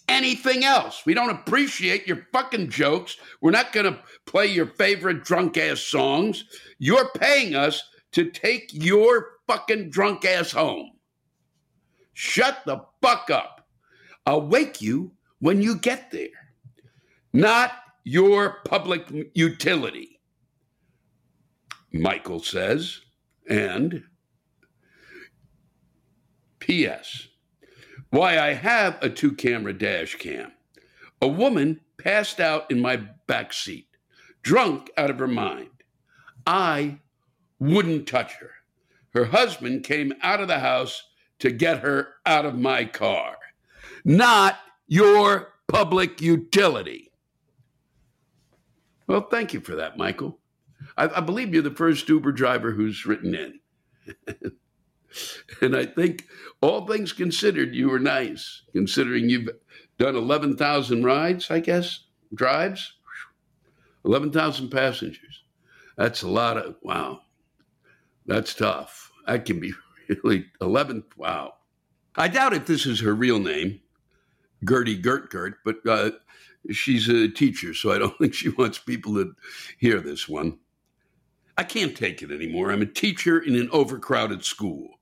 anything 0.08 0.64
else. 0.64 1.02
We 1.06 1.14
don't 1.14 1.30
appreciate 1.30 2.06
your 2.06 2.26
fucking 2.32 2.70
jokes. 2.70 3.16
We're 3.40 3.50
not 3.50 3.72
going 3.72 3.92
to 3.92 4.00
play 4.26 4.46
your 4.46 4.66
favorite 4.66 5.24
drunk 5.24 5.56
ass 5.56 5.80
songs. 5.80 6.44
You're 6.78 7.10
paying 7.10 7.54
us 7.54 7.82
to 8.12 8.30
take 8.30 8.70
your 8.72 9.38
fucking 9.46 9.90
drunk 9.90 10.24
ass 10.24 10.52
home. 10.52 10.92
Shut 12.14 12.62
the 12.66 12.84
fuck 13.00 13.30
up. 13.30 13.66
I'll 14.26 14.46
wake 14.46 14.82
you 14.82 15.12
when 15.38 15.62
you 15.62 15.76
get 15.76 16.10
there. 16.10 16.28
Not 17.32 17.72
your 18.04 18.58
public 18.64 19.06
utility. 19.34 20.20
Michael 21.92 22.40
says, 22.40 23.00
and 23.48 24.02
P.S. 26.58 27.28
Why 28.10 28.38
I 28.38 28.54
have 28.54 28.98
a 29.02 29.10
two 29.10 29.32
camera 29.32 29.72
dash 29.72 30.14
cam. 30.16 30.52
A 31.20 31.28
woman 31.28 31.80
passed 31.98 32.40
out 32.40 32.70
in 32.70 32.80
my 32.80 32.96
back 33.26 33.52
seat, 33.52 33.88
drunk 34.42 34.90
out 34.96 35.10
of 35.10 35.18
her 35.18 35.28
mind. 35.28 35.70
I 36.46 37.00
wouldn't 37.58 38.06
touch 38.06 38.34
her. 38.34 38.50
Her 39.12 39.26
husband 39.26 39.84
came 39.84 40.14
out 40.22 40.40
of 40.40 40.48
the 40.48 40.60
house 40.60 41.02
to 41.40 41.50
get 41.50 41.80
her 41.80 42.14
out 42.24 42.46
of 42.46 42.58
my 42.58 42.84
car. 42.84 43.36
Not 44.04 44.58
your 44.86 45.54
public 45.66 46.20
utility. 46.20 47.12
Well, 49.06 49.22
thank 49.22 49.52
you 49.52 49.60
for 49.60 49.74
that, 49.76 49.98
Michael. 49.98 50.38
I, 50.96 51.08
I 51.08 51.20
believe 51.20 51.52
you're 51.52 51.62
the 51.62 51.70
first 51.70 52.08
Uber 52.08 52.32
driver 52.32 52.72
who's 52.72 53.06
written 53.06 53.34
in. 53.34 53.60
and 55.60 55.76
I 55.76 55.86
think, 55.86 56.26
all 56.60 56.86
things 56.86 57.12
considered, 57.12 57.74
you 57.74 57.88
were 57.88 57.98
nice, 57.98 58.62
considering 58.72 59.28
you've 59.28 59.48
done 59.98 60.16
11,000 60.16 61.04
rides, 61.04 61.50
I 61.50 61.60
guess, 61.60 62.04
drives, 62.34 62.94
11,000 64.04 64.70
passengers. 64.70 65.42
That's 65.96 66.22
a 66.22 66.28
lot 66.28 66.56
of, 66.56 66.76
wow, 66.82 67.20
that's 68.26 68.54
tough. 68.54 69.10
That 69.26 69.44
can 69.44 69.60
be 69.60 69.72
really 70.24 70.46
11, 70.60 71.04
wow. 71.16 71.54
I 72.16 72.28
doubt 72.28 72.54
if 72.54 72.66
this 72.66 72.86
is 72.86 73.00
her 73.00 73.14
real 73.14 73.38
name, 73.38 73.80
Gertie 74.68 74.96
Gert 74.96 75.30
Gert, 75.30 75.58
but 75.64 75.76
uh, 75.86 76.10
she's 76.70 77.08
a 77.08 77.28
teacher, 77.28 77.74
so 77.74 77.92
I 77.92 77.98
don't 77.98 78.16
think 78.18 78.34
she 78.34 78.48
wants 78.50 78.78
people 78.78 79.14
to 79.14 79.34
hear 79.78 80.00
this 80.00 80.28
one. 80.28 80.58
I 81.56 81.64
can't 81.64 81.96
take 81.96 82.22
it 82.22 82.30
anymore. 82.30 82.70
I'm 82.70 82.82
a 82.82 82.86
teacher 82.86 83.40
in 83.40 83.56
an 83.56 83.68
overcrowded 83.72 84.44
school. 84.44 84.97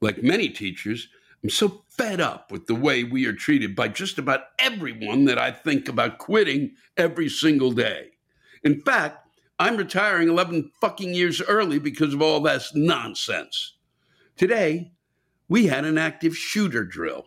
Like 0.00 0.22
many 0.22 0.48
teachers, 0.48 1.08
I'm 1.42 1.50
so 1.50 1.84
fed 1.88 2.20
up 2.20 2.50
with 2.50 2.66
the 2.66 2.74
way 2.74 3.04
we 3.04 3.26
are 3.26 3.32
treated 3.32 3.76
by 3.76 3.88
just 3.88 4.18
about 4.18 4.42
everyone 4.58 5.24
that 5.26 5.38
I 5.38 5.50
think 5.50 5.88
about 5.88 6.18
quitting 6.18 6.72
every 6.96 7.28
single 7.28 7.72
day. 7.72 8.10
In 8.64 8.82
fact, 8.82 9.28
I'm 9.58 9.76
retiring 9.76 10.28
11 10.28 10.70
fucking 10.80 11.14
years 11.14 11.42
early 11.42 11.78
because 11.78 12.14
of 12.14 12.22
all 12.22 12.40
this 12.40 12.72
nonsense. 12.74 13.74
Today, 14.36 14.92
we 15.48 15.66
had 15.66 15.84
an 15.84 15.98
active 15.98 16.36
shooter 16.36 16.84
drill. 16.84 17.26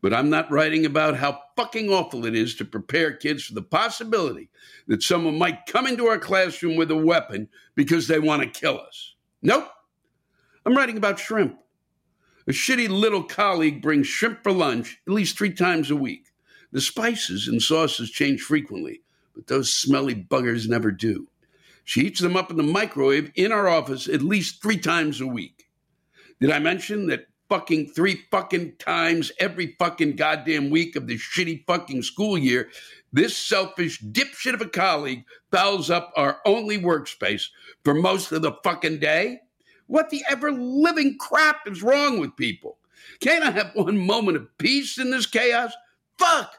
But 0.00 0.14
I'm 0.14 0.30
not 0.30 0.50
writing 0.50 0.86
about 0.86 1.16
how 1.16 1.40
fucking 1.56 1.90
awful 1.90 2.24
it 2.26 2.34
is 2.34 2.54
to 2.56 2.64
prepare 2.64 3.12
kids 3.12 3.44
for 3.44 3.54
the 3.54 3.62
possibility 3.62 4.48
that 4.86 5.02
someone 5.02 5.38
might 5.38 5.66
come 5.66 5.86
into 5.86 6.06
our 6.06 6.18
classroom 6.18 6.76
with 6.76 6.90
a 6.90 6.96
weapon 6.96 7.48
because 7.74 8.08
they 8.08 8.18
want 8.18 8.42
to 8.42 8.60
kill 8.60 8.80
us. 8.80 9.14
Nope. 9.42 9.68
I'm 10.64 10.76
writing 10.76 10.96
about 10.96 11.18
shrimp. 11.18 11.58
A 12.48 12.50
shitty 12.50 12.88
little 12.88 13.22
colleague 13.22 13.80
brings 13.80 14.08
shrimp 14.08 14.42
for 14.42 14.50
lunch 14.50 14.98
at 15.06 15.12
least 15.12 15.38
three 15.38 15.52
times 15.52 15.90
a 15.90 15.96
week. 15.96 16.32
The 16.72 16.80
spices 16.80 17.46
and 17.46 17.62
sauces 17.62 18.10
change 18.10 18.40
frequently, 18.40 19.02
but 19.34 19.46
those 19.46 19.72
smelly 19.72 20.14
buggers 20.14 20.68
never 20.68 20.90
do. 20.90 21.28
She 21.84 22.02
heats 22.02 22.20
them 22.20 22.36
up 22.36 22.50
in 22.50 22.56
the 22.56 22.62
microwave 22.64 23.30
in 23.36 23.52
our 23.52 23.68
office 23.68 24.08
at 24.08 24.22
least 24.22 24.60
three 24.60 24.78
times 24.78 25.20
a 25.20 25.26
week. 25.26 25.68
Did 26.40 26.50
I 26.50 26.58
mention 26.58 27.06
that 27.08 27.26
fucking 27.48 27.90
three 27.90 28.24
fucking 28.30 28.76
times 28.78 29.30
every 29.38 29.76
fucking 29.78 30.16
goddamn 30.16 30.70
week 30.70 30.96
of 30.96 31.06
this 31.06 31.20
shitty 31.20 31.64
fucking 31.66 32.02
school 32.02 32.38
year, 32.38 32.70
this 33.12 33.36
selfish 33.36 34.02
dipshit 34.02 34.54
of 34.54 34.62
a 34.62 34.68
colleague 34.68 35.24
fouls 35.52 35.90
up 35.90 36.12
our 36.16 36.40
only 36.44 36.78
workspace 36.78 37.44
for 37.84 37.94
most 37.94 38.32
of 38.32 38.42
the 38.42 38.52
fucking 38.64 38.98
day? 38.98 39.38
What 39.92 40.08
the 40.08 40.24
ever 40.26 40.50
living 40.50 41.18
crap 41.18 41.68
is 41.68 41.82
wrong 41.82 42.18
with 42.18 42.34
people? 42.34 42.78
Can't 43.20 43.44
I 43.44 43.50
have 43.50 43.72
one 43.74 43.98
moment 43.98 44.38
of 44.38 44.56
peace 44.56 44.96
in 44.96 45.10
this 45.10 45.26
chaos? 45.26 45.74
Fuck! 46.18 46.54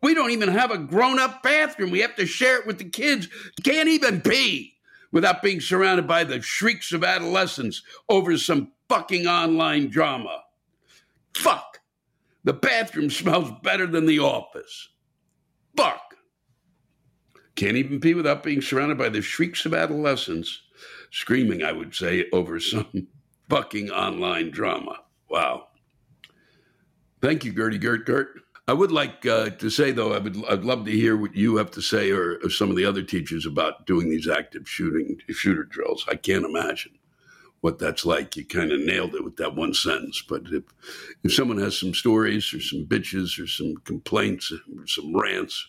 We 0.00 0.14
don't 0.14 0.30
even 0.30 0.48
have 0.48 0.70
a 0.70 0.78
grown 0.78 1.18
up 1.18 1.42
bathroom. 1.42 1.90
We 1.90 2.00
have 2.00 2.16
to 2.16 2.24
share 2.24 2.58
it 2.58 2.66
with 2.66 2.78
the 2.78 2.88
kids. 2.88 3.28
Can't 3.64 3.90
even 3.90 4.22
pee 4.22 4.72
without 5.12 5.42
being 5.42 5.60
surrounded 5.60 6.06
by 6.06 6.24
the 6.24 6.40
shrieks 6.40 6.90
of 6.92 7.04
adolescence 7.04 7.82
over 8.08 8.34
some 8.38 8.72
fucking 8.88 9.26
online 9.26 9.90
drama. 9.90 10.40
Fuck. 11.34 11.80
The 12.44 12.54
bathroom 12.54 13.10
smells 13.10 13.52
better 13.62 13.86
than 13.86 14.06
the 14.06 14.20
office. 14.20 14.88
Fuck. 15.76 16.14
Can't 17.56 17.76
even 17.76 18.00
pee 18.00 18.14
without 18.14 18.42
being 18.42 18.62
surrounded 18.62 18.96
by 18.96 19.10
the 19.10 19.20
shrieks 19.20 19.66
of 19.66 19.74
adolescence, 19.74 20.62
screaming, 21.10 21.62
I 21.62 21.72
would 21.72 21.94
say, 21.94 22.26
over 22.32 22.60
some 22.60 23.08
fucking 23.48 23.90
online 23.90 24.50
drama. 24.50 25.00
Wow. 25.28 25.68
Thank 27.20 27.44
you, 27.44 27.52
Gertie 27.52 27.78
Gert 27.78 28.06
Gert. 28.06 28.40
I 28.68 28.74
would 28.74 28.92
like 28.92 29.24
uh, 29.24 29.48
to 29.48 29.70
say, 29.70 29.92
though, 29.92 30.12
I 30.12 30.18
would 30.18 30.44
I'd 30.44 30.64
love 30.64 30.84
to 30.84 30.90
hear 30.90 31.16
what 31.16 31.34
you 31.34 31.56
have 31.56 31.70
to 31.70 31.80
say 31.80 32.10
or, 32.10 32.38
or 32.44 32.50
some 32.50 32.68
of 32.68 32.76
the 32.76 32.84
other 32.84 33.02
teachers 33.02 33.46
about 33.46 33.86
doing 33.86 34.10
these 34.10 34.28
active 34.28 34.68
shooting 34.68 35.18
shooter 35.30 35.64
drills. 35.64 36.04
I 36.06 36.16
can't 36.16 36.44
imagine 36.44 36.92
what 37.62 37.78
that's 37.78 38.04
like. 38.04 38.36
You 38.36 38.44
kind 38.44 38.70
of 38.70 38.80
nailed 38.80 39.14
it 39.14 39.24
with 39.24 39.36
that 39.36 39.56
one 39.56 39.72
sentence. 39.72 40.22
But 40.28 40.42
if, 40.52 40.64
if 41.24 41.32
someone 41.32 41.58
has 41.58 41.78
some 41.78 41.94
stories 41.94 42.52
or 42.52 42.60
some 42.60 42.84
bitches 42.84 43.42
or 43.42 43.46
some 43.46 43.74
complaints 43.84 44.52
or 44.52 44.86
some 44.86 45.16
rants, 45.16 45.66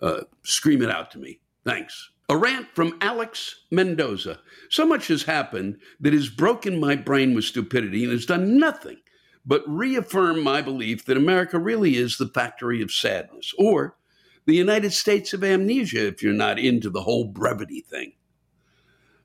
uh, 0.00 0.22
scream 0.42 0.80
it 0.80 0.90
out 0.90 1.10
to 1.10 1.18
me. 1.18 1.40
Thanks. 1.64 2.10
A 2.30 2.36
rant 2.36 2.68
from 2.76 2.96
Alex 3.00 3.62
Mendoza. 3.72 4.38
So 4.68 4.86
much 4.86 5.08
has 5.08 5.24
happened 5.24 5.78
that 5.98 6.12
has 6.12 6.28
broken 6.28 6.78
my 6.78 6.94
brain 6.94 7.34
with 7.34 7.44
stupidity 7.44 8.04
and 8.04 8.12
has 8.12 8.24
done 8.24 8.56
nothing 8.56 8.98
but 9.44 9.64
reaffirm 9.66 10.40
my 10.40 10.62
belief 10.62 11.04
that 11.06 11.16
America 11.16 11.58
really 11.58 11.96
is 11.96 12.18
the 12.18 12.28
factory 12.28 12.82
of 12.82 12.92
sadness, 12.92 13.52
or 13.58 13.96
the 14.44 14.54
United 14.54 14.92
States 14.92 15.32
of 15.32 15.42
amnesia 15.42 16.06
if 16.06 16.22
you're 16.22 16.32
not 16.32 16.56
into 16.56 16.88
the 16.88 17.02
whole 17.02 17.24
brevity 17.24 17.80
thing. 17.80 18.12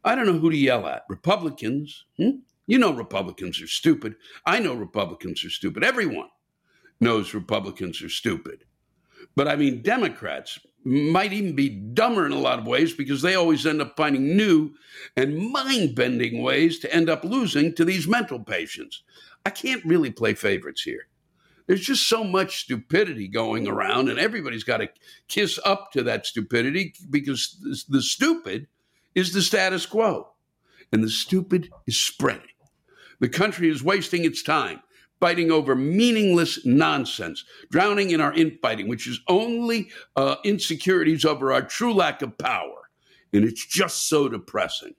I 0.03 0.15
don't 0.15 0.25
know 0.25 0.39
who 0.39 0.49
to 0.49 0.57
yell 0.57 0.87
at. 0.87 1.03
Republicans, 1.07 2.05
hmm? 2.17 2.37
you 2.65 2.79
know 2.79 2.91
Republicans 2.91 3.61
are 3.61 3.67
stupid. 3.67 4.15
I 4.47 4.57
know 4.57 4.73
Republicans 4.73 5.45
are 5.45 5.51
stupid. 5.51 5.83
Everyone 5.83 6.29
knows 6.99 7.35
Republicans 7.35 8.01
are 8.01 8.09
stupid. 8.09 8.63
But 9.35 9.47
I 9.47 9.57
mean, 9.57 9.83
Democrats, 9.83 10.57
might 10.85 11.33
even 11.33 11.55
be 11.55 11.69
dumber 11.69 12.25
in 12.25 12.31
a 12.31 12.39
lot 12.39 12.59
of 12.59 12.67
ways 12.67 12.93
because 12.93 13.21
they 13.21 13.33
always 13.33 13.65
end 13.65 13.81
up 13.81 13.97
finding 13.97 14.37
new 14.37 14.71
and 15.17 15.51
mind 15.51 15.95
bending 15.95 16.43
ways 16.43 16.77
to 16.79 16.93
end 16.93 17.09
up 17.09 17.23
losing 17.23 17.73
to 17.73 17.83
these 17.83 18.07
mental 18.07 18.39
patients. 18.39 19.03
I 19.45 19.49
can't 19.49 19.83
really 19.83 20.11
play 20.11 20.35
favorites 20.35 20.83
here. 20.83 21.07
There's 21.65 21.81
just 21.81 22.07
so 22.07 22.23
much 22.23 22.61
stupidity 22.61 23.27
going 23.27 23.67
around, 23.67 24.09
and 24.09 24.19
everybody's 24.19 24.63
got 24.63 24.77
to 24.77 24.89
kiss 25.27 25.59
up 25.65 25.91
to 25.93 26.03
that 26.03 26.27
stupidity 26.27 26.93
because 27.09 27.57
the 27.89 28.03
stupid 28.03 28.67
is 29.15 29.33
the 29.33 29.41
status 29.41 29.87
quo, 29.87 30.33
and 30.91 31.03
the 31.03 31.09
stupid 31.09 31.71
is 31.87 31.99
spreading. 31.99 32.43
The 33.19 33.29
country 33.29 33.69
is 33.69 33.83
wasting 33.83 34.25
its 34.25 34.43
time 34.43 34.81
fighting 35.19 35.51
over 35.51 35.75
meaningless 35.75 36.65
nonsense, 36.65 37.43
drowning 37.71 38.11
in 38.11 38.21
our 38.21 38.33
infighting, 38.33 38.87
which 38.87 39.07
is 39.07 39.19
only 39.27 39.89
uh, 40.15 40.35
insecurities 40.43 41.25
over 41.25 41.51
our 41.51 41.61
true 41.61 41.93
lack 41.93 42.21
of 42.21 42.37
power. 42.37 42.89
And 43.33 43.43
it's 43.43 43.65
just 43.65 44.07
so 44.07 44.29
depressing. 44.29 44.95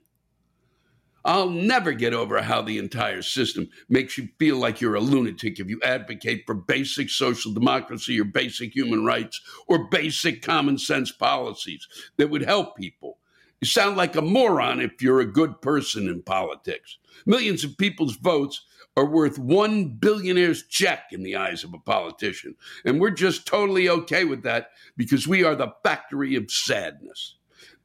I'll 1.27 1.51
never 1.51 1.93
get 1.93 2.15
over 2.15 2.41
how 2.41 2.63
the 2.63 2.79
entire 2.79 3.21
system 3.21 3.69
makes 3.89 4.17
you 4.17 4.29
feel 4.39 4.59
like 4.59 4.81
you're 4.81 4.95
a 4.95 5.01
lunatic 5.01 5.59
if 5.59 5.69
you 5.69 5.81
advocate 5.83 6.45
for 6.47 6.55
basic 6.55 7.11
social 7.11 7.53
democracy 7.53 8.21
or 8.21 8.25
basic 8.25 8.77
human 8.77 9.05
rights 9.05 9.41
or 9.67 9.89
basic 9.89 10.41
common 10.41 10.79
sense 10.79 11.11
policies 11.11 11.89
that 12.17 12.31
would 12.31 12.43
help 12.43 12.77
people. 12.77 13.19
You 13.61 13.67
sound 13.67 13.97
like 13.97 14.17
a 14.17 14.23
moron 14.23 14.81
if 14.81 15.01
you're 15.01 15.21
a 15.21 15.33
good 15.33 15.63
person 15.63 16.09
in 16.09 16.23
politics. 16.23 16.99
Millions 17.25 17.65
of 17.65 17.79
people's 17.79 18.17
votes 18.17 18.65
are 18.97 19.07
worth 19.07 19.39
one 19.39 19.89
billionaire's 19.89 20.67
check 20.67 21.05
in 21.13 21.23
the 21.23 21.37
eyes 21.37 21.65
of 21.65 21.75
a 21.75 21.79
politician. 21.79 22.55
And 22.85 23.01
we're 23.01 23.11
just 23.11 23.47
totally 23.47 23.89
okay 23.89 24.25
with 24.25 24.43
that 24.43 24.71
because 24.97 25.29
we 25.29 25.45
are 25.45 25.55
the 25.55 25.73
factory 25.83 26.35
of 26.35 26.51
sadness, 26.51 27.37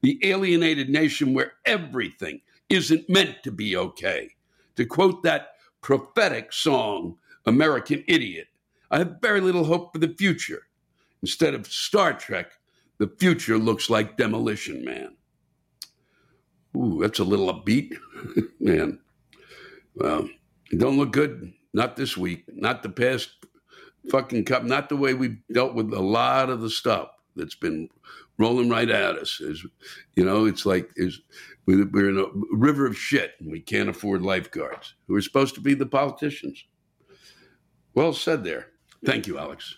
the 0.01 0.19
alienated 0.23 0.89
nation 0.89 1.33
where 1.33 1.53
everything 1.65 2.41
isn't 2.69 3.09
meant 3.09 3.43
to 3.43 3.51
be 3.51 3.75
okay. 3.75 4.31
To 4.75 4.85
quote 4.85 5.23
that 5.23 5.49
prophetic 5.81 6.53
song, 6.53 7.17
American 7.45 8.03
Idiot, 8.07 8.47
I 8.89 8.99
have 8.99 9.17
very 9.21 9.41
little 9.41 9.65
hope 9.65 9.93
for 9.93 9.99
the 9.99 10.15
future. 10.17 10.67
Instead 11.21 11.53
of 11.53 11.67
Star 11.67 12.13
Trek, 12.13 12.53
the 12.97 13.11
future 13.19 13.57
looks 13.57 13.89
like 13.89 14.17
Demolition 14.17 14.83
Man. 14.83 15.15
Ooh, 16.75 16.99
that's 17.01 17.19
a 17.19 17.23
little 17.23 17.53
upbeat, 17.53 17.95
man. 18.59 18.99
Well, 19.95 20.29
it 20.71 20.79
don't 20.79 20.97
look 20.97 21.11
good. 21.11 21.53
Not 21.73 21.95
this 21.95 22.17
week. 22.17 22.45
Not 22.53 22.83
the 22.83 22.89
past 22.89 23.29
fucking 24.09 24.45
cup. 24.45 24.63
Not 24.63 24.89
the 24.89 24.97
way 24.97 25.13
we've 25.13 25.37
dealt 25.51 25.73
with 25.73 25.93
a 25.93 26.01
lot 26.01 26.49
of 26.49 26.61
the 26.61 26.69
stuff 26.69 27.09
that's 27.35 27.55
been 27.55 27.89
rolling 28.37 28.69
right 28.69 28.89
at 28.89 29.17
us. 29.17 29.39
You 30.15 30.25
know, 30.25 30.45
it's 30.45 30.65
like 30.65 30.91
is 30.95 31.21
we're 31.65 32.09
in 32.09 32.17
a 32.19 32.25
river 32.55 32.85
of 32.85 32.97
shit 32.97 33.33
and 33.39 33.51
we 33.51 33.59
can't 33.59 33.89
afford 33.89 34.21
lifeguards 34.21 34.95
who 35.07 35.15
are 35.15 35.21
supposed 35.21 35.55
to 35.55 35.61
be 35.61 35.73
the 35.73 35.85
politicians. 35.85 36.65
Well 37.93 38.13
said 38.13 38.43
there. 38.43 38.67
Thank 39.05 39.27
you, 39.27 39.37
Alex. 39.37 39.75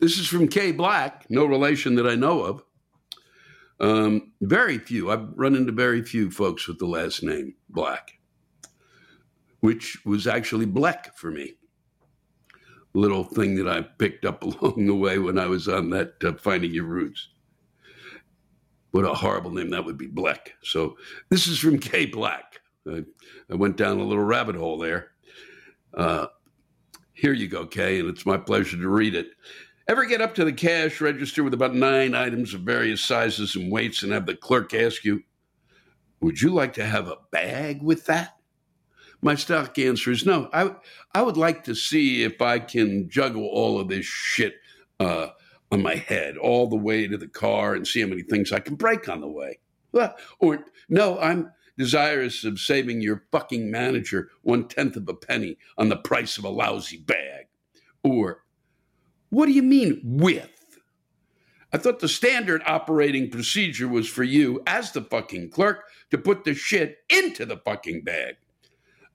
This 0.00 0.18
is 0.18 0.26
from 0.28 0.48
Kay 0.48 0.72
Black, 0.72 1.26
no 1.28 1.44
relation 1.44 1.96
that 1.96 2.06
I 2.06 2.14
know 2.14 2.42
of. 2.42 2.64
Um, 3.80 4.32
very 4.40 4.78
few. 4.78 5.10
I've 5.10 5.28
run 5.36 5.54
into 5.54 5.72
very 5.72 6.02
few 6.02 6.30
folks 6.30 6.66
with 6.66 6.78
the 6.78 6.86
last 6.86 7.22
name 7.22 7.54
Black, 7.68 8.18
which 9.60 10.04
was 10.04 10.26
actually 10.26 10.66
Black 10.66 11.16
for 11.16 11.30
me. 11.30 11.54
Little 12.94 13.24
thing 13.24 13.54
that 13.56 13.68
I 13.68 13.82
picked 13.82 14.24
up 14.24 14.42
along 14.42 14.86
the 14.86 14.94
way 14.94 15.18
when 15.18 15.38
I 15.38 15.46
was 15.46 15.68
on 15.68 15.90
that 15.90 16.14
uh, 16.24 16.32
Finding 16.34 16.72
Your 16.72 16.84
Roots. 16.84 17.28
What 18.90 19.04
a 19.04 19.14
horrible 19.14 19.52
name 19.52 19.70
that 19.70 19.84
would 19.84 19.98
be, 19.98 20.06
Black. 20.06 20.54
So 20.62 20.96
this 21.28 21.46
is 21.46 21.58
from 21.58 21.78
Kay 21.80 22.06
Black. 22.06 22.60
I, 22.90 23.04
I 23.50 23.54
went 23.54 23.76
down 23.76 23.98
a 23.98 24.04
little 24.04 24.24
rabbit 24.24 24.56
hole 24.56 24.78
there. 24.78 25.10
Uh, 25.94 26.26
here 27.12 27.32
you 27.32 27.48
go, 27.48 27.66
Kay, 27.66 28.00
and 28.00 28.08
it's 28.08 28.26
my 28.26 28.38
pleasure 28.38 28.76
to 28.76 28.88
read 28.88 29.14
it. 29.14 29.32
Ever 29.88 30.04
get 30.04 30.20
up 30.20 30.34
to 30.34 30.44
the 30.44 30.52
cash 30.52 31.00
register 31.00 31.42
with 31.42 31.54
about 31.54 31.74
nine 31.74 32.14
items 32.14 32.52
of 32.52 32.60
various 32.60 33.00
sizes 33.00 33.56
and 33.56 33.72
weights 33.72 34.02
and 34.02 34.12
have 34.12 34.26
the 34.26 34.36
clerk 34.36 34.74
ask 34.74 35.02
you, 35.02 35.22
Would 36.20 36.42
you 36.42 36.50
like 36.50 36.74
to 36.74 36.84
have 36.84 37.08
a 37.08 37.16
bag 37.30 37.82
with 37.82 38.04
that? 38.04 38.36
My 39.22 39.34
stock 39.34 39.78
answer 39.78 40.10
is 40.10 40.26
no. 40.26 40.50
I, 40.52 40.74
I 41.14 41.22
would 41.22 41.38
like 41.38 41.64
to 41.64 41.74
see 41.74 42.22
if 42.22 42.42
I 42.42 42.58
can 42.58 43.08
juggle 43.08 43.46
all 43.46 43.80
of 43.80 43.88
this 43.88 44.04
shit 44.04 44.56
uh, 45.00 45.28
on 45.72 45.82
my 45.82 45.94
head 45.94 46.36
all 46.36 46.68
the 46.68 46.76
way 46.76 47.08
to 47.08 47.16
the 47.16 47.26
car 47.26 47.74
and 47.74 47.86
see 47.86 48.02
how 48.02 48.08
many 48.08 48.22
things 48.22 48.52
I 48.52 48.60
can 48.60 48.74
break 48.74 49.08
on 49.08 49.22
the 49.22 49.28
way. 49.28 49.58
Or 50.38 50.66
no, 50.90 51.18
I'm 51.18 51.50
desirous 51.78 52.44
of 52.44 52.58
saving 52.58 53.00
your 53.00 53.24
fucking 53.32 53.70
manager 53.70 54.30
one 54.42 54.68
tenth 54.68 54.96
of 54.96 55.08
a 55.08 55.14
penny 55.14 55.56
on 55.78 55.88
the 55.88 55.96
price 55.96 56.36
of 56.36 56.44
a 56.44 56.50
lousy 56.50 56.98
bag. 56.98 57.46
Or, 58.04 58.44
what 59.30 59.46
do 59.46 59.52
you 59.52 59.62
mean 59.62 60.00
with? 60.04 60.50
I 61.72 61.76
thought 61.76 62.00
the 62.00 62.08
standard 62.08 62.62
operating 62.64 63.30
procedure 63.30 63.88
was 63.88 64.08
for 64.08 64.22
you, 64.22 64.62
as 64.66 64.92
the 64.92 65.02
fucking 65.02 65.50
clerk, 65.50 65.84
to 66.10 66.16
put 66.16 66.44
the 66.44 66.54
shit 66.54 66.98
into 67.10 67.44
the 67.44 67.58
fucking 67.58 68.04
bag. 68.04 68.36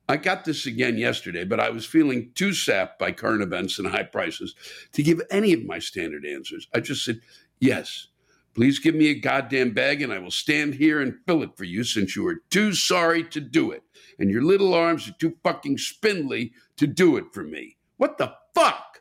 I 0.08 0.18
got 0.18 0.46
this 0.46 0.66
again 0.66 0.98
yesterday, 0.98 1.46
but 1.46 1.60
I 1.60 1.70
was 1.70 1.86
feeling 1.86 2.32
too 2.36 2.54
sapped 2.54 3.00
by 3.00 3.12
current 3.14 3.42
events 3.42 3.80
and 3.80 3.88
high 3.88 4.04
prices 4.04 4.54
to 4.92 5.02
give 5.02 5.22
any 5.32 5.54
of 5.54 5.66
my 5.66 5.80
standard 5.80 6.26
answers. 6.26 6.68
I 6.76 6.82
just 6.82 7.06
said, 7.06 7.22
Yes, 7.60 8.08
please 8.54 8.80
give 8.80 8.96
me 8.96 9.08
a 9.08 9.20
goddamn 9.20 9.72
bag 9.72 10.02
and 10.02 10.12
I 10.12 10.20
will 10.20 10.30
stand 10.30 10.76
here 10.76 11.02
and 11.02 11.16
fill 11.26 11.42
it 11.42 11.56
for 11.56 11.64
you 11.64 11.84
since 11.86 12.16
you 12.16 12.28
are 12.28 12.42
too 12.50 12.74
sorry 12.74 13.24
to 13.30 13.40
do 13.40 13.72
it. 13.72 13.84
And 14.20 14.30
your 14.30 14.44
little 14.44 14.74
arms 14.74 15.08
are 15.08 15.14
too 15.14 15.38
fucking 15.44 15.78
spindly 15.78 16.52
to 16.78 16.86
do 16.86 17.16
it 17.16 17.26
for 17.32 17.44
me. 17.44 17.78
What 17.98 18.18
the 18.18 18.36
fuck? 18.54 18.93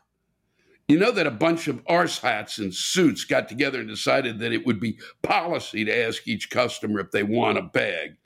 You 0.87 0.99
know 0.99 1.11
that 1.11 1.27
a 1.27 1.31
bunch 1.31 1.67
of 1.67 1.81
arse 1.87 2.19
hats 2.19 2.57
and 2.57 2.73
suits 2.73 3.23
got 3.23 3.47
together 3.47 3.79
and 3.79 3.87
decided 3.87 4.39
that 4.39 4.51
it 4.51 4.65
would 4.65 4.79
be 4.79 4.99
policy 5.21 5.85
to 5.85 6.05
ask 6.05 6.27
each 6.27 6.49
customer 6.49 6.99
if 6.99 7.11
they 7.11 7.23
want 7.23 7.57
a 7.57 7.61
bag. 7.61 8.17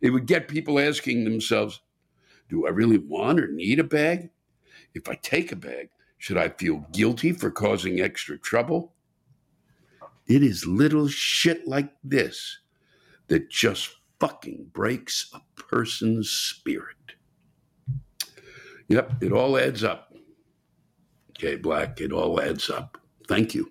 It 0.00 0.10
would 0.10 0.26
get 0.26 0.48
people 0.48 0.80
asking 0.80 1.24
themselves, 1.24 1.80
do 2.48 2.66
I 2.66 2.70
really 2.70 2.98
want 2.98 3.40
or 3.40 3.48
need 3.48 3.80
a 3.80 3.84
bag? 3.84 4.30
If 4.94 5.08
I 5.08 5.14
take 5.16 5.52
a 5.52 5.56
bag, 5.56 5.90
should 6.16 6.38
I 6.38 6.48
feel 6.48 6.86
guilty 6.92 7.32
for 7.32 7.50
causing 7.50 8.00
extra 8.00 8.38
trouble? 8.38 8.94
It 10.26 10.42
is 10.42 10.66
little 10.66 11.08
shit 11.08 11.68
like 11.68 11.92
this 12.02 12.60
that 13.28 13.50
just 13.50 13.90
fucking 14.18 14.70
breaks 14.72 15.30
a 15.34 15.40
person's 15.60 16.30
spirit. 16.30 16.96
Yep, 18.88 19.22
it 19.22 19.32
all 19.32 19.58
adds 19.58 19.84
up. 19.84 20.05
Okay, 21.38 21.56
Black, 21.56 22.00
it 22.00 22.12
all 22.12 22.40
adds 22.40 22.70
up. 22.70 22.98
Thank 23.28 23.54
you. 23.54 23.70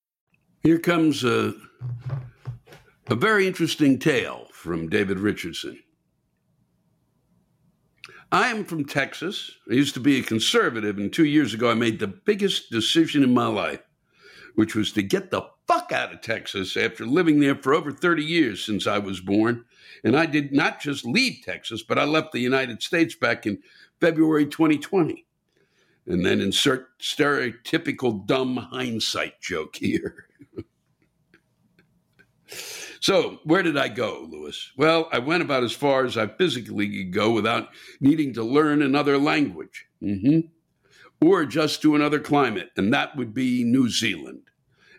Here 0.63 0.79
comes 0.79 1.23
a, 1.23 1.53
a 3.09 3.15
very 3.15 3.47
interesting 3.47 3.99
tale 3.99 4.47
from 4.53 4.89
David 4.89 5.19
Richardson. 5.19 5.79
I 8.31 8.49
am 8.49 8.65
from 8.65 8.85
Texas. 8.85 9.51
I 9.71 9.75
used 9.75 9.93
to 9.95 9.99
be 10.01 10.19
a 10.19 10.23
conservative, 10.23 10.97
and 10.97 11.13
two 11.13 11.25
years 11.25 11.53
ago, 11.53 11.71
I 11.71 11.75
made 11.75 11.99
the 11.99 12.07
biggest 12.07 12.71
decision 12.71 13.23
in 13.23 13.33
my 13.33 13.47
life. 13.47 13.81
which 14.55 14.75
was 14.75 14.93
to 14.93 15.03
get 15.03 15.31
the 15.31 15.43
fuck 15.67 15.91
out 15.93 16.13
of 16.13 16.21
Texas 16.21 16.77
after 16.77 17.05
living 17.07 17.41
there 17.41 17.55
for 17.55 17.75
over 17.75 17.91
30 17.91 18.23
years 18.23 18.65
since 18.65 18.87
I 18.87 18.99
was 18.99 19.21
born. 19.21 19.65
And 20.05 20.17
I 20.17 20.27
did 20.27 20.53
not 20.53 20.81
just 20.81 21.05
leave 21.05 21.43
Texas, 21.45 21.83
but 21.83 21.99
I 21.99 22.05
left 22.05 22.33
the 22.33 22.39
United 22.41 22.83
States 22.83 23.15
back 23.15 23.47
in 23.47 23.59
February 24.01 24.47
2020. 24.47 25.25
And 26.07 26.25
then 26.25 26.41
insert 26.41 26.99
stereotypical 26.99 28.25
dumb 28.25 28.57
hindsight 28.57 29.41
joke 29.41 29.75
here. 29.77 30.27
So, 32.99 33.39
where 33.43 33.63
did 33.63 33.77
I 33.77 33.87
go, 33.87 34.27
Lewis? 34.29 34.71
Well, 34.77 35.09
I 35.11 35.19
went 35.19 35.43
about 35.43 35.63
as 35.63 35.71
far 35.71 36.05
as 36.05 36.17
I 36.17 36.27
physically 36.27 36.89
could 36.89 37.13
go 37.13 37.31
without 37.31 37.69
needing 37.99 38.33
to 38.33 38.43
learn 38.43 38.81
another 38.81 39.17
language. 39.17 39.87
Mm-hmm. 40.01 40.47
Or 41.25 41.41
adjust 41.41 41.81
to 41.83 41.95
another 41.95 42.19
climate, 42.19 42.71
and 42.75 42.93
that 42.93 43.15
would 43.15 43.33
be 43.33 43.63
New 43.63 43.89
Zealand. 43.89 44.49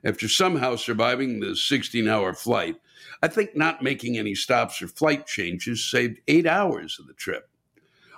After 0.04 0.28
somehow 0.28 0.76
surviving 0.76 1.40
the 1.40 1.54
16 1.54 2.08
hour 2.08 2.32
flight, 2.32 2.76
I 3.22 3.28
think 3.28 3.56
not 3.56 3.82
making 3.82 4.18
any 4.18 4.34
stops 4.34 4.80
or 4.82 4.88
flight 4.88 5.26
changes 5.26 5.88
saved 5.88 6.20
eight 6.28 6.46
hours 6.46 6.98
of 6.98 7.06
the 7.06 7.14
trip. 7.14 7.48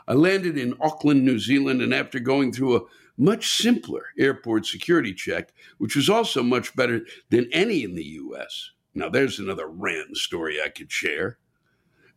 I 0.07 0.13
landed 0.15 0.59
in 0.59 0.77
Auckland, 0.81 1.25
New 1.25 1.39
Zealand, 1.39 1.81
and 1.81 1.95
after 1.95 2.19
going 2.21 2.53
through 2.53 2.77
a 2.77 2.83
much 3.17 3.49
simpler 3.57 4.07
airport 4.19 4.67
security 4.67 5.15
check, 5.15 5.53
which 5.79 5.97
was 5.97 6.11
also 6.11 6.43
much 6.43 6.75
better 6.77 7.03
than 7.31 7.49
any 7.53 7.85
in 7.85 7.95
the 7.95 8.05
US. 8.05 8.71
Now, 8.95 9.09
there's 9.09 9.39
another 9.39 9.67
rant 9.67 10.17
story 10.17 10.59
I 10.63 10.69
could 10.69 10.91
share. 10.91 11.39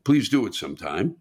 Please 0.04 0.30
do 0.30 0.46
it 0.46 0.54
sometime. 0.54 1.16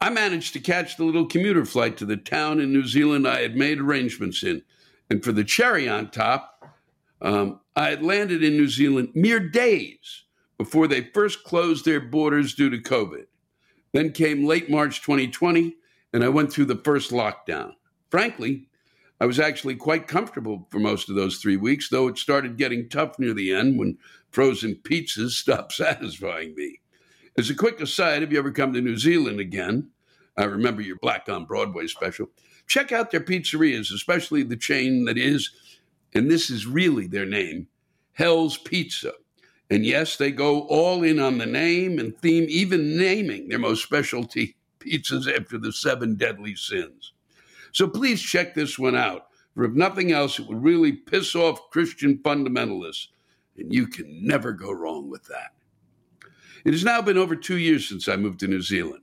I 0.00 0.10
managed 0.10 0.52
to 0.52 0.60
catch 0.60 0.96
the 0.96 1.04
little 1.04 1.26
commuter 1.26 1.64
flight 1.64 1.96
to 1.96 2.04
the 2.04 2.16
town 2.16 2.60
in 2.60 2.72
New 2.72 2.86
Zealand 2.86 3.26
I 3.26 3.40
had 3.40 3.56
made 3.56 3.80
arrangements 3.80 4.42
in. 4.42 4.62
And 5.10 5.24
for 5.24 5.32
the 5.32 5.42
cherry 5.42 5.88
on 5.88 6.10
top, 6.10 6.64
um, 7.20 7.60
I 7.74 7.90
had 7.90 8.02
landed 8.02 8.44
in 8.44 8.56
New 8.56 8.68
Zealand 8.68 9.10
mere 9.14 9.40
days 9.40 10.24
before 10.56 10.86
they 10.86 11.10
first 11.14 11.44
closed 11.44 11.84
their 11.84 12.00
borders 12.00 12.54
due 12.54 12.70
to 12.70 12.78
COVID. 12.78 13.24
Then 13.92 14.12
came 14.12 14.46
late 14.46 14.70
March 14.70 15.02
2020, 15.02 15.74
and 16.12 16.22
I 16.22 16.28
went 16.28 16.52
through 16.52 16.66
the 16.66 16.76
first 16.84 17.10
lockdown. 17.10 17.72
Frankly, 18.10 18.68
I 19.20 19.26
was 19.26 19.40
actually 19.40 19.74
quite 19.74 20.06
comfortable 20.06 20.68
for 20.70 20.78
most 20.78 21.08
of 21.08 21.16
those 21.16 21.38
three 21.38 21.56
weeks, 21.56 21.88
though 21.88 22.06
it 22.06 22.18
started 22.18 22.56
getting 22.56 22.88
tough 22.88 23.18
near 23.18 23.34
the 23.34 23.52
end 23.52 23.78
when 23.78 23.98
frozen 24.30 24.76
pizzas 24.76 25.30
stop 25.30 25.72
satisfying 25.72 26.54
me. 26.54 26.80
As 27.36 27.50
a 27.50 27.54
quick 27.54 27.80
aside, 27.80 28.22
if 28.22 28.32
you 28.32 28.38
ever 28.38 28.50
come 28.50 28.72
to 28.72 28.80
New 28.80 28.96
Zealand 28.96 29.40
again, 29.40 29.90
I 30.36 30.44
remember 30.44 30.82
your 30.82 30.98
Black 31.00 31.28
on 31.28 31.44
Broadway 31.44 31.86
special, 31.86 32.28
check 32.66 32.92
out 32.92 33.10
their 33.10 33.20
pizzerias, 33.20 33.92
especially 33.92 34.42
the 34.42 34.56
chain 34.56 35.04
that 35.04 35.18
is, 35.18 35.50
and 36.14 36.30
this 36.30 36.50
is 36.50 36.66
really 36.66 37.06
their 37.06 37.26
name, 37.26 37.68
Hell's 38.12 38.58
Pizza. 38.58 39.12
And 39.70 39.84
yes, 39.84 40.16
they 40.16 40.30
go 40.30 40.62
all 40.62 41.02
in 41.02 41.18
on 41.18 41.38
the 41.38 41.46
name 41.46 41.98
and 41.98 42.16
theme, 42.18 42.46
even 42.48 42.96
naming 42.96 43.48
their 43.48 43.58
most 43.58 43.82
specialty 43.82 44.56
pizzas 44.80 45.32
after 45.32 45.58
the 45.58 45.72
seven 45.72 46.14
deadly 46.14 46.54
sins. 46.54 47.12
So 47.72 47.86
please 47.86 48.22
check 48.22 48.54
this 48.54 48.78
one 48.78 48.96
out. 48.96 49.26
For 49.54 49.64
if 49.64 49.72
nothing 49.72 50.12
else, 50.12 50.38
it 50.38 50.46
would 50.46 50.62
really 50.62 50.92
piss 50.92 51.34
off 51.34 51.70
Christian 51.70 52.18
fundamentalists. 52.18 53.08
And 53.58 53.72
you 53.74 53.86
can 53.86 54.26
never 54.26 54.52
go 54.52 54.72
wrong 54.72 55.10
with 55.10 55.24
that. 55.26 55.52
It 56.64 56.72
has 56.72 56.84
now 56.84 57.02
been 57.02 57.18
over 57.18 57.36
two 57.36 57.58
years 57.58 57.88
since 57.88 58.08
I 58.08 58.16
moved 58.16 58.40
to 58.40 58.48
New 58.48 58.62
Zealand. 58.62 59.02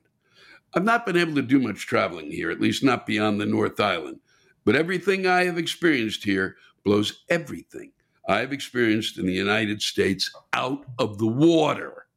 I've 0.73 0.83
not 0.83 1.05
been 1.05 1.17
able 1.17 1.35
to 1.35 1.41
do 1.41 1.59
much 1.59 1.87
traveling 1.87 2.31
here, 2.31 2.51
at 2.51 2.59
least 2.59 2.83
not 2.83 3.05
beyond 3.05 3.39
the 3.39 3.45
North 3.45 3.79
Island. 3.79 4.19
But 4.65 4.75
everything 4.75 5.25
I 5.27 5.45
have 5.45 5.57
experienced 5.57 6.23
here 6.23 6.57
blows 6.83 7.23
everything 7.29 7.91
I've 8.27 8.51
experienced 8.51 9.17
in 9.17 9.25
the 9.25 9.33
United 9.33 9.81
States 9.81 10.33
out 10.53 10.85
of 10.99 11.17
the 11.17 11.27
water. 11.27 12.07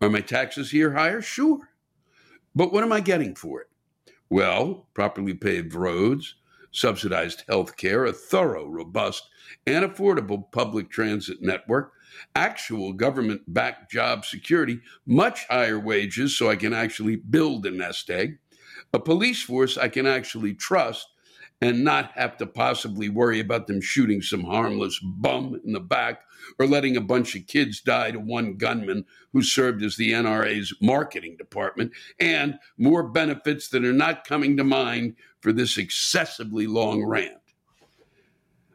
Are 0.00 0.08
my 0.08 0.20
taxes 0.20 0.70
here 0.70 0.92
higher? 0.92 1.20
Sure. 1.20 1.68
But 2.54 2.72
what 2.72 2.82
am 2.82 2.92
I 2.92 3.00
getting 3.00 3.34
for 3.34 3.60
it? 3.60 3.68
Well, 4.30 4.88
properly 4.94 5.34
paved 5.34 5.74
roads, 5.74 6.34
subsidized 6.72 7.44
health 7.48 7.76
care, 7.76 8.04
a 8.04 8.12
thorough, 8.12 8.66
robust, 8.66 9.28
and 9.66 9.84
affordable 9.84 10.50
public 10.52 10.90
transit 10.90 11.38
network, 11.40 11.92
actual 12.34 12.92
government 12.92 13.42
backed 13.48 13.90
job 13.90 14.24
security, 14.24 14.80
much 15.06 15.46
higher 15.46 15.78
wages 15.78 16.36
so 16.36 16.50
I 16.50 16.56
can 16.56 16.72
actually 16.72 17.16
build 17.16 17.66
a 17.66 17.70
nest 17.70 18.10
egg, 18.10 18.38
a 18.92 18.98
police 18.98 19.42
force 19.42 19.76
I 19.76 19.88
can 19.88 20.06
actually 20.06 20.54
trust 20.54 21.06
and 21.60 21.82
not 21.82 22.12
have 22.12 22.36
to 22.36 22.46
possibly 22.46 23.08
worry 23.08 23.40
about 23.40 23.66
them 23.66 23.80
shooting 23.80 24.22
some 24.22 24.44
harmless 24.44 24.98
bum 25.00 25.60
in 25.64 25.72
the 25.72 25.80
back 25.80 26.22
or 26.58 26.66
letting 26.66 26.96
a 26.96 27.00
bunch 27.00 27.34
of 27.34 27.46
kids 27.46 27.80
die 27.80 28.12
to 28.12 28.20
one 28.20 28.56
gunman 28.56 29.04
who 29.32 29.42
served 29.42 29.82
as 29.82 29.96
the 29.96 30.12
NRA's 30.12 30.72
marketing 30.80 31.36
department, 31.36 31.92
and 32.20 32.58
more 32.76 33.02
benefits 33.02 33.68
that 33.68 33.84
are 33.84 33.92
not 33.92 34.26
coming 34.26 34.56
to 34.56 34.64
mind 34.64 35.16
for 35.40 35.52
this 35.52 35.76
excessively 35.76 36.66
long 36.66 37.04
rant. 37.04 37.34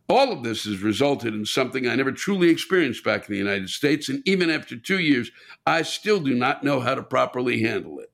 All 0.09 0.31
of 0.33 0.43
this 0.43 0.65
has 0.65 0.81
resulted 0.81 1.33
in 1.33 1.45
something 1.45 1.87
I 1.87 1.95
never 1.95 2.11
truly 2.11 2.49
experienced 2.49 3.03
back 3.03 3.27
in 3.27 3.33
the 3.33 3.39
United 3.39 3.69
States, 3.69 4.09
and 4.09 4.21
even 4.27 4.49
after 4.49 4.75
two 4.75 4.99
years, 4.99 5.31
I 5.65 5.81
still 5.83 6.19
do 6.19 6.35
not 6.35 6.63
know 6.63 6.81
how 6.81 6.95
to 6.95 7.03
properly 7.03 7.61
handle 7.61 7.99
it. 7.99 8.11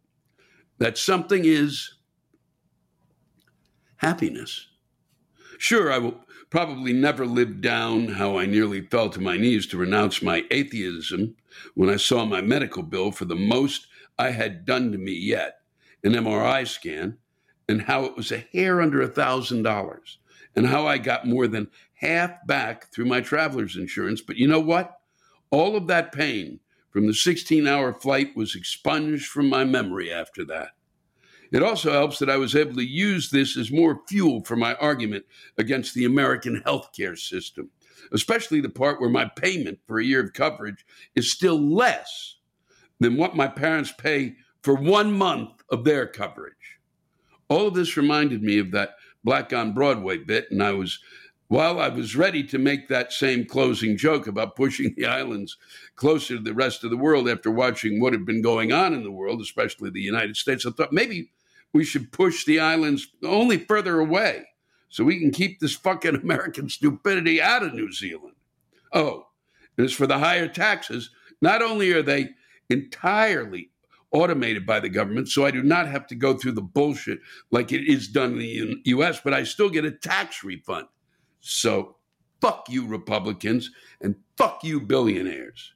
That 0.77 0.97
something 0.97 1.43
is 1.43 1.95
happiness. 3.99 4.67
Sure, 5.57 5.91
I 5.91 5.97
will 5.97 6.19
probably 6.49 6.93
never 6.93 7.25
live 7.25 7.61
down 7.61 8.07
how 8.07 8.37
I 8.37 8.45
nearly 8.45 8.81
fell 8.81 9.09
to 9.09 9.21
my 9.21 9.37
knees 9.37 9.67
to 9.67 9.77
renounce 9.77 10.21
my 10.21 10.43
atheism 10.51 11.35
when 11.75 11.89
I 11.89 11.97
saw 11.97 12.25
my 12.25 12.41
medical 12.41 12.81
bill 12.81 13.11
for 13.11 13.25
the 13.25 13.35
most 13.35 13.87
I 14.17 14.31
had 14.31 14.65
done 14.65 14.91
to 14.93 14.97
me 14.97 15.11
yet, 15.11 15.59
an 16.03 16.13
MRI 16.13 16.65
scan, 16.67 17.17
and 17.67 17.81
how 17.83 18.05
it 18.05 18.15
was 18.15 18.31
a 18.31 18.45
hair 18.53 18.81
under 18.81 19.01
a 19.01 19.07
thousand 19.07 19.63
dollars, 19.63 20.17
and 20.55 20.65
how 20.65 20.87
I 20.87 20.97
got 20.97 21.27
more 21.27 21.47
than 21.47 21.69
half 21.93 22.31
back 22.47 22.91
through 22.91 23.05
my 23.05 23.19
traveler's 23.21 23.75
insurance. 23.75 24.21
But 24.21 24.37
you 24.37 24.47
know 24.47 24.61
what? 24.61 24.97
All 25.51 25.75
of 25.75 25.87
that 25.87 26.13
pain 26.13 26.61
from 26.89 27.05
the 27.05 27.13
16 27.13 27.67
hour 27.67 27.93
flight 27.93 28.35
was 28.35 28.55
expunged 28.55 29.27
from 29.27 29.49
my 29.49 29.65
memory 29.65 30.11
after 30.11 30.45
that. 30.45 30.69
It 31.51 31.63
also 31.63 31.91
helps 31.91 32.19
that 32.19 32.29
I 32.29 32.37
was 32.37 32.55
able 32.55 32.75
to 32.75 32.85
use 32.85 33.29
this 33.29 33.57
as 33.57 33.71
more 33.71 34.01
fuel 34.07 34.43
for 34.43 34.55
my 34.55 34.75
argument 34.75 35.25
against 35.57 35.93
the 35.93 36.05
American 36.05 36.61
healthcare 36.65 37.17
system, 37.17 37.71
especially 38.11 38.61
the 38.61 38.69
part 38.69 39.01
where 39.01 39.09
my 39.09 39.25
payment 39.35 39.79
for 39.87 39.99
a 39.99 40.05
year 40.05 40.23
of 40.23 40.33
coverage 40.33 40.85
is 41.15 41.31
still 41.31 41.59
less 41.59 42.35
than 42.99 43.17
what 43.17 43.35
my 43.35 43.47
parents 43.47 43.91
pay 43.97 44.35
for 44.61 44.75
one 44.75 45.11
month 45.11 45.63
of 45.71 45.83
their 45.83 46.05
coverage. 46.05 46.53
All 47.47 47.67
of 47.67 47.73
this 47.73 47.97
reminded 47.97 48.43
me 48.43 48.59
of 48.59 48.71
that 48.71 48.95
Black 49.23 49.51
on 49.51 49.73
Broadway 49.73 50.17
bit, 50.17 50.47
and 50.51 50.61
I 50.61 50.73
was 50.73 50.99
while 51.47 51.79
I 51.79 51.89
was 51.89 52.15
ready 52.15 52.43
to 52.43 52.59
make 52.59 52.87
that 52.87 53.11
same 53.11 53.43
closing 53.43 53.97
joke 53.97 54.27
about 54.27 54.55
pushing 54.55 54.93
the 54.95 55.07
islands 55.07 55.57
closer 55.95 56.37
to 56.37 56.43
the 56.43 56.53
rest 56.53 56.83
of 56.83 56.91
the 56.91 56.97
world 56.97 57.27
after 57.27 57.49
watching 57.49 57.99
what 57.99 58.13
had 58.13 58.23
been 58.23 58.43
going 58.43 58.71
on 58.71 58.93
in 58.93 59.01
the 59.01 59.11
world, 59.11 59.41
especially 59.41 59.89
the 59.89 59.99
United 59.99 60.37
States, 60.37 60.63
I 60.65 60.69
thought 60.69 60.93
maybe 60.93 61.31
we 61.73 61.83
should 61.83 62.11
push 62.11 62.45
the 62.45 62.59
islands 62.59 63.07
only 63.23 63.57
further 63.57 63.99
away 63.99 64.45
so 64.89 65.03
we 65.03 65.19
can 65.19 65.31
keep 65.31 65.59
this 65.59 65.75
fucking 65.75 66.15
American 66.15 66.67
stupidity 66.69 67.41
out 67.41 67.63
of 67.63 67.73
New 67.73 67.91
Zealand. 67.91 68.35
Oh, 68.91 69.27
as 69.77 69.93
for 69.93 70.07
the 70.07 70.17
higher 70.17 70.47
taxes, 70.47 71.11
not 71.41 71.61
only 71.61 71.91
are 71.91 72.01
they 72.01 72.29
entirely 72.69 73.69
automated 74.11 74.65
by 74.65 74.79
the 74.79 74.89
government, 74.89 75.29
so 75.29 75.45
I 75.45 75.51
do 75.51 75.61
not 75.61 75.87
have 75.87 76.07
to 76.07 76.15
go 76.15 76.35
through 76.35 76.53
the 76.53 76.61
bullshit 76.61 77.19
like 77.51 77.71
it 77.71 77.87
is 77.87 78.07
done 78.07 78.31
in 78.31 78.37
the 78.39 78.81
US, 78.85 79.21
but 79.23 79.33
I 79.33 79.43
still 79.43 79.69
get 79.69 79.85
a 79.85 79.91
tax 79.91 80.43
refund. 80.43 80.87
So 81.39 81.95
fuck 82.41 82.65
you, 82.69 82.87
Republicans, 82.87 83.69
and 84.01 84.15
fuck 84.37 84.63
you, 84.63 84.81
billionaires. 84.81 85.73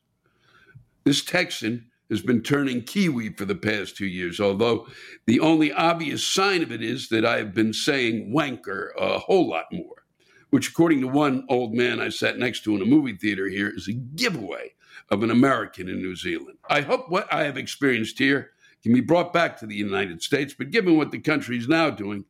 This 1.03 1.23
Texan 1.23 1.91
has 2.13 2.21
been 2.21 2.41
turning 2.41 2.83
Kiwi 2.83 3.33
for 3.33 3.45
the 3.45 3.55
past 3.55 3.97
two 3.97 4.05
years, 4.05 4.39
although 4.39 4.87
the 5.25 5.39
only 5.39 5.73
obvious 5.73 6.23
sign 6.23 6.61
of 6.61 6.71
it 6.71 6.83
is 6.83 7.09
that 7.09 7.25
I 7.25 7.37
have 7.39 7.55
been 7.55 7.73
saying 7.73 8.31
wanker 8.31 8.89
a 8.95 9.17
whole 9.17 9.49
lot 9.49 9.65
more, 9.71 10.05
which, 10.51 10.69
according 10.69 11.01
to 11.01 11.07
one 11.07 11.45
old 11.49 11.73
man 11.73 11.99
I 11.99 12.09
sat 12.09 12.37
next 12.37 12.63
to 12.65 12.75
in 12.75 12.83
a 12.83 12.85
movie 12.85 13.15
theater 13.15 13.47
here, 13.47 13.69
is 13.75 13.87
a 13.87 13.93
giveaway 13.93 14.73
of 15.09 15.23
an 15.23 15.31
American 15.31 15.89
in 15.89 15.97
New 15.97 16.15
Zealand. 16.15 16.59
I 16.69 16.81
hope 16.81 17.09
what 17.09 17.31
I 17.33 17.45
have 17.45 17.57
experienced 17.57 18.19
here 18.19 18.51
can 18.83 18.93
be 18.93 19.01
brought 19.01 19.33
back 19.33 19.57
to 19.57 19.65
the 19.65 19.75
United 19.75 20.21
States, 20.21 20.53
but 20.55 20.69
given 20.69 20.97
what 20.97 21.09
the 21.09 21.19
country 21.19 21.57
is 21.57 21.67
now 21.67 21.89
doing, 21.89 22.25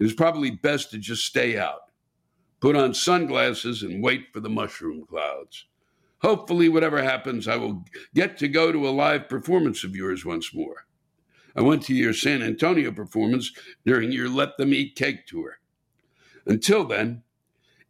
it 0.00 0.04
is 0.04 0.14
probably 0.14 0.50
best 0.50 0.90
to 0.90 0.98
just 0.98 1.24
stay 1.24 1.56
out. 1.56 1.92
Put 2.58 2.74
on 2.74 2.92
sunglasses 2.92 3.84
and 3.84 4.02
wait 4.02 4.32
for 4.32 4.40
the 4.40 4.50
mushroom 4.50 5.06
clouds. 5.08 5.66
Hopefully, 6.20 6.68
whatever 6.68 7.02
happens, 7.02 7.46
I 7.46 7.56
will 7.56 7.84
get 8.14 8.38
to 8.38 8.48
go 8.48 8.72
to 8.72 8.88
a 8.88 8.90
live 8.90 9.28
performance 9.28 9.84
of 9.84 9.94
yours 9.94 10.24
once 10.24 10.52
more. 10.52 10.86
I 11.54 11.62
went 11.62 11.82
to 11.84 11.94
your 11.94 12.12
San 12.12 12.42
Antonio 12.42 12.92
performance 12.92 13.52
during 13.84 14.12
your 14.12 14.28
Let 14.28 14.56
Them 14.58 14.74
Eat 14.74 14.96
Cake 14.96 15.26
tour. 15.26 15.58
Until 16.46 16.84
then, 16.84 17.22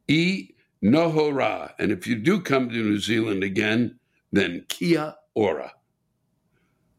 E 0.09 0.55
noho 0.83 1.33
rā. 1.33 1.73
And 1.79 1.93
if 1.93 2.07
you 2.07 2.17
do 2.17 2.41
come 2.41 2.69
to 2.69 2.75
New 2.75 2.99
Zealand 2.99 3.43
again, 3.43 3.99
then 4.33 4.65
kia 4.69 5.15
ora. 5.35 5.73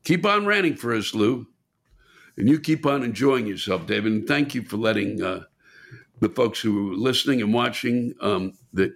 Keep 0.03 0.25
on 0.25 0.45
ranting 0.45 0.75
for 0.75 0.93
us, 0.93 1.13
Lou. 1.13 1.47
And 2.37 2.47
you 2.47 2.59
keep 2.59 2.85
on 2.85 3.03
enjoying 3.03 3.47
yourself, 3.47 3.85
David. 3.85 4.11
And 4.11 4.27
thank 4.27 4.55
you 4.55 4.63
for 4.63 4.77
letting 4.77 5.21
uh, 5.21 5.41
the 6.19 6.29
folks 6.29 6.59
who 6.61 6.93
are 6.93 6.95
listening 6.95 7.41
and 7.41 7.53
watching 7.53 8.13
um, 8.21 8.53
that, 8.73 8.91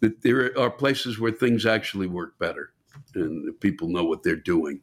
that 0.00 0.22
there 0.22 0.56
are 0.58 0.70
places 0.70 1.18
where 1.18 1.32
things 1.32 1.66
actually 1.66 2.06
work 2.06 2.38
better 2.38 2.72
and 3.14 3.58
people 3.60 3.88
know 3.88 4.04
what 4.04 4.22
they're 4.22 4.36
doing 4.36 4.80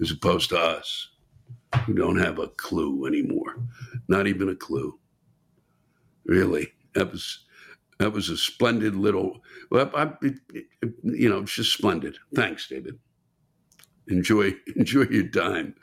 as 0.00 0.10
opposed 0.10 0.50
to 0.50 0.58
us 0.58 1.10
who 1.84 1.94
don't 1.94 2.18
have 2.18 2.38
a 2.38 2.48
clue 2.48 3.06
anymore. 3.06 3.56
Not 4.08 4.26
even 4.26 4.48
a 4.48 4.54
clue. 4.54 4.98
Really. 6.24 6.72
That 6.94 7.10
was 7.10 7.40
that 7.98 8.12
was 8.12 8.28
a 8.28 8.36
splendid 8.36 8.96
little 8.96 9.40
well, 9.70 9.90
I, 9.94 10.12
you 11.02 11.28
know, 11.28 11.38
it's 11.38 11.54
just 11.54 11.72
splendid. 11.72 12.16
Thanks, 12.34 12.68
David 12.68 12.98
enjoy 14.08 14.54
enjoy 14.76 15.04
your 15.04 15.28
time 15.28 15.74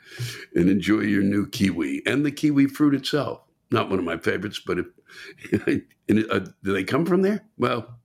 and 0.54 0.68
enjoy 0.68 1.00
your 1.00 1.22
new 1.22 1.46
kiwi 1.48 2.02
and 2.06 2.24
the 2.24 2.32
kiwi 2.32 2.66
fruit 2.66 2.94
itself. 2.94 3.40
Not 3.70 3.88
one 3.88 3.98
of 3.98 4.04
my 4.04 4.18
favorites, 4.18 4.60
but 4.64 4.78
if, 4.78 4.86
uh, 6.30 6.38
do 6.62 6.72
they 6.72 6.84
come 6.84 7.06
from 7.06 7.22
there? 7.22 7.44
Well, 7.56 7.98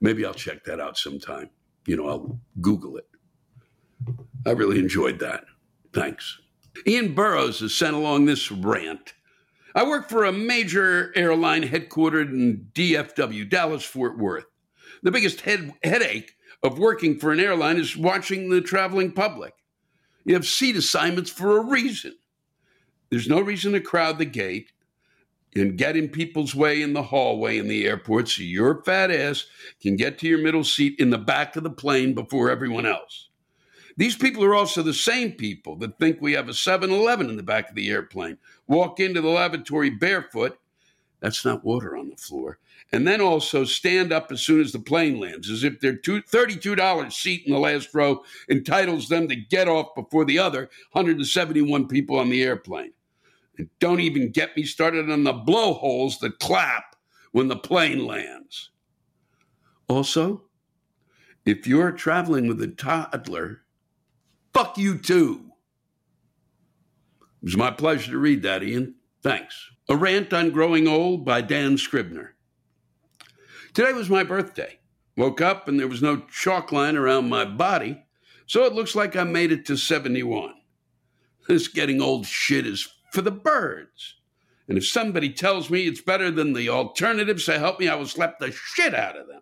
maybe 0.00 0.24
I'll 0.24 0.34
check 0.34 0.64
that 0.64 0.80
out 0.80 0.98
sometime. 0.98 1.50
You 1.86 1.96
know, 1.96 2.08
I'll 2.08 2.40
Google 2.60 2.96
it. 2.96 3.08
I 4.46 4.50
really 4.50 4.78
enjoyed 4.78 5.18
that. 5.20 5.44
Thanks. 5.92 6.38
Ian 6.86 7.14
Burrows 7.14 7.60
has 7.60 7.74
sent 7.74 7.94
along 7.94 8.26
this 8.26 8.50
rant. 8.50 9.14
I 9.74 9.84
work 9.84 10.08
for 10.08 10.24
a 10.24 10.32
major 10.32 11.12
airline 11.16 11.62
headquartered 11.62 12.30
in 12.30 12.68
DFW, 12.72 13.48
Dallas 13.48 13.84
Fort 13.84 14.18
Worth. 14.18 14.46
The 15.02 15.10
biggest 15.10 15.42
head, 15.42 15.74
headache 15.82 16.36
of 16.62 16.78
working 16.78 17.18
for 17.18 17.32
an 17.32 17.40
airline 17.40 17.76
is 17.76 17.96
watching 17.96 18.48
the 18.48 18.60
traveling 18.60 19.12
public. 19.12 19.54
You 20.24 20.34
have 20.34 20.46
seat 20.46 20.76
assignments 20.76 21.30
for 21.30 21.58
a 21.58 21.62
reason. 21.62 22.14
There's 23.10 23.28
no 23.28 23.40
reason 23.40 23.72
to 23.72 23.80
crowd 23.80 24.18
the 24.18 24.24
gate 24.24 24.72
and 25.56 25.78
get 25.78 25.96
in 25.96 26.08
people's 26.08 26.54
way 26.54 26.82
in 26.82 26.92
the 26.92 27.02
hallway 27.02 27.58
in 27.58 27.68
the 27.68 27.86
airport 27.86 28.28
so 28.28 28.42
your 28.42 28.82
fat 28.84 29.10
ass 29.10 29.46
can 29.80 29.96
get 29.96 30.18
to 30.18 30.28
your 30.28 30.38
middle 30.38 30.64
seat 30.64 30.98
in 30.98 31.10
the 31.10 31.18
back 31.18 31.56
of 31.56 31.62
the 31.62 31.70
plane 31.70 32.14
before 32.14 32.50
everyone 32.50 32.86
else. 32.86 33.28
These 33.96 34.16
people 34.16 34.44
are 34.44 34.54
also 34.54 34.82
the 34.82 34.92
same 34.92 35.32
people 35.32 35.76
that 35.76 35.98
think 35.98 36.20
we 36.20 36.34
have 36.34 36.48
a 36.48 36.54
7 36.54 36.90
Eleven 36.90 37.30
in 37.30 37.36
the 37.36 37.42
back 37.42 37.70
of 37.70 37.74
the 37.74 37.90
airplane, 37.90 38.38
walk 38.66 39.00
into 39.00 39.20
the 39.22 39.28
lavatory 39.28 39.90
barefoot. 39.90 40.58
That's 41.20 41.44
not 41.44 41.64
water 41.64 41.96
on 41.96 42.10
the 42.10 42.16
floor 42.16 42.58
and 42.92 43.06
then 43.06 43.20
also 43.20 43.64
stand 43.64 44.12
up 44.12 44.30
as 44.30 44.42
soon 44.42 44.60
as 44.60 44.72
the 44.72 44.78
plane 44.78 45.18
lands, 45.18 45.50
as 45.50 45.64
if 45.64 45.80
their 45.80 45.96
$32 45.96 47.12
seat 47.12 47.42
in 47.46 47.52
the 47.52 47.58
last 47.58 47.94
row 47.94 48.22
entitles 48.48 49.08
them 49.08 49.28
to 49.28 49.36
get 49.36 49.68
off 49.68 49.94
before 49.94 50.24
the 50.24 50.38
other 50.38 50.70
171 50.92 51.88
people 51.88 52.18
on 52.18 52.30
the 52.30 52.42
airplane. 52.42 52.92
And 53.58 53.68
don't 53.78 54.00
even 54.00 54.32
get 54.32 54.56
me 54.56 54.64
started 54.64 55.10
on 55.10 55.24
the 55.24 55.32
blowholes 55.32 56.18
that 56.18 56.38
clap 56.38 56.96
when 57.32 57.48
the 57.48 57.56
plane 57.56 58.06
lands. 58.06 58.70
Also, 59.88 60.42
if 61.44 61.66
you're 61.66 61.92
traveling 61.92 62.48
with 62.48 62.60
a 62.60 62.68
toddler, 62.68 63.62
fuck 64.52 64.76
you 64.76 64.98
too. 64.98 65.52
It 67.42 67.44
was 67.44 67.56
my 67.56 67.70
pleasure 67.70 68.10
to 68.12 68.18
read 68.18 68.42
that, 68.42 68.62
Ian. 68.62 68.96
Thanks. 69.22 69.70
A 69.88 69.96
Rant 69.96 70.32
on 70.32 70.50
Growing 70.50 70.88
Old 70.88 71.24
by 71.24 71.40
Dan 71.40 71.78
Scribner. 71.78 72.34
Today 73.72 73.92
was 73.92 74.10
my 74.10 74.24
birthday. 74.24 74.78
Woke 75.16 75.40
up 75.40 75.68
and 75.68 75.78
there 75.78 75.88
was 75.88 76.02
no 76.02 76.22
chalk 76.32 76.72
line 76.72 76.96
around 76.96 77.28
my 77.28 77.44
body, 77.44 78.04
so 78.46 78.64
it 78.64 78.72
looks 78.72 78.94
like 78.94 79.16
I 79.16 79.24
made 79.24 79.52
it 79.52 79.64
to 79.66 79.76
71. 79.76 80.54
This 81.48 81.68
getting 81.68 82.02
old 82.02 82.26
shit 82.26 82.66
is 82.66 82.88
for 83.16 83.22
the 83.22 83.30
birds. 83.30 84.16
And 84.68 84.76
if 84.76 84.86
somebody 84.86 85.32
tells 85.32 85.70
me 85.70 85.86
it's 85.86 86.02
better 86.02 86.30
than 86.30 86.52
the 86.52 86.68
alternatives 86.68 87.46
to 87.46 87.58
help 87.58 87.80
me, 87.80 87.88
I 87.88 87.94
will 87.94 88.04
slap 88.04 88.38
the 88.38 88.52
shit 88.52 88.94
out 88.94 89.16
of 89.16 89.26
them. 89.26 89.40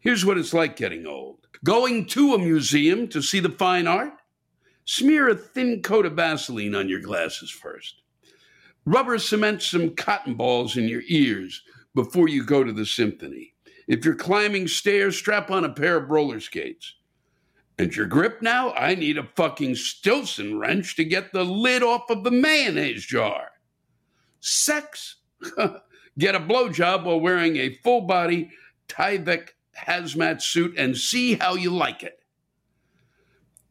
Here's 0.00 0.24
what 0.24 0.38
it's 0.38 0.52
like 0.52 0.74
getting 0.74 1.06
old 1.06 1.46
going 1.64 2.06
to 2.06 2.34
a 2.34 2.38
museum 2.38 3.06
to 3.08 3.22
see 3.22 3.38
the 3.38 3.48
fine 3.48 3.86
art. 3.86 4.14
Smear 4.84 5.28
a 5.28 5.36
thin 5.36 5.82
coat 5.82 6.04
of 6.04 6.14
Vaseline 6.14 6.74
on 6.74 6.88
your 6.88 7.00
glasses 7.00 7.50
first. 7.50 8.02
Rubber 8.84 9.18
cement 9.18 9.62
some 9.62 9.94
cotton 9.94 10.34
balls 10.34 10.76
in 10.76 10.88
your 10.88 11.02
ears 11.06 11.62
before 11.94 12.28
you 12.28 12.44
go 12.44 12.64
to 12.64 12.72
the 12.72 12.86
symphony. 12.86 13.54
If 13.86 14.04
you're 14.04 14.16
climbing 14.16 14.66
stairs, 14.66 15.16
strap 15.16 15.48
on 15.52 15.64
a 15.64 15.72
pair 15.72 15.96
of 15.96 16.10
roller 16.10 16.40
skates. 16.40 16.94
And 17.78 17.94
your 17.94 18.06
grip 18.06 18.42
now? 18.42 18.72
I 18.72 18.96
need 18.96 19.18
a 19.18 19.28
fucking 19.36 19.76
Stillson 19.76 20.58
wrench 20.58 20.96
to 20.96 21.04
get 21.04 21.32
the 21.32 21.44
lid 21.44 21.82
off 21.82 22.10
of 22.10 22.24
the 22.24 22.30
mayonnaise 22.30 23.06
jar. 23.06 23.52
Sex? 24.40 25.16
get 26.18 26.34
a 26.34 26.40
blowjob 26.40 27.04
while 27.04 27.20
wearing 27.20 27.56
a 27.56 27.78
full 27.84 28.00
body 28.00 28.50
Tyvek 28.88 29.50
hazmat 29.76 30.42
suit 30.42 30.76
and 30.76 30.96
see 30.96 31.34
how 31.34 31.54
you 31.54 31.70
like 31.70 32.02
it. 32.02 32.18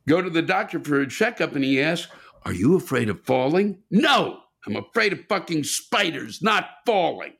Go 0.08 0.22
to 0.22 0.30
the 0.30 0.42
doctor 0.42 0.80
for 0.80 1.02
a 1.02 1.08
checkup 1.08 1.54
and 1.54 1.66
he 1.66 1.82
asks, 1.82 2.10
Are 2.46 2.54
you 2.54 2.78
afraid 2.78 3.10
of 3.10 3.26
falling? 3.26 3.80
No, 3.92 4.40
I'm 4.66 4.78
afraid 4.78 5.12
of 5.12 5.26
fucking 5.28 5.66
spiders, 5.66 6.42
not 6.42 6.70
falling. 6.86 7.34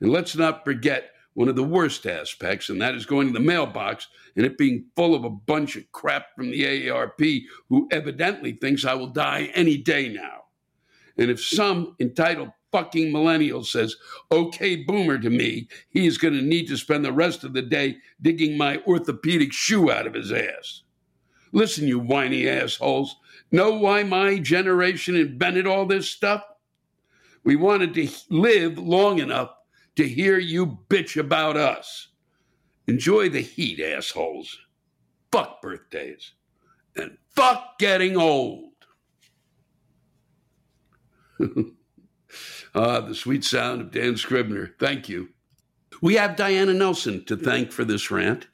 And 0.00 0.10
let's 0.10 0.34
not 0.36 0.64
forget 0.64 1.10
one 1.36 1.48
of 1.48 1.54
the 1.54 1.62
worst 1.62 2.06
aspects, 2.06 2.70
and 2.70 2.80
that 2.80 2.94
is 2.94 3.04
going 3.04 3.26
to 3.26 3.32
the 3.34 3.38
mailbox 3.38 4.08
and 4.36 4.46
it 4.46 4.56
being 4.56 4.86
full 4.96 5.14
of 5.14 5.22
a 5.22 5.28
bunch 5.28 5.76
of 5.76 5.92
crap 5.92 6.34
from 6.34 6.50
the 6.50 6.62
AARP 6.62 7.44
who 7.68 7.86
evidently 7.92 8.52
thinks 8.52 8.86
I 8.86 8.94
will 8.94 9.08
die 9.08 9.50
any 9.52 9.76
day 9.76 10.08
now. 10.08 10.44
And 11.18 11.30
if 11.30 11.44
some 11.44 11.94
entitled 12.00 12.52
fucking 12.72 13.12
millennial 13.12 13.64
says, 13.64 13.96
okay, 14.32 14.76
boomer 14.76 15.18
to 15.18 15.28
me, 15.28 15.68
he 15.90 16.06
is 16.06 16.16
going 16.16 16.32
to 16.32 16.42
need 16.42 16.68
to 16.68 16.78
spend 16.78 17.04
the 17.04 17.12
rest 17.12 17.44
of 17.44 17.52
the 17.52 17.60
day 17.60 17.98
digging 18.22 18.56
my 18.56 18.78
orthopedic 18.86 19.52
shoe 19.52 19.90
out 19.90 20.06
of 20.06 20.14
his 20.14 20.32
ass. 20.32 20.84
Listen, 21.52 21.86
you 21.86 21.98
whiny 21.98 22.48
assholes. 22.48 23.14
Know 23.52 23.74
why 23.74 24.04
my 24.04 24.38
generation 24.38 25.14
invented 25.14 25.66
all 25.66 25.84
this 25.84 26.08
stuff? 26.08 26.42
We 27.44 27.56
wanted 27.56 27.92
to 27.92 28.08
live 28.30 28.78
long 28.78 29.18
enough 29.18 29.50
to 29.96 30.06
hear 30.06 30.38
you 30.38 30.78
bitch 30.88 31.18
about 31.18 31.56
us. 31.56 32.08
Enjoy 32.86 33.28
the 33.28 33.40
heat, 33.40 33.80
assholes. 33.80 34.58
Fuck 35.32 35.60
birthdays. 35.60 36.32
And 36.94 37.18
fuck 37.34 37.78
getting 37.78 38.16
old. 38.16 38.72
ah, 42.74 43.00
the 43.00 43.14
sweet 43.14 43.44
sound 43.44 43.80
of 43.80 43.90
Dan 43.90 44.16
Scribner. 44.16 44.74
Thank 44.78 45.08
you. 45.08 45.30
We 46.00 46.14
have 46.14 46.36
Diana 46.36 46.74
Nelson 46.74 47.24
to 47.24 47.36
thank 47.36 47.72
for 47.72 47.84
this 47.84 48.10
rant. 48.10 48.46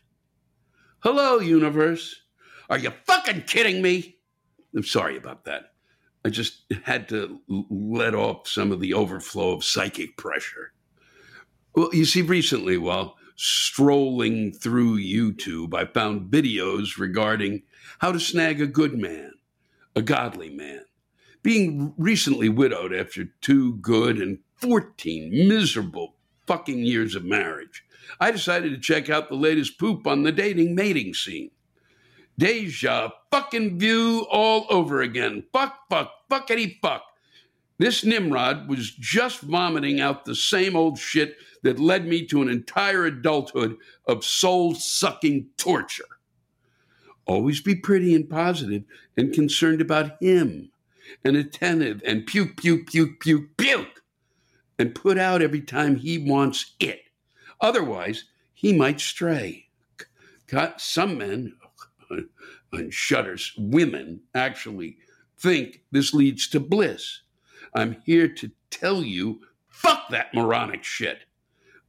Hello, 1.01 1.41
universe. 1.41 2.15
Are 2.71 2.79
you 2.79 2.93
fucking 3.05 3.43
kidding 3.43 3.83
me? 3.83 4.17
I'm 4.75 4.85
sorry 4.85 5.17
about 5.17 5.45
that. 5.45 5.73
I 6.25 6.31
just 6.31 6.65
had 6.85 7.09
to 7.09 7.41
let 7.49 8.15
off 8.15 8.47
some 8.47 8.71
of 8.71 8.81
the 8.81 8.95
overflow 8.95 9.53
of 9.53 9.65
psychic 9.65 10.17
pressure. 10.17 10.73
Well, 11.75 11.91
you 11.95 12.05
see, 12.05 12.23
recently, 12.23 12.77
while 12.77 13.17
strolling 13.35 14.53
through 14.53 14.99
YouTube, 14.99 15.75
I 15.75 15.87
found 15.87 16.31
videos 16.31 16.99
regarding 16.99 17.63
how 18.01 18.13
to 18.13 18.21
snag 18.21 18.61
a 18.61 18.67
good 18.67 18.99
man, 18.99 19.33
a 19.97 20.03
godly 20.03 20.51
man. 20.51 20.85
Being 21.43 21.95
recently 21.97 22.49
widowed 22.49 22.93
after 22.93 23.25
two 23.41 23.77
good 23.77 24.19
and 24.19 24.41
14 24.57 25.49
miserable 25.49 26.15
fucking 26.47 26.81
years 26.81 27.15
of 27.15 27.25
marriage, 27.25 27.85
I 28.21 28.31
decided 28.31 28.71
to 28.71 28.79
check 28.79 29.09
out 29.09 29.29
the 29.29 29.35
latest 29.35 29.79
poop 29.79 30.07
on 30.07 30.23
the 30.23 30.33
dating 30.33 30.75
mating 30.75 31.15
scene. 31.15 31.51
Deja 32.39 33.11
fucking 33.31 33.79
view 33.79 34.27
all 34.31 34.67
over 34.69 35.01
again. 35.01 35.45
Fuck, 35.53 35.89
fuck, 35.89 36.11
fuckity 36.31 36.79
fuck. 36.81 37.03
This 37.83 38.05
Nimrod 38.05 38.69
was 38.69 38.93
just 38.93 39.41
vomiting 39.41 40.01
out 40.01 40.25
the 40.25 40.37
same 40.37 40.77
old 40.77 41.01
shit 41.01 41.37
that 41.65 41.81
led 41.81 42.07
me 42.07 42.25
to 42.27 42.41
an 42.41 42.49
entire 42.49 43.07
adulthood 43.07 43.77
of 44.07 44.25
soul 44.25 44.77
sucking 44.77 45.49
torture. 45.57 46.05
Always 47.27 47.61
be 47.61 47.75
pretty 47.75 48.15
and 48.15 48.31
positive 48.31 48.85
and 49.17 49.35
concerned 49.35 49.81
about 49.81 50.23
him 50.23 50.71
and 51.25 51.37
attentive 51.37 52.01
and 52.07 52.25
puke, 52.25 52.57
puke, 52.57 52.87
puke, 52.87 53.19
puke, 53.19 53.57
puke, 53.57 54.05
and 54.79 54.95
put 54.95 55.19
out 55.19 55.43
every 55.43 55.61
time 55.61 55.97
he 55.97 56.19
wants 56.19 56.77
it. 56.79 57.01
Otherwise, 57.61 58.27
he 58.55 58.73
might 58.73 59.01
stray. 59.01 59.67
Some 60.77 61.19
men 61.19 61.55
and 62.73 62.95
shudders, 62.95 63.53
women 63.59 64.21
actually 64.37 64.99
think 65.37 65.83
this 65.91 66.15
leads 66.15 66.47
to 66.51 66.61
bliss. 66.61 67.22
I'm 67.75 68.03
here 68.05 68.29
to 68.29 68.51
tell 68.71 69.03
you 69.03 69.41
fuck 69.69 70.09
that 70.11 70.35
moronic 70.35 70.85
shit. 70.85 71.25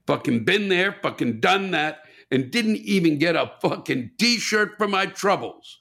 Fucking 0.08 0.44
been 0.44 0.70
there, 0.70 0.98
fucking 1.02 1.40
done 1.40 1.72
that, 1.72 2.00
and 2.32 2.52
didn't 2.52 2.78
even 2.78 3.20
get 3.20 3.36
a 3.36 3.54
fucking 3.62 4.12
t 4.18 4.38
shirt 4.38 4.78
for 4.78 4.88
my 4.88 5.06
troubles. 5.06 5.80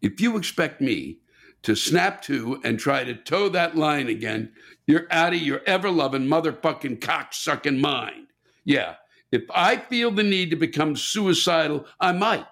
If 0.00 0.20
you 0.20 0.36
expect 0.36 0.80
me 0.80 1.18
to 1.62 1.74
snap 1.74 2.22
to 2.22 2.60
and 2.62 2.78
try 2.78 3.02
to 3.02 3.14
toe 3.14 3.48
that 3.48 3.76
line 3.76 4.08
again, 4.08 4.52
you're 4.86 5.06
out 5.10 5.34
of 5.34 5.40
your 5.40 5.62
ever 5.66 5.90
loving 5.90 6.26
motherfucking 6.26 7.00
cocksucking 7.00 7.80
mind. 7.80 8.28
Yeah, 8.64 8.94
if 9.32 9.42
I 9.52 9.76
feel 9.76 10.10
the 10.10 10.22
need 10.22 10.50
to 10.50 10.56
become 10.56 10.96
suicidal, 10.96 11.86
I 11.98 12.12
might. 12.12 12.46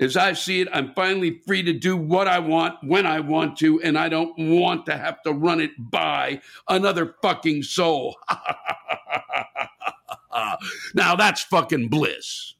As 0.00 0.16
I 0.16 0.32
see 0.32 0.60
it, 0.60 0.68
I'm 0.72 0.92
finally 0.94 1.40
free 1.46 1.62
to 1.62 1.72
do 1.72 1.96
what 1.96 2.26
I 2.26 2.38
want 2.38 2.76
when 2.82 3.06
I 3.06 3.20
want 3.20 3.56
to, 3.58 3.80
and 3.82 3.98
I 3.98 4.08
don't 4.08 4.34
want 4.36 4.86
to 4.86 4.96
have 4.96 5.22
to 5.22 5.32
run 5.32 5.60
it 5.60 5.72
by 5.78 6.40
another 6.68 7.14
fucking 7.22 7.62
soul. 7.62 8.16
now 10.94 11.16
that's 11.16 11.42
fucking 11.44 11.88
bliss. 11.88 12.54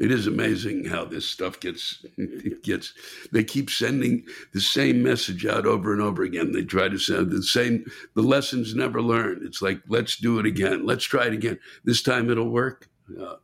It 0.00 0.12
is 0.12 0.28
amazing 0.28 0.84
how 0.84 1.04
this 1.04 1.28
stuff 1.28 1.58
gets 1.58 2.04
gets. 2.62 2.94
They 3.32 3.42
keep 3.42 3.68
sending 3.68 4.24
the 4.52 4.60
same 4.60 5.02
message 5.02 5.44
out 5.44 5.66
over 5.66 5.92
and 5.92 6.00
over 6.00 6.22
again. 6.22 6.52
They 6.52 6.62
try 6.62 6.88
to 6.88 6.98
send 6.98 7.30
the 7.30 7.42
same. 7.42 7.84
The 8.14 8.22
lessons 8.22 8.74
never 8.74 9.02
learned. 9.02 9.42
It's 9.44 9.60
like 9.60 9.80
let's 9.88 10.16
do 10.16 10.38
it 10.38 10.46
again. 10.46 10.86
Let's 10.86 11.04
try 11.04 11.26
it 11.26 11.32
again. 11.32 11.58
This 11.84 12.02
time 12.02 12.30
it'll 12.30 12.50
work. 12.50 12.88
Uh, 13.20 13.36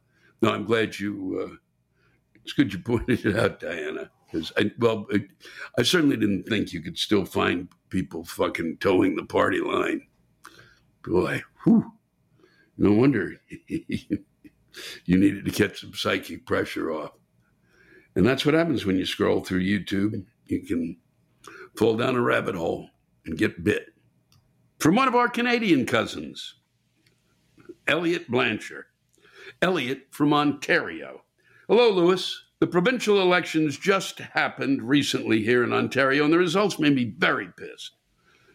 no, 0.43 0.53
I'm 0.53 0.65
glad 0.65 0.99
you. 0.99 1.51
Uh, 1.53 1.57
it's 2.45 2.53
good 2.53 2.73
you 2.73 2.79
pointed 2.79 3.25
it 3.25 3.37
out, 3.37 3.61
Diana. 3.61 4.11
Because 4.31 4.53
I, 4.57 4.71
well, 4.79 5.07
I, 5.13 5.25
I 5.79 5.83
certainly 5.83 6.17
didn't 6.17 6.45
think 6.45 6.73
you 6.73 6.83
could 6.83 6.99
still 6.99 7.25
find 7.25 7.69
people 7.89 8.25
fucking 8.25 8.79
toeing 8.79 9.17
the 9.17 9.25
party 9.25 9.61
line. 9.61 10.03
Boy, 11.05 11.43
whew. 11.65 11.93
No 12.77 12.93
wonder 12.93 13.35
you 13.69 14.19
needed 15.07 15.45
to 15.45 15.51
get 15.51 15.77
some 15.77 15.95
psychic 15.95 16.45
pressure 16.47 16.91
off. 16.93 17.13
And 18.17 18.27
that's 18.27 18.45
what 18.45 18.55
happens 18.55 18.85
when 18.85 18.97
you 18.97 19.07
scroll 19.07 19.43
through 19.43 19.63
YouTube. 19.63 20.25
You 20.47 20.61
can 20.67 20.97
fall 21.77 21.97
down 21.97 22.17
a 22.17 22.21
rabbit 22.21 22.55
hole 22.55 22.91
and 23.27 23.39
get 23.39 23.65
bit. 23.65 23.87
From 24.79 24.97
one 24.97 25.09
of 25.09 25.15
our 25.15 25.29
Canadian 25.29 25.87
cousins, 25.87 26.57
Elliot 27.87 28.31
Blanchard. 28.31 28.87
Elliot 29.63 30.09
from 30.11 30.33
Ontario. 30.33 31.24
Hello, 31.67 31.89
Lewis. 31.89 32.45
The 32.59 32.67
provincial 32.67 33.23
elections 33.23 33.79
just 33.79 34.19
happened 34.19 34.83
recently 34.83 35.43
here 35.43 35.65
in 35.65 35.73
Ontario, 35.73 36.25
and 36.25 36.31
the 36.31 36.37
results 36.37 36.79
made 36.79 36.95
me 36.95 37.15
very 37.17 37.49
pissed. 37.57 37.97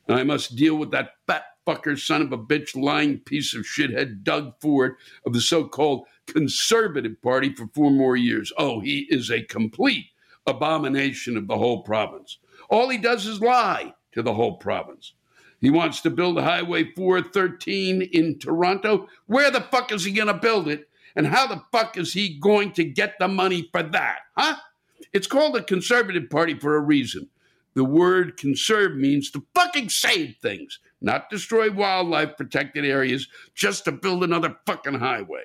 I 0.07 0.21
must 0.21 0.55
deal 0.55 0.75
with 0.75 0.91
that 0.91 1.13
fat 1.25 1.45
fucker, 1.65 1.99
son 1.99 2.21
of 2.21 2.31
a 2.31 2.37
bitch, 2.37 2.75
lying 2.75 3.17
piece 3.17 3.55
of 3.55 3.65
shithead 3.65 4.23
Doug 4.23 4.53
Ford 4.61 4.95
of 5.25 5.33
the 5.33 5.41
so 5.41 5.67
called 5.67 6.05
Conservative 6.27 7.19
Party 7.23 7.51
for 7.51 7.67
four 7.73 7.89
more 7.89 8.15
years. 8.15 8.53
Oh, 8.59 8.79
he 8.79 9.07
is 9.09 9.31
a 9.31 9.41
complete 9.41 10.05
abomination 10.45 11.35
of 11.35 11.47
the 11.47 11.57
whole 11.57 11.81
province. 11.81 12.37
All 12.69 12.89
he 12.89 12.99
does 12.99 13.25
is 13.25 13.41
lie 13.41 13.95
to 14.11 14.21
the 14.21 14.35
whole 14.35 14.57
province. 14.57 15.13
He 15.61 15.71
wants 15.71 16.01
to 16.01 16.11
build 16.11 16.39
Highway 16.39 16.93
413 16.93 18.03
in 18.03 18.37
Toronto. 18.37 19.07
Where 19.25 19.49
the 19.49 19.61
fuck 19.61 19.91
is 19.91 20.05
he 20.05 20.11
going 20.11 20.27
to 20.27 20.35
build 20.35 20.67
it? 20.67 20.88
And 21.15 21.27
how 21.27 21.47
the 21.47 21.63
fuck 21.71 21.97
is 21.97 22.13
he 22.13 22.37
going 22.39 22.71
to 22.73 22.83
get 22.83 23.19
the 23.19 23.27
money 23.27 23.69
for 23.71 23.83
that? 23.83 24.19
Huh? 24.37 24.57
It's 25.13 25.27
called 25.27 25.55
the 25.55 25.63
Conservative 25.63 26.29
Party 26.29 26.53
for 26.53 26.75
a 26.75 26.81
reason. 26.81 27.29
The 27.73 27.85
word 27.85 28.37
conserve 28.37 28.95
means 28.95 29.31
to 29.31 29.45
fucking 29.53 29.89
save 29.89 30.35
things, 30.41 30.79
not 31.01 31.29
destroy 31.29 31.71
wildlife 31.71 32.35
protected 32.35 32.83
areas 32.83 33.27
just 33.55 33.85
to 33.85 33.91
build 33.91 34.23
another 34.23 34.57
fucking 34.65 34.99
highway. 34.99 35.43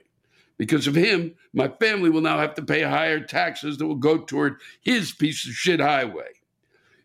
Because 0.57 0.87
of 0.87 0.95
him, 0.95 1.35
my 1.53 1.69
family 1.69 2.11
will 2.11 2.21
now 2.21 2.39
have 2.39 2.55
to 2.55 2.63
pay 2.63 2.83
higher 2.83 3.21
taxes 3.21 3.79
that 3.79 3.87
will 3.87 3.97
go 3.97 4.19
toward 4.19 4.57
his 4.81 5.13
piece 5.13 5.47
of 5.47 5.53
shit 5.53 5.81
highway. 5.81 6.29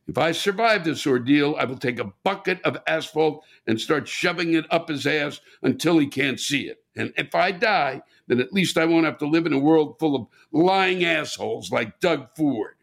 If 0.08 0.18
I 0.18 0.32
survive 0.32 0.84
this 0.84 1.06
ordeal, 1.06 1.56
I 1.60 1.66
will 1.66 1.78
take 1.78 2.00
a 2.00 2.14
bucket 2.24 2.60
of 2.64 2.78
asphalt 2.88 3.44
and 3.68 3.80
start 3.80 4.08
shoving 4.08 4.54
it 4.54 4.66
up 4.72 4.90
his 4.90 5.06
ass 5.06 5.40
until 5.62 6.00
he 6.00 6.08
can't 6.08 6.40
see 6.40 6.68
it. 6.68 6.84
And 6.96 7.14
if 7.16 7.36
I 7.36 7.52
die, 7.52 8.02
then 8.30 8.40
at 8.40 8.54
least 8.54 8.78
I 8.78 8.86
won't 8.86 9.06
have 9.06 9.18
to 9.18 9.28
live 9.28 9.46
in 9.46 9.54
a 9.54 9.60
world 9.60 9.98
full 10.00 10.16
of 10.16 10.28
lying 10.52 11.04
assholes 11.04 11.72
like 11.72 12.00
Doug 12.00 12.28
Ford. 12.38 12.76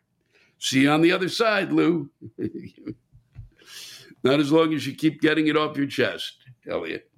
See 0.58 0.82
you 0.82 0.90
on 0.90 1.00
the 1.00 1.12
other 1.12 1.28
side, 1.28 1.72
Lou. 1.72 2.10
Not 4.24 4.40
as 4.40 4.50
long 4.50 4.74
as 4.74 4.86
you 4.86 4.94
keep 4.94 5.20
getting 5.20 5.46
it 5.46 5.56
off 5.56 5.76
your 5.76 5.86
chest, 5.86 6.34
Elliot. 6.68 7.08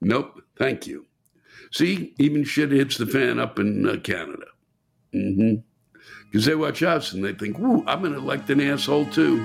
Nope, 0.00 0.40
thank 0.56 0.86
you. 0.86 1.06
See, 1.72 2.14
even 2.18 2.44
shit 2.44 2.70
hits 2.70 2.96
the 2.96 3.06
fan 3.06 3.40
up 3.40 3.58
in 3.58 3.88
uh, 3.88 3.96
Canada. 3.96 4.46
Mm-hmm. 5.12 5.56
Because 6.30 6.44
they 6.44 6.54
watch 6.54 6.82
us 6.82 7.12
and 7.12 7.24
they 7.24 7.32
think, 7.32 7.58
"Woo, 7.58 7.82
I'm 7.86 8.00
going 8.00 8.12
to 8.12 8.18
elect 8.18 8.50
an 8.50 8.60
asshole 8.60 9.06
too." 9.06 9.44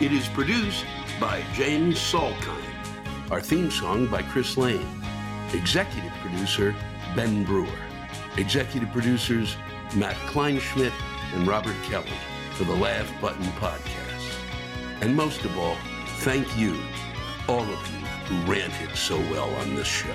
It 0.00 0.12
is 0.12 0.28
produced 0.28 0.84
by 1.18 1.42
James 1.54 1.98
Salkind. 1.98 3.32
Our 3.32 3.40
theme 3.40 3.68
song 3.68 4.06
by 4.06 4.22
Chris 4.22 4.56
Lane. 4.56 4.86
Executive 5.52 6.12
producer 6.20 6.72
Ben 7.16 7.42
Brewer. 7.42 7.66
Executive 8.36 8.88
producers 8.92 9.56
Matt 9.96 10.14
Kleinschmidt 10.28 10.92
and 11.34 11.48
Robert 11.48 11.74
Kelly 11.82 12.12
for 12.52 12.62
the 12.62 12.76
Laugh 12.76 13.12
Button 13.20 13.46
Podcast. 13.58 14.38
And 15.00 15.16
most 15.16 15.44
of 15.44 15.58
all, 15.58 15.76
thank 16.18 16.46
you, 16.56 16.80
all 17.48 17.64
of 17.64 17.68
you 17.68 18.06
who 18.26 18.52
ranted 18.52 18.96
so 18.96 19.18
well 19.32 19.52
on 19.56 19.74
this 19.74 19.88
show. 19.88 20.14